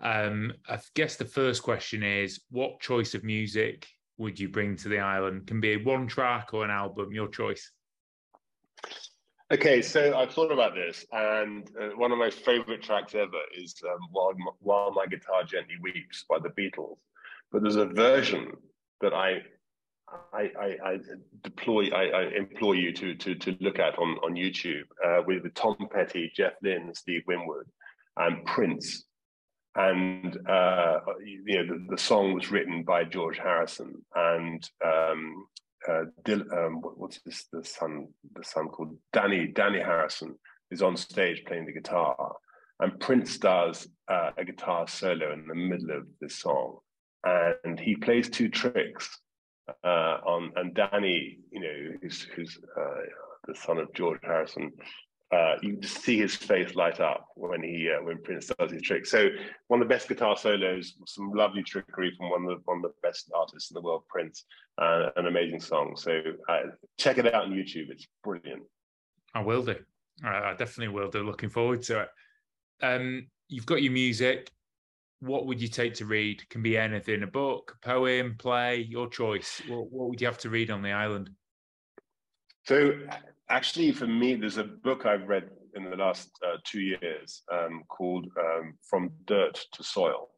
Um, 0.00 0.52
I 0.68 0.78
guess 0.94 1.16
the 1.16 1.24
first 1.24 1.62
question 1.62 2.02
is, 2.02 2.40
what 2.50 2.80
choice 2.80 3.14
of 3.14 3.22
music 3.22 3.86
would 4.16 4.40
you 4.40 4.48
bring 4.48 4.74
to 4.76 4.88
the 4.88 4.98
island? 4.98 5.46
Can 5.46 5.60
be 5.60 5.76
one 5.76 6.08
track 6.08 6.52
or 6.52 6.64
an 6.64 6.70
album, 6.70 7.12
your 7.12 7.28
choice. 7.28 7.70
Okay, 9.52 9.82
so 9.82 10.18
I've 10.18 10.32
thought 10.32 10.52
about 10.52 10.74
this, 10.74 11.06
and 11.12 11.70
uh, 11.80 11.90
one 11.96 12.12
of 12.12 12.18
my 12.18 12.30
favorite 12.30 12.82
tracks 12.82 13.14
ever 13.14 13.40
is 13.56 13.74
um, 13.88 14.00
While, 14.10 14.34
While 14.58 14.92
My 14.92 15.06
Guitar 15.06 15.44
Gently 15.44 15.76
Weeps 15.80 16.24
by 16.28 16.38
the 16.38 16.50
Beatles. 16.50 16.98
But 17.50 17.62
there's 17.62 17.76
a 17.76 17.86
version 17.86 18.52
that 19.00 19.14
I 19.14 19.42
I, 20.32 20.50
I, 20.60 20.76
I 20.84 20.98
deploy, 21.42 21.88
I, 21.90 22.04
I, 22.06 22.22
implore 22.36 22.74
you 22.74 22.92
to, 22.92 23.14
to, 23.14 23.34
to 23.34 23.56
look 23.60 23.78
at 23.78 23.98
on, 23.98 24.18
on 24.24 24.34
YouTube 24.34 24.84
uh, 25.04 25.22
with 25.26 25.52
Tom 25.54 25.76
Petty, 25.92 26.30
Jeff 26.34 26.52
Lynne, 26.62 26.94
Steve 26.94 27.22
Winwood, 27.26 27.66
and 28.16 28.44
Prince. 28.44 29.04
And 29.74 30.36
uh, 30.48 31.00
you 31.24 31.62
know 31.62 31.74
the, 31.74 31.86
the, 31.90 31.98
song 31.98 32.32
was 32.32 32.50
written 32.50 32.82
by 32.82 33.04
George 33.04 33.38
Harrison 33.38 34.04
and 34.14 34.68
um, 34.84 35.46
uh, 35.88 36.04
Dil- 36.24 36.52
um, 36.52 36.80
what, 36.80 36.98
what's 36.98 37.20
this 37.20 37.46
the 37.52 37.62
son 37.62 38.08
the 38.34 38.42
son 38.42 38.68
called 38.68 38.96
Dhani 39.14 39.54
Dhani 39.54 39.84
Harrison 39.84 40.34
is 40.72 40.82
on 40.82 40.96
stage 40.96 41.44
playing 41.46 41.66
the 41.66 41.72
guitar, 41.72 42.34
and 42.80 42.98
Prince 42.98 43.38
does 43.38 43.86
uh, 44.10 44.30
a 44.36 44.44
guitar 44.44 44.88
solo 44.88 45.32
in 45.32 45.46
the 45.46 45.54
middle 45.54 45.96
of 45.96 46.06
this 46.20 46.40
song, 46.40 46.78
and 47.24 47.78
he 47.78 47.94
plays 47.94 48.28
two 48.28 48.48
tricks 48.48 49.20
uh, 49.84 50.18
on 50.24 50.52
and 50.56 50.74
Dhani, 50.74 51.38
you 51.50 51.60
know, 51.60 51.98
who's, 52.02 52.22
who's 52.34 52.58
uh, 52.76 53.00
the 53.46 53.54
son 53.54 53.78
of 53.78 53.92
George 53.94 54.20
Harrison. 54.22 54.72
Uh, 55.30 55.56
you 55.60 55.76
just 55.76 56.02
see 56.02 56.18
his 56.18 56.34
face 56.34 56.74
light 56.74 57.00
up 57.00 57.26
when 57.34 57.62
he 57.62 57.90
uh, 57.90 58.02
when 58.02 58.22
Prince 58.22 58.50
does 58.58 58.72
his 58.72 58.80
trick. 58.80 59.04
So 59.04 59.28
one 59.66 59.82
of 59.82 59.86
the 59.86 59.94
best 59.94 60.08
guitar 60.08 60.38
solos, 60.38 60.94
some 61.06 61.32
lovely 61.32 61.62
trickery 61.62 62.14
from 62.16 62.30
one 62.30 62.44
of 62.44 62.48
the, 62.48 62.62
one 62.64 62.78
of 62.78 62.82
the 62.82 62.94
best 63.02 63.30
artists 63.34 63.70
in 63.70 63.74
the 63.74 63.82
world, 63.82 64.04
Prince, 64.08 64.44
an 64.78 65.26
amazing 65.26 65.60
song. 65.60 65.96
So 65.96 66.22
uh, 66.48 66.60
check 66.98 67.18
it 67.18 67.26
out 67.26 67.44
on 67.44 67.50
YouTube. 67.50 67.90
It's 67.90 68.06
brilliant. 68.24 68.62
I 69.34 69.42
will 69.42 69.62
do. 69.62 69.76
I 70.24 70.54
definitely 70.54 70.94
will 70.94 71.10
do. 71.10 71.22
Looking 71.22 71.50
forward 71.50 71.82
to 71.82 72.00
it. 72.00 72.08
Um, 72.80 73.28
you've 73.48 73.66
got 73.66 73.82
your 73.82 73.92
music 73.92 74.50
what 75.20 75.46
would 75.46 75.60
you 75.60 75.68
take 75.68 75.94
to 75.94 76.06
read? 76.06 76.48
Can 76.48 76.62
be 76.62 76.78
anything, 76.78 77.22
a 77.22 77.26
book, 77.26 77.76
a 77.76 77.86
poem, 77.86 78.36
play, 78.38 78.86
your 78.88 79.08
choice. 79.08 79.60
What, 79.68 79.90
what 79.90 80.08
would 80.08 80.20
you 80.20 80.26
have 80.26 80.38
to 80.38 80.50
read 80.50 80.70
on 80.70 80.82
the 80.82 80.92
island? 80.92 81.30
So, 82.64 82.92
actually, 83.48 83.92
for 83.92 84.06
me, 84.06 84.34
there's 84.34 84.58
a 84.58 84.64
book 84.64 85.06
I've 85.06 85.26
read 85.28 85.50
in 85.74 85.84
the 85.84 85.96
last 85.96 86.30
uh, 86.46 86.58
two 86.64 86.80
years 86.80 87.42
um, 87.52 87.82
called 87.88 88.26
um, 88.38 88.74
From 88.88 89.10
Dirt 89.26 89.58
to 89.72 89.82
Soil 89.82 90.28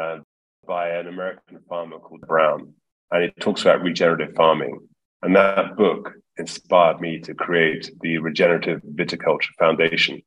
uh, 0.00 0.18
by 0.66 0.90
an 0.90 1.08
American 1.08 1.60
farmer 1.68 1.98
called 1.98 2.22
Brown. 2.22 2.72
And 3.10 3.24
it 3.24 3.34
talks 3.40 3.62
about 3.62 3.82
regenerative 3.82 4.34
farming. 4.34 4.80
And 5.22 5.34
that 5.34 5.76
book 5.76 6.12
inspired 6.36 7.00
me 7.00 7.20
to 7.20 7.34
create 7.34 7.90
the 8.00 8.18
Regenerative 8.18 8.80
Viticulture 8.82 9.52
Foundation, 9.58 10.22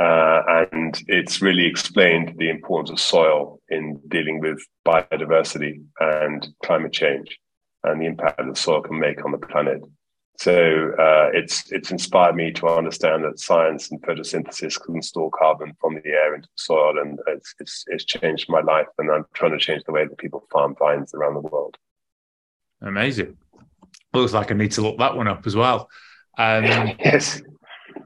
uh, 0.00 0.64
and 0.72 0.98
it's 1.08 1.42
really 1.42 1.66
explained 1.66 2.34
the 2.38 2.48
importance 2.48 2.90
of 2.90 2.98
soil 2.98 3.60
in 3.68 4.00
dealing 4.08 4.40
with 4.40 4.58
biodiversity 4.86 5.82
and 6.00 6.48
climate 6.64 6.92
change 6.92 7.38
and 7.84 8.00
the 8.00 8.06
impact 8.06 8.38
that 8.38 8.56
soil 8.56 8.80
can 8.80 8.98
make 8.98 9.22
on 9.24 9.32
the 9.32 9.38
planet. 9.38 9.82
So 10.38 10.54
uh, 10.98 11.28
it's 11.34 11.70
it's 11.70 11.90
inspired 11.90 12.34
me 12.34 12.50
to 12.52 12.68
understand 12.68 13.24
that 13.24 13.38
science 13.38 13.90
and 13.90 14.00
photosynthesis 14.00 14.80
can 14.80 15.02
store 15.02 15.30
carbon 15.38 15.74
from 15.78 15.96
the 15.96 16.08
air 16.08 16.34
into 16.34 16.48
the 16.48 16.62
soil, 16.62 16.98
and 16.98 17.18
it's, 17.26 17.54
it's, 17.60 17.84
it's 17.88 18.04
changed 18.06 18.46
my 18.48 18.62
life. 18.62 18.86
And 18.96 19.10
I'm 19.10 19.26
trying 19.34 19.52
to 19.52 19.58
change 19.58 19.82
the 19.84 19.92
way 19.92 20.06
that 20.06 20.16
people 20.16 20.46
farm 20.50 20.74
vines 20.78 21.12
around 21.12 21.34
the 21.34 21.40
world. 21.40 21.76
Amazing. 22.80 23.36
Looks 24.14 24.32
like 24.32 24.50
I 24.50 24.54
need 24.54 24.72
to 24.72 24.80
look 24.80 24.96
that 24.96 25.14
one 25.14 25.28
up 25.28 25.46
as 25.46 25.54
well. 25.54 25.90
Um, 26.38 26.64
yes. 27.04 27.42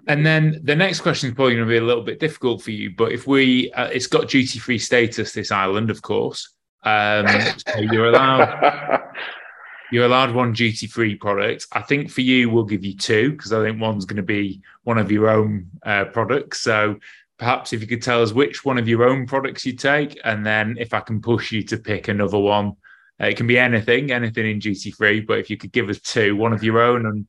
And 0.07 0.25
then 0.25 0.61
the 0.63 0.77
next 0.77 1.01
question 1.01 1.31
is 1.31 1.35
probably 1.35 1.55
going 1.55 1.67
to 1.67 1.71
be 1.71 1.79
a 1.79 1.85
little 1.85 2.03
bit 2.03 2.21
difficult 2.21 2.63
for 2.63 2.71
you, 2.73 2.95
but 2.97 3.13
if 3.13 3.27
we, 3.27 3.73
uh, 3.73 3.87
it's 3.87 4.07
got 4.07 4.29
duty 4.29 4.59
free 4.59 4.79
status, 4.79 5.33
this 5.33 5.51
island, 5.51 5.91
of 5.91 6.03
course. 6.03 6.51
Um, 6.83 7.27
so 7.67 7.79
you're 7.79 8.09
allowed, 8.09 9.01
you're 9.93 10.05
allowed 10.05 10.35
one 10.35 10.53
duty 10.53 10.87
free 10.87 11.15
product. 11.15 11.67
I 11.73 11.81
think 11.81 12.11
for 12.11 12.21
you, 12.21 12.51
we'll 12.51 12.65
give 12.65 12.85
you 12.85 12.97
two 12.97 13.33
because 13.33 13.53
I 13.53 13.63
think 13.65 13.81
one's 13.81 14.05
going 14.05 14.19
to 14.19 14.23
be 14.23 14.61
one 14.83 14.99
of 14.99 15.11
your 15.11 15.31
own 15.31 15.71
uh, 15.85 16.05
products. 16.07 16.61
So 16.61 16.97
perhaps 17.39 17.73
if 17.73 17.81
you 17.81 17.87
could 17.87 18.03
tell 18.03 18.23
us 18.23 18.33
which 18.33 18.65
one 18.65 18.79
of 18.79 18.87
your 18.87 19.05
own 19.09 19.27
products 19.27 19.65
you 19.65 19.73
take, 19.73 20.21
and 20.25 20.45
then 20.45 20.77
if 20.79 20.93
I 20.93 21.01
can 21.01 21.23
push 21.23 21.51
you 21.51 21.63
to 21.65 21.79
pick 21.79 22.09
another 22.09 22.39
one 22.39 22.77
Uh, 23.21 23.27
it 23.27 23.37
can 23.37 23.47
be 23.47 23.59
anything, 23.59 24.11
anything 24.11 24.51
in 24.51 24.59
duty 24.59 24.91
free. 24.91 25.21
But 25.21 25.39
if 25.39 25.49
you 25.49 25.57
could 25.57 25.73
give 25.73 25.89
us 25.89 26.01
two, 26.01 26.37
one 26.37 26.53
of 26.53 26.65
your 26.65 26.81
own 26.81 27.07
and 27.07 27.27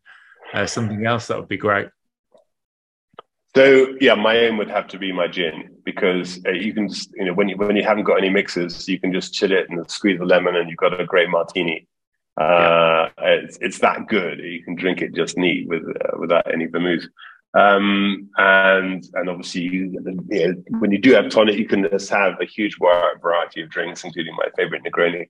uh, 0.53 0.65
something 0.65 1.05
else, 1.05 1.27
that 1.27 1.37
would 1.37 1.47
be 1.47 1.57
great. 1.57 1.87
So 3.55 3.95
yeah, 4.01 4.15
my 4.15 4.35
aim 4.35 4.57
would 4.57 4.69
have 4.69 4.87
to 4.89 4.99
be 4.99 5.13
my 5.13 5.27
gin 5.27 5.69
because 5.85 6.41
uh, 6.45 6.51
you 6.51 6.73
can 6.73 6.89
just, 6.89 7.09
you 7.15 7.25
know 7.25 7.33
when 7.33 7.47
you 7.47 7.55
when 7.55 7.77
you 7.77 7.83
haven't 7.83 8.03
got 8.03 8.17
any 8.17 8.29
mixes, 8.29 8.87
you 8.87 8.99
can 8.99 9.13
just 9.13 9.33
chill 9.33 9.53
it 9.53 9.69
and 9.69 9.89
squeeze 9.89 10.19
a 10.19 10.25
lemon, 10.25 10.57
and 10.57 10.69
you've 10.69 10.77
got 10.77 10.99
a 10.99 11.05
great 11.05 11.29
martini. 11.29 11.87
Uh, 12.39 13.07
yeah. 13.21 13.27
it's 13.27 13.57
it's 13.61 13.79
that 13.79 14.07
good. 14.07 14.39
You 14.39 14.61
can 14.61 14.75
drink 14.75 15.01
it 15.01 15.15
just 15.15 15.37
neat 15.37 15.69
with 15.69 15.83
uh, 15.83 16.17
without 16.19 16.51
any 16.53 16.65
vermouth. 16.65 17.05
Um, 17.53 18.29
and 18.37 19.07
and 19.13 19.29
obviously, 19.29 19.61
you, 19.61 20.03
you 20.29 20.47
know, 20.47 20.63
when 20.79 20.91
you 20.91 20.97
do 20.97 21.13
have 21.13 21.29
tonic, 21.29 21.57
you 21.57 21.65
can 21.65 21.87
just 21.89 22.09
have 22.09 22.33
a 22.41 22.45
huge 22.45 22.77
variety 22.77 23.61
of 23.61 23.69
drinks, 23.69 24.03
including 24.03 24.35
my 24.35 24.49
favorite 24.57 24.83
Negroni. 24.83 25.29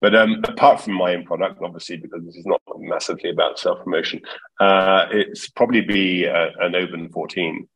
But 0.00 0.14
um, 0.14 0.42
apart 0.44 0.80
from 0.80 0.94
my 0.94 1.14
own 1.14 1.24
product, 1.24 1.60
obviously, 1.62 1.96
because 1.96 2.24
this 2.24 2.36
is 2.36 2.46
not 2.46 2.60
massively 2.78 3.30
about 3.30 3.58
self 3.58 3.82
promotion, 3.82 4.20
uh, 4.60 5.06
it's 5.10 5.48
probably 5.48 5.80
be 5.80 6.24
a, 6.24 6.50
an 6.60 6.74
Oban 6.74 7.08
14. 7.10 7.68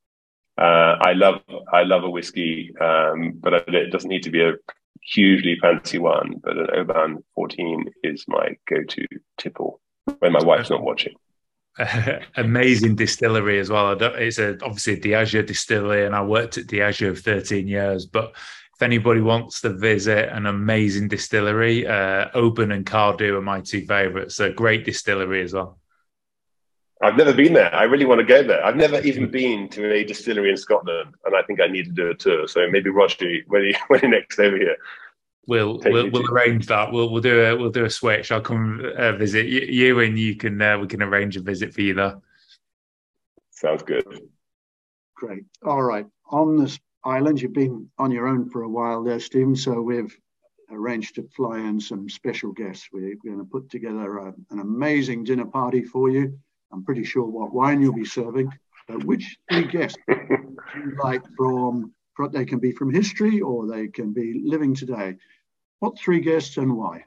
Uh, 0.59 0.97
I 1.01 1.13
love 1.13 1.41
I 1.73 1.85
love 1.85 2.05
a 2.05 2.11
whiskey, 2.11 2.75
um, 2.81 3.33
but 3.41 3.69
it 3.69 3.91
doesn't 3.91 4.11
need 4.11 4.25
to 4.25 4.31
be 4.31 4.43
a 4.43 4.55
hugely 5.03 5.57
fancy 5.61 5.99
one. 5.99 6.35
But 6.43 6.59
an 6.59 6.69
Oban 6.75 7.25
14 7.35 7.87
is 8.03 8.25
my 8.29 8.57
go-to 8.69 9.07
tipple 9.39 9.81
when 10.19 10.33
my 10.33 10.43
wife's 10.43 10.71
not 10.71 10.83
watching. 10.83 11.15
amazing 12.37 12.97
distillery 12.97 13.61
as 13.61 13.71
well. 13.71 13.93
It's 13.93 14.39
a, 14.39 14.53
obviously 14.65 15.01
Diageo 15.01 15.47
distillery, 15.47 16.05
and 16.05 16.15
I 16.15 16.23
worked 16.23 16.59
at 16.59 16.67
Diageo 16.67 17.15
for 17.15 17.23
13 17.23 17.69
years. 17.69 18.07
But 18.07 18.35
if 18.79 18.83
anybody 18.85 19.21
wants 19.21 19.61
to 19.63 19.71
visit 19.71 20.29
an 20.29 20.47
amazing 20.47 21.09
distillery, 21.09 21.85
uh, 21.85 22.29
Oban 22.33 22.71
and 22.71 22.87
Cardhu 22.87 23.35
are 23.35 23.43
my 23.43 23.61
two 23.61 23.85
favourites. 23.85 24.37
So 24.37 24.53
great 24.53 24.85
distillery 24.85 25.43
as 25.43 25.53
well. 25.53 25.81
I've 27.03 27.17
never 27.17 27.33
been 27.33 27.55
there. 27.55 27.75
I 27.75 27.85
really 27.85 28.05
want 28.05 28.21
to 28.21 28.25
go 28.25 28.45
there. 28.45 28.65
I've 28.65 28.77
never 28.77 29.01
even 29.01 29.29
been 29.33 29.69
to 29.71 29.93
a 29.93 30.05
distillery 30.05 30.51
in 30.51 30.57
Scotland, 30.57 31.13
and 31.25 31.35
I 31.35 31.43
think 31.43 31.61
I 31.61 31.67
need 31.67 31.87
to 31.87 31.91
do 31.91 32.11
a 32.11 32.15
tour. 32.15 32.47
So 32.47 32.71
maybe 32.71 32.91
Roger, 32.91 33.27
when 33.49 33.65
you 33.65 33.75
when 33.89 34.01
you 34.01 34.11
next 34.11 34.39
over 34.39 34.57
here, 34.57 34.77
we'll 35.49 35.81
we'll, 35.85 36.09
we'll 36.13 36.31
arrange 36.31 36.67
that. 36.67 36.93
We'll 36.93 37.11
we'll 37.11 37.21
do 37.21 37.47
a 37.47 37.57
we'll 37.57 37.71
do 37.71 37.85
a 37.85 37.91
switch. 37.91 38.31
I'll 38.31 38.41
come 38.41 38.81
uh, 38.97 39.11
visit 39.13 39.47
you, 39.47 39.99
and 39.99 40.17
you 40.17 40.37
can 40.37 40.63
uh, 40.63 40.79
we 40.79 40.87
can 40.87 41.03
arrange 41.03 41.37
a 41.37 41.41
visit 41.41 41.75
for 41.75 41.81
you 41.81 41.95
there. 41.95 42.21
Sounds 43.51 43.83
good. 43.83 44.05
Great. 45.17 45.47
All 45.67 45.83
right. 45.83 46.07
On 46.31 46.57
this 46.59 46.79
island, 47.09 47.41
you've 47.41 47.53
been 47.53 47.89
on 47.99 48.11
your 48.11 48.27
own 48.27 48.49
for 48.51 48.63
a 48.63 48.69
while 48.69 49.03
there, 49.03 49.21
Stephen. 49.21 49.57
So 49.57 49.81
we've 49.81 50.17
arranged 50.71 51.15
to 51.17 51.29
fly 51.35 51.59
in 51.59 51.81
some 51.81 52.09
special 52.09 52.53
guests. 52.53 52.89
We're 52.93 53.17
going 53.25 53.39
to 53.39 53.45
put 53.45 53.71
together 53.71 54.19
a, 54.19 54.35
an 54.51 54.61
amazing 54.61 55.25
dinner 55.25 55.47
party 55.47 55.83
for 55.83 56.11
you. 56.11 56.39
I'm 56.73 56.85
pretty 56.85 57.05
sure 57.05 57.25
what 57.25 57.55
wine 57.55 57.81
you'll 57.83 57.95
be 57.95 58.05
serving. 58.05 58.53
But 58.87 59.05
which 59.05 59.37
three 59.51 59.67
guests 59.67 59.99
you 60.09 60.97
like 61.03 61.23
from? 61.37 61.93
They 62.33 62.45
can 62.45 62.59
be 62.59 62.73
from 62.73 62.93
history 62.93 63.41
or 63.41 63.69
they 63.69 63.87
can 63.87 64.13
be 64.13 64.43
living 64.45 64.75
today. 64.75 65.17
What 65.79 65.97
three 65.99 66.21
guests 66.21 66.57
and 66.57 66.77
why? 66.77 67.05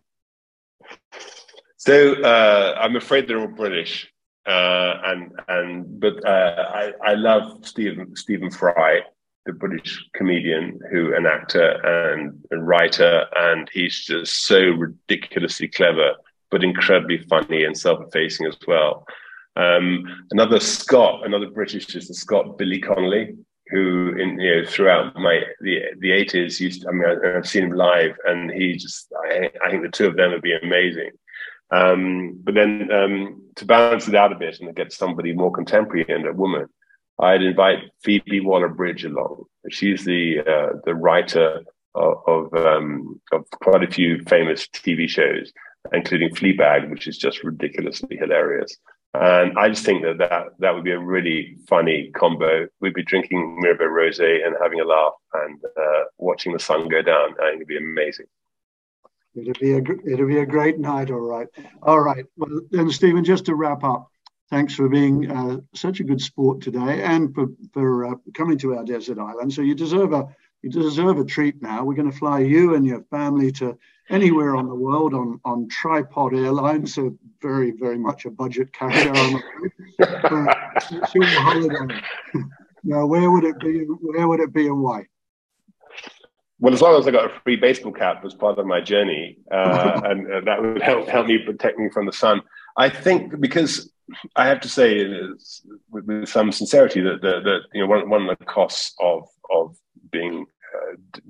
So 1.76 2.14
uh, 2.22 2.78
I'm 2.80 2.95
afraid 2.95 3.28
they're 3.28 3.41
all 3.41 3.47
British, 3.47 4.08
uh, 4.45 4.93
and 5.04 5.32
and 5.47 5.99
but 5.99 6.26
uh, 6.26 6.70
I 6.74 6.93
I 7.04 7.14
love 7.16 7.66
Stephen 7.66 8.16
Stephen 8.16 8.52
Fry, 8.52 9.02
the 9.46 9.54
British 9.54 10.06
comedian 10.14 10.80
who 10.92 11.16
an 11.16 11.26
actor 11.26 11.72
and 11.84 12.44
a 12.52 12.58
writer, 12.58 13.26
and 13.36 13.70
he's 13.74 14.06
just 14.06 14.46
so 14.46 14.60
ridiculously 14.60 15.68
clever, 15.68 16.14
but 16.50 16.64
incredibly 16.64 17.18
funny 17.30 17.64
and 17.64 17.78
self-effacing 17.78 18.46
as 18.46 18.58
well. 18.68 19.06
Um, 19.56 20.06
another 20.32 20.60
Scot, 20.60 21.26
another 21.26 21.50
British 21.50 21.96
is 21.96 22.08
the 22.08 22.14
Scot 22.14 22.58
Billy 22.58 22.80
Connolly, 22.80 23.36
who 23.70 24.16
in 24.18 24.39
you 24.39 24.62
know 24.62 24.68
throughout 24.68 25.16
my 25.16 25.42
the 25.62 25.82
the 26.00 26.12
eighties 26.12 26.60
used. 26.60 26.84
To, 26.84 26.89
I 26.89 26.92
mean, 26.92 27.06
I, 27.06 27.36
have 27.36 27.48
seen 27.48 27.64
him 27.64 27.72
live, 27.72 28.16
and 28.26 28.52
he 28.52 28.76
just 28.76 29.12
I, 29.26 29.50
I, 29.66 29.72
think 29.72 29.84
the 29.84 29.89
two 29.89 30.08
of 30.08 30.16
them 30.16 30.32
would 30.32 30.42
be 30.42 30.56
amazing. 30.56 31.12
Um, 31.72 32.39
but 32.44 32.54
then 32.54 32.92
um, 32.92 33.44
to 33.56 33.66
balance 33.66 34.08
it 34.08 34.16
out 34.16 34.34
a 34.34 34.36
bit 34.36 34.60
and 34.60 34.76
get 34.76 34.92
somebody 34.92 35.34
more 35.34 35.52
contemporary 35.52 36.06
and 36.08 36.28
a 36.28 36.34
woman, 36.34 36.68
I'd 37.20 37.43
invite 37.43 37.80
Phoebe 38.03 38.39
Waller-Bridge 38.39 39.05
along. 39.05 39.43
She's 39.70 40.03
the 40.05 40.39
uh, 40.39 40.78
the 40.86 40.95
writer 40.95 41.64
of 41.93 42.18
of, 42.28 42.53
um, 42.53 43.22
of 43.32 43.45
quite 43.62 43.84
a 43.84 43.91
few 43.91 44.24
famous 44.28 44.68
TV 44.68 45.07
shows, 45.07 45.51
including 45.93 46.34
Fleabag, 46.34 46.89
which 46.89 47.07
is 47.07 47.18
just 47.18 47.43
ridiculously 47.43 48.18
hilarious. 48.18 48.78
And 49.14 49.57
I 49.59 49.68
just 49.68 49.86
think 49.86 50.03
that 50.03 50.20
that, 50.20 50.43
that 50.59 50.74
would 50.74 50.86
be 50.86 50.91
a 50.91 50.99
really 50.99 51.57
funny 51.68 52.12
combo. 52.16 52.68
We'd 52.80 52.93
be 52.93 53.03
drinking 53.03 53.59
Mirabeau 53.59 53.86
Rosé 53.86 54.45
and 54.45 54.55
having 54.62 54.80
a 54.80 54.86
laugh 54.86 55.14
and 55.34 55.59
uh, 55.78 56.03
watching 56.18 56.53
the 56.53 56.59
sun 56.59 56.88
go 56.88 57.01
down. 57.01 57.36
I 57.41 57.49
think 57.49 57.55
it'd 57.57 57.68
be 57.68 57.78
amazing. 57.78 58.28
It'll 59.36 59.53
be 59.53 59.74
a 59.74 59.82
it'll 60.12 60.28
be 60.28 60.39
a 60.39 60.45
great 60.45 60.78
night. 60.78 61.09
All 61.09 61.20
right, 61.20 61.47
all 61.84 61.99
right. 61.99 62.26
Well, 62.38 62.62
then, 62.70 62.89
Stephen, 62.89 63.24
just 63.24 63.45
to 63.45 63.55
wrap 63.55 63.84
up, 63.84 64.09
thanks 64.52 64.76
for 64.76 64.88
being 64.88 65.32
uh, 65.32 65.58
such 65.74 65.99
a 65.99 66.04
good 66.04 66.22
sport 66.22 66.62
today 66.62 67.02
and 67.02 67.34
for 67.34 67.47
for 67.74 68.06
uh, 68.06 68.16
coming 68.36 68.58
to 68.60 68.76
our 68.76 68.84
desert 68.84 69.18
island. 69.18 69.52
So 69.52 69.64
you 69.64 69.74
deserve 69.74 70.14
a 70.14 70.28
you 70.62 70.70
deserve 70.70 71.18
a 71.18 71.26
treat 71.26 71.60
now. 71.62 71.84
We're 71.84 71.95
going 71.95 72.12
to 72.12 72.18
fly 72.18 72.39
you 72.39 72.76
and 72.76 72.86
your 72.86 73.02
family 73.10 73.52
to 73.54 73.78
anywhere 74.12 74.56
on 74.56 74.68
the 74.68 74.76
world 74.76 75.14
on, 75.14 75.39
on 75.43 75.68
tripod 75.70 76.36
airlines, 76.36 76.93
so 76.93 77.18
very, 77.41 77.72
very 77.72 77.97
much 77.97 78.26
a 78.26 78.30
budget 78.30 78.72
carrier. 78.72 79.12
uh, 79.99 80.54
holiday. 80.84 82.02
now, 82.84 83.06
where 83.06 83.32
would 83.32 83.43
it 83.43 83.60
be? 83.60 83.86
Where 83.86 84.28
would 84.28 84.39
it 84.39 84.54
be 84.54 84.68
and 84.68 84.82
why? 84.82 85.08
Well, 86.60 86.74
as 86.74 86.82
long 86.82 86.99
as 86.99 87.08
I 87.08 87.12
got 87.12 87.26
a 87.26 87.39
free 87.43 87.56
baseball 87.56 87.91
cap 87.91 88.24
as 88.24 88.36
part 88.36 88.60
of 88.60 88.68
my 88.68 88.82
journey, 88.82 89.39
uh, 89.52 90.02
and 90.06 90.32
uh, 90.32 90.41
that 90.41 90.62
would 90.62 90.82
help 90.84 91.08
help 91.08 91.26
me 91.26 91.39
protect 91.39 91.80
me 91.80 91.89
from 91.89 92.06
the 92.06 92.14
sun. 92.14 92.41
I 92.78 92.89
think 92.89 93.39
because 93.39 93.91
I 94.36 94.47
have 94.47 94.59
to 94.62 94.70
say 94.70 95.05
with, 95.89 96.28
some 96.28 96.51
sincerity 96.51 97.01
that, 97.01 97.22
that, 97.22 97.62
you 97.74 97.82
know 97.82 97.88
one, 97.88 98.09
one 98.09 98.30
of 98.30 98.38
the 98.38 98.45
costs 98.45 98.93
of 98.99 99.28
of 99.49 99.76
being 100.12 100.45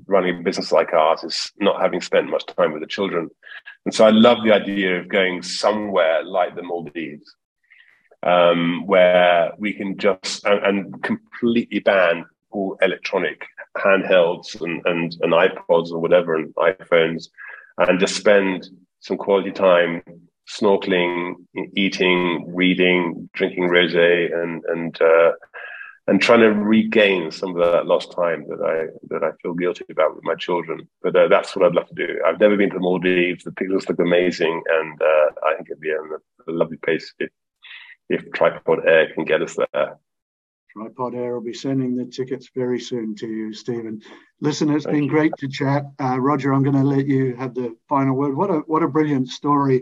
running 0.07 0.39
a 0.39 0.43
business 0.43 0.71
like 0.71 0.93
ours 0.93 1.23
is 1.23 1.51
not 1.59 1.81
having 1.81 2.01
spent 2.01 2.29
much 2.29 2.45
time 2.45 2.71
with 2.71 2.81
the 2.81 2.87
children. 2.87 3.29
And 3.85 3.93
so 3.93 4.05
I 4.05 4.11
love 4.11 4.39
the 4.43 4.53
idea 4.53 4.99
of 4.99 5.07
going 5.07 5.41
somewhere 5.41 6.23
like 6.23 6.55
the 6.55 6.63
Maldives, 6.63 7.35
um, 8.23 8.85
where 8.85 9.51
we 9.57 9.73
can 9.73 9.97
just 9.97 10.45
and, 10.45 10.63
and, 10.65 11.03
completely 11.03 11.79
ban 11.79 12.25
all 12.51 12.77
electronic 12.81 13.45
handhelds 13.77 14.59
and, 14.61 14.85
and, 14.85 15.15
and 15.21 15.33
iPods 15.33 15.91
or 15.91 15.99
whatever 15.99 16.35
and 16.35 16.53
iPhones, 16.55 17.29
and 17.77 17.99
just 17.99 18.15
spend 18.15 18.69
some 18.99 19.17
quality 19.17 19.51
time 19.51 20.03
snorkeling, 20.51 21.35
eating, 21.75 22.53
reading, 22.53 23.29
drinking 23.33 23.69
rosé, 23.69 24.33
and 24.33 24.63
and 24.65 25.01
uh, 25.01 25.31
and 26.07 26.21
trying 26.21 26.41
to 26.41 26.49
regain 26.49 27.31
some 27.31 27.51
of 27.51 27.71
that 27.71 27.85
lost 27.85 28.11
time 28.11 28.45
that 28.49 28.61
I 28.61 28.87
that 29.09 29.23
I 29.23 29.31
feel 29.41 29.53
guilty 29.53 29.85
about 29.89 30.15
with 30.15 30.23
my 30.23 30.35
children. 30.35 30.87
But 31.01 31.15
uh, 31.15 31.27
that's 31.27 31.55
what 31.55 31.65
I'd 31.65 31.75
love 31.75 31.87
to 31.87 31.95
do. 31.95 32.21
I've 32.25 32.39
never 32.39 32.57
been 32.57 32.69
to 32.69 32.75
the 32.75 32.81
Maldives. 32.81 33.43
The 33.43 33.51
pictures 33.51 33.87
look 33.87 33.99
amazing, 33.99 34.61
and 34.69 35.01
uh, 35.01 35.27
I 35.45 35.55
think 35.55 35.69
it'd 35.69 35.79
be 35.79 35.91
a, 35.91 36.01
a, 36.01 36.51
lovely 36.51 36.77
place 36.77 37.13
if 37.19 37.29
if 38.09 38.31
Tripod 38.33 38.85
Air 38.85 39.13
can 39.13 39.25
get 39.25 39.41
us 39.41 39.55
there. 39.55 39.97
Tripod 40.73 41.15
Air 41.15 41.33
will 41.33 41.41
be 41.41 41.53
sending 41.53 41.95
the 41.95 42.05
tickets 42.05 42.49
very 42.55 42.79
soon 42.79 43.13
to 43.15 43.27
you, 43.27 43.53
Stephen. 43.53 44.01
Listen, 44.39 44.69
it's 44.69 44.85
Thank 44.85 44.95
been 44.95 45.03
you. 45.03 45.09
great 45.09 45.33
to 45.37 45.47
chat. 45.47 45.83
Uh, 45.99 46.19
Roger, 46.19 46.53
I'm 46.53 46.63
going 46.63 46.75
to 46.75 46.83
let 46.83 47.07
you 47.07 47.35
have 47.35 47.53
the 47.53 47.75
final 47.87 48.15
word. 48.15 48.35
What 48.35 48.49
a 48.49 48.59
what 48.67 48.83
a 48.83 48.87
brilliant 48.87 49.29
story 49.29 49.81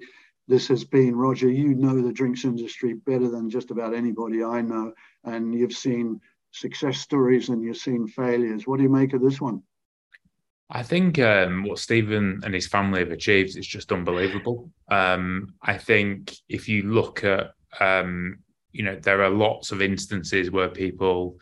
this 0.50 0.68
has 0.68 0.84
been, 0.84 1.16
Roger. 1.16 1.50
You 1.50 1.76
know 1.76 2.02
the 2.02 2.12
drinks 2.12 2.44
industry 2.44 2.96
better 2.96 3.30
than 3.30 3.50
just 3.50 3.70
about 3.70 3.94
anybody 3.94 4.44
I 4.44 4.62
know, 4.62 4.94
and 5.24 5.54
you've 5.54 5.74
seen 5.74 6.20
success 6.52 6.98
stories 6.98 7.50
and 7.50 7.64
you've 7.64 7.78
seen 7.78 8.08
failures. 8.08 8.66
What 8.66 8.78
do 8.78 8.84
you 8.84 8.90
make 8.90 9.14
of 9.14 9.22
this 9.22 9.40
one? 9.40 9.62
I 10.72 10.82
think 10.82 11.20
um, 11.20 11.64
what 11.64 11.78
Stephen 11.80 12.42
and 12.44 12.54
his 12.54 12.68
family 12.68 13.00
have 13.00 13.12
achieved 13.12 13.58
is 13.58 13.68
just 13.68 13.92
unbelievable. 13.92 14.72
Um, 14.90 15.54
I 15.62 15.78
think 15.78 16.36
if 16.48 16.68
you 16.68 16.84
look 16.84 17.24
at, 17.24 17.52
um, 17.80 18.40
you 18.72 18.84
know, 18.84 18.96
there 18.96 19.24
are 19.24 19.30
lots 19.30 19.72
of 19.72 19.84
instances 19.84 20.52
where 20.52 20.70
people 20.70 21.38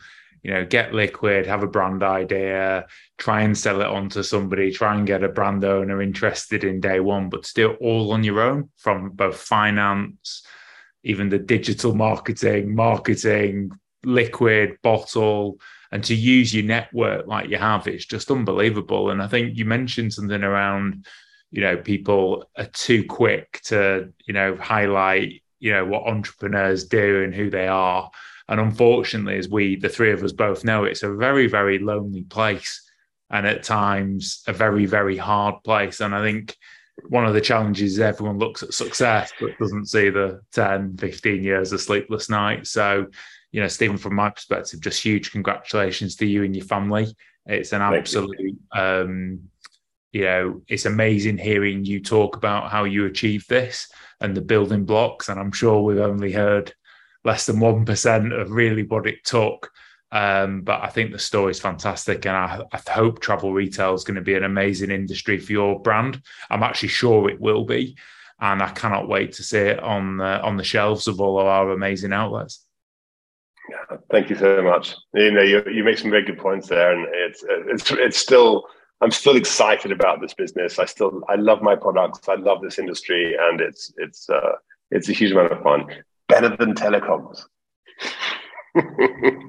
you 0.48 0.54
know, 0.54 0.64
get 0.64 0.94
liquid, 0.94 1.46
have 1.46 1.62
a 1.62 1.66
brand 1.66 2.02
idea, 2.02 2.86
try 3.18 3.42
and 3.42 3.56
sell 3.56 3.82
it 3.82 3.86
on 3.86 4.08
to 4.08 4.24
somebody, 4.24 4.72
try 4.72 4.96
and 4.96 5.06
get 5.06 5.22
a 5.22 5.28
brand 5.28 5.62
owner 5.62 6.00
interested 6.00 6.64
in 6.64 6.80
day 6.80 7.00
one, 7.00 7.28
but 7.28 7.44
still 7.44 7.76
all 7.82 8.12
on 8.12 8.24
your 8.24 8.40
own 8.40 8.70
from 8.78 9.10
both 9.10 9.36
finance, 9.36 10.46
even 11.02 11.28
the 11.28 11.38
digital 11.38 11.94
marketing, 11.94 12.74
marketing, 12.74 13.70
liquid, 14.04 14.78
bottle, 14.82 15.60
and 15.92 16.02
to 16.04 16.14
use 16.14 16.54
your 16.54 16.64
network 16.64 17.26
like 17.26 17.50
you 17.50 17.58
have, 17.58 17.86
it's 17.86 18.06
just 18.06 18.30
unbelievable. 18.30 19.10
And 19.10 19.22
I 19.22 19.26
think 19.26 19.58
you 19.58 19.66
mentioned 19.66 20.14
something 20.14 20.42
around 20.42 21.06
you 21.50 21.60
know 21.60 21.76
people 21.76 22.48
are 22.56 22.66
too 22.66 23.04
quick 23.04 23.60
to 23.64 24.12
you 24.26 24.32
know 24.32 24.56
highlight 24.56 25.42
you 25.60 25.72
know 25.72 25.84
what 25.84 26.06
entrepreneurs 26.06 26.84
do 26.84 27.22
and 27.22 27.34
who 27.34 27.50
they 27.50 27.66
are 27.66 28.10
and 28.48 28.60
unfortunately 28.60 29.36
as 29.36 29.48
we 29.48 29.76
the 29.76 29.88
three 29.88 30.12
of 30.12 30.22
us 30.22 30.32
both 30.32 30.64
know 30.64 30.84
it's 30.84 31.02
a 31.02 31.14
very 31.14 31.46
very 31.46 31.78
lonely 31.78 32.22
place 32.22 32.90
and 33.30 33.46
at 33.46 33.62
times 33.62 34.42
a 34.46 34.52
very 34.52 34.86
very 34.86 35.16
hard 35.16 35.56
place. 35.64 36.00
And 36.00 36.14
i 36.14 36.22
think 36.22 36.56
one 37.08 37.26
of 37.26 37.34
the 37.34 37.40
challenges 37.40 37.92
is 37.92 38.00
everyone 38.00 38.38
looks 38.38 38.62
at 38.62 38.74
success 38.74 39.32
but 39.40 39.56
doesn't 39.58 39.86
see 39.86 40.10
the 40.10 40.40
10 40.52 40.96
15 40.96 41.42
years 41.42 41.72
of 41.72 41.80
sleepless 41.80 42.28
nights. 42.28 42.70
So 42.70 43.06
you 43.52 43.60
know 43.60 43.68
stephen 43.68 43.96
from 43.96 44.14
my 44.14 44.30
perspective 44.30 44.80
just 44.80 45.02
huge 45.02 45.30
congratulations 45.30 46.16
to 46.16 46.26
you 46.26 46.44
and 46.44 46.54
your 46.56 46.64
family. 46.64 47.06
It's 47.46 47.72
an 47.72 47.80
absolute 47.80 48.58
um, 48.74 49.48
you 50.12 50.22
know, 50.24 50.62
it's 50.68 50.86
amazing 50.86 51.38
hearing 51.38 51.84
you 51.84 52.00
talk 52.00 52.36
about 52.36 52.70
how 52.70 52.84
you 52.84 53.06
achieved 53.06 53.48
this 53.48 53.90
and 54.20 54.34
the 54.34 54.40
building 54.40 54.84
blocks. 54.84 55.28
And 55.28 55.38
I'm 55.38 55.52
sure 55.52 55.82
we've 55.82 55.98
only 55.98 56.32
heard 56.32 56.72
less 57.28 57.44
than 57.44 57.56
1% 57.56 58.40
of 58.40 58.50
really 58.50 58.84
what 58.84 59.06
it 59.06 59.22
took. 59.22 59.70
Um, 60.10 60.62
but 60.62 60.82
I 60.82 60.88
think 60.88 61.12
the 61.12 61.18
story 61.18 61.50
is 61.50 61.60
fantastic. 61.60 62.24
And 62.24 62.34
I, 62.34 62.62
I 62.72 62.80
hope 62.90 63.20
travel 63.20 63.52
retail 63.52 63.92
is 63.92 64.02
going 64.04 64.14
to 64.14 64.22
be 64.22 64.34
an 64.34 64.44
amazing 64.44 64.90
industry 64.90 65.38
for 65.38 65.52
your 65.52 65.78
brand. 65.80 66.22
I'm 66.48 66.62
actually 66.62 66.88
sure 66.88 67.28
it 67.28 67.38
will 67.38 67.66
be. 67.66 67.98
And 68.40 68.62
I 68.62 68.70
cannot 68.70 69.08
wait 69.08 69.34
to 69.34 69.42
see 69.42 69.58
it 69.58 69.80
on 69.80 70.16
the, 70.16 70.40
on 70.42 70.56
the 70.56 70.64
shelves 70.64 71.06
of 71.06 71.20
all 71.20 71.38
of 71.38 71.46
our 71.46 71.70
amazing 71.70 72.14
outlets. 72.14 72.64
Thank 74.10 74.30
you 74.30 74.36
so 74.36 74.62
much. 74.62 74.94
You 75.12 75.30
know, 75.30 75.42
you, 75.42 75.62
you 75.70 75.84
make 75.84 75.98
some 75.98 76.10
very 76.10 76.24
good 76.24 76.38
points 76.38 76.68
there, 76.68 76.90
and 76.92 77.06
it's 77.12 77.44
it's 77.46 77.90
it's 77.90 78.16
still 78.16 78.64
I'm 79.02 79.10
still 79.10 79.36
excited 79.36 79.92
about 79.92 80.22
this 80.22 80.32
business. 80.32 80.78
I 80.78 80.86
still 80.86 81.22
I 81.28 81.34
love 81.34 81.60
my 81.60 81.76
products. 81.76 82.26
I 82.30 82.36
love 82.36 82.62
this 82.62 82.78
industry, 82.78 83.36
and 83.38 83.60
it's 83.60 83.92
it's 83.98 84.30
uh, 84.30 84.52
it's 84.90 85.10
a 85.10 85.12
huge 85.12 85.32
amount 85.32 85.52
of 85.52 85.62
fun. 85.62 85.84
Better 86.28 86.56
than 86.56 86.74
telecoms. 86.74 87.44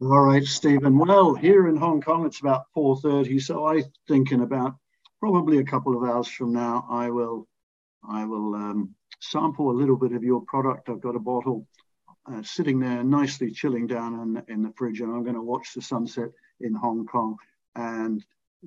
All 0.00 0.20
right, 0.20 0.44
Stephen. 0.44 0.98
Well, 0.98 1.34
here 1.34 1.68
in 1.68 1.76
Hong 1.76 2.00
Kong, 2.00 2.24
it's 2.26 2.40
about 2.40 2.64
4:30, 2.76 3.40
so 3.40 3.66
I 3.66 3.82
think 4.08 4.32
in 4.32 4.40
about 4.42 4.74
probably 5.20 5.58
a 5.58 5.64
couple 5.64 5.96
of 5.96 6.08
hours 6.08 6.28
from 6.28 6.52
now, 6.52 6.86
I 6.90 7.10
will 7.10 7.46
I 8.08 8.24
will 8.24 8.54
um, 8.54 8.94
sample 9.20 9.70
a 9.70 9.78
little 9.78 9.96
bit 9.96 10.12
of 10.12 10.24
your 10.24 10.42
product. 10.42 10.88
I've 10.88 11.00
got 11.00 11.16
a 11.16 11.20
bottle 11.20 11.66
uh, 12.30 12.42
sitting 12.42 12.80
there 12.80 13.02
nicely 13.04 13.50
chilling 13.50 13.86
down 13.86 14.42
in, 14.46 14.54
in 14.54 14.62
the 14.62 14.72
fridge, 14.76 15.00
and 15.00 15.12
I'm 15.12 15.22
going 15.22 15.34
to 15.34 15.42
watch 15.42 15.74
the 15.74 15.82
sunset 15.82 16.28
in 16.60 16.74
Hong 16.74 17.06
Kong 17.06 17.36
and 17.74 18.24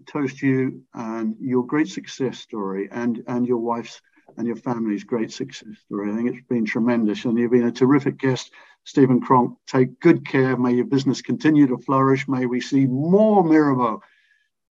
toast 0.08 0.42
you 0.42 0.84
and 0.94 1.36
your 1.40 1.66
great 1.66 1.88
success 1.88 2.40
story 2.40 2.90
and, 2.92 3.24
and 3.28 3.48
your 3.48 3.60
wife's 3.60 4.02
and 4.38 4.48
your 4.48 4.56
family's 4.56 5.04
great 5.04 5.32
success 5.32 5.78
story. 5.86 6.12
I 6.12 6.16
think 6.16 6.30
it's 6.30 6.48
been 6.48 6.66
tremendous, 6.66 7.26
and 7.26 7.38
you've 7.38 7.52
been 7.52 7.68
a 7.68 7.72
terrific 7.72 8.18
guest, 8.18 8.52
Stephen 8.84 9.22
Cronk. 9.22 9.58
Take 9.68 10.00
good 10.00 10.28
care. 10.28 10.58
May 10.58 10.74
your 10.74 10.86
business 10.86 11.22
continue 11.22 11.68
to 11.68 11.78
flourish. 11.78 12.28
May 12.28 12.46
we 12.46 12.62
see 12.62 12.86
more 12.86 13.44
Mirabeau, 13.44 14.02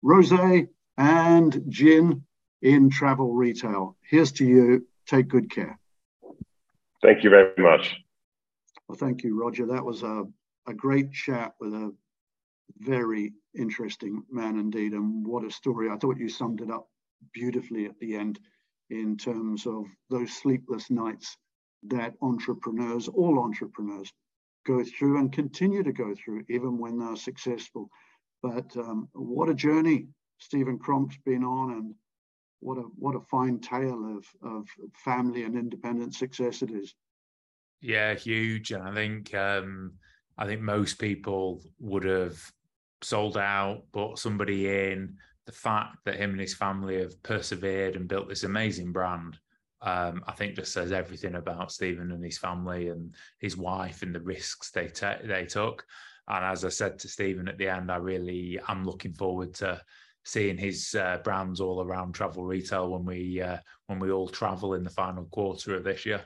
rosé, 0.04 0.68
and 0.98 1.64
gin 1.70 2.24
in 2.62 2.90
travel 2.90 3.34
retail. 3.34 3.96
Here's 4.02 4.32
to 4.34 4.46
you. 4.46 4.88
Take 5.08 5.28
good 5.28 5.50
care. 5.50 5.80
Thank 7.02 7.24
you 7.24 7.30
very 7.30 7.52
much. 7.58 7.96
Well, 8.88 8.98
thank 8.98 9.24
you, 9.24 9.40
Roger. 9.40 9.66
That 9.66 9.84
was 9.84 10.04
a, 10.04 10.24
a 10.68 10.74
great 10.74 11.12
chat 11.12 11.54
with 11.60 11.74
a 11.74 11.94
very 12.80 13.34
interesting 13.56 14.24
man 14.32 14.58
indeed. 14.60 14.94
And 14.94 15.26
what 15.26 15.44
a 15.44 15.52
story. 15.52 15.90
I 15.90 15.98
thought 15.98 16.18
you 16.18 16.30
summed 16.30 16.62
it 16.62 16.72
up 16.72 16.88
beautifully 17.34 17.86
at 17.86 17.98
the 18.00 18.16
end 18.16 18.40
in 18.94 19.18
terms 19.18 19.66
of 19.66 19.86
those 20.10 20.32
sleepless 20.34 20.90
nights 20.90 21.36
that 21.88 22.14
entrepreneurs, 22.22 23.08
all 23.08 23.40
entrepreneurs, 23.40 24.12
go 24.66 24.84
through 24.84 25.18
and 25.20 25.32
continue 25.32 25.84
to 25.84 25.92
go 25.92 26.14
through, 26.16 26.44
even 26.50 26.78
when 26.78 26.98
they're 26.98 27.16
successful. 27.16 27.90
But 28.42 28.76
um, 28.78 29.10
what 29.14 29.50
a 29.50 29.54
journey 29.54 30.08
Stephen 30.38 30.80
Cronk's 30.80 31.18
been 31.26 31.44
on, 31.44 31.72
and 31.72 31.96
what 32.60 32.78
a 32.78 32.82
what 32.98 33.16
a 33.16 33.22
fine 33.22 33.60
tale 33.60 34.18
of 34.18 34.26
of 34.42 34.68
family 35.04 35.44
and 35.44 35.58
independent 35.58 36.14
success 36.14 36.62
it 36.62 36.72
is. 36.72 36.94
Yeah, 37.82 38.14
huge. 38.14 38.72
And 38.72 38.84
I 38.84 38.94
think 38.94 39.34
um, 39.34 39.94
I 40.38 40.46
think 40.46 40.62
most 40.62 41.00
people 41.00 41.62
would 41.80 42.04
have 42.04 42.40
sold 43.02 43.38
out, 43.38 43.84
bought 43.92 44.20
somebody 44.20 44.68
in. 44.68 45.18
The 45.46 45.52
fact 45.52 45.98
that 46.06 46.16
him 46.16 46.32
and 46.32 46.40
his 46.40 46.56
family 46.56 47.00
have 47.02 47.22
persevered 47.24 47.96
and 47.96 48.08
built 48.08 48.30
this 48.30 48.44
amazing 48.44 48.92
brand, 48.92 49.38
um, 49.82 50.24
I 50.26 50.32
think 50.32 50.56
just 50.56 50.72
says 50.72 50.92
everything 50.92 51.36
about 51.36 51.72
Stephen 51.72 52.12
and 52.12 52.24
his 52.24 52.38
family 52.38 52.88
and 52.88 53.14
his 53.40 53.58
wife 53.58 54.02
and 54.02 54.16
the 54.16 54.22
risks 54.22 54.72
they 54.72 54.88
te- 54.88 55.26
they 55.26 55.46
took. 55.46 55.86
And 56.30 56.46
as 56.46 56.64
I 56.64 56.70
said 56.70 57.00
to 57.00 57.10
Stephen 57.10 57.50
at 57.50 57.58
the 57.58 57.68
end, 57.68 57.92
I 57.92 57.98
really 57.98 58.60
am 58.70 58.86
looking 58.86 59.14
forward 59.14 59.54
to 59.56 59.82
seeing 60.24 60.58
his 60.58 60.96
uh, 60.96 61.18
brands 61.24 61.60
all 61.60 61.84
around 61.84 62.14
travel 62.14 62.46
retail 62.46 62.90
when 62.90 63.04
we 63.04 63.42
uh, 63.42 63.58
when 63.88 64.00
we 64.00 64.12
all 64.12 64.30
travel 64.30 64.74
in 64.76 64.84
the 64.84 64.90
final 64.90 65.26
quarter 65.26 65.76
of 65.76 65.84
this 65.84 66.06
year. 66.06 66.22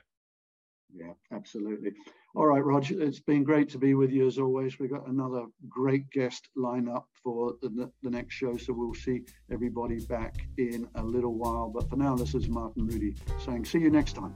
Yeah, 0.94 1.14
absolutely. 1.32 1.94
All 2.38 2.46
right, 2.46 2.64
Roger, 2.64 3.02
it's 3.02 3.20
been 3.20 3.44
great 3.44 3.68
to 3.70 3.80
be 3.80 3.96
with 3.96 4.12
you 4.12 4.28
as 4.28 4.38
always. 4.38 4.78
We've 4.78 4.92
got 4.92 5.08
another 5.08 5.46
great 5.68 6.08
guest 6.12 6.50
line 6.56 6.88
up 6.88 7.08
for 7.24 7.56
the, 7.64 7.92
the 8.04 8.12
next 8.12 8.36
show, 8.36 8.58
so 8.58 8.74
we'll 8.74 8.94
see 8.94 9.24
everybody 9.52 10.06
back 10.06 10.48
in 10.60 10.88
a 10.94 11.04
little 11.04 11.34
while. 11.34 11.68
But 11.68 11.90
for 11.90 11.96
now, 11.96 12.16
this 12.16 12.36
is 12.36 12.48
Martin 12.48 12.86
Moodie 12.86 13.16
saying, 13.44 13.66
see 13.66 13.80
you 13.80 13.90
next 13.90 14.14
time. 14.14 14.36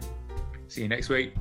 See 0.68 0.82
you 0.82 0.88
next 0.88 1.10
week. 1.10 1.36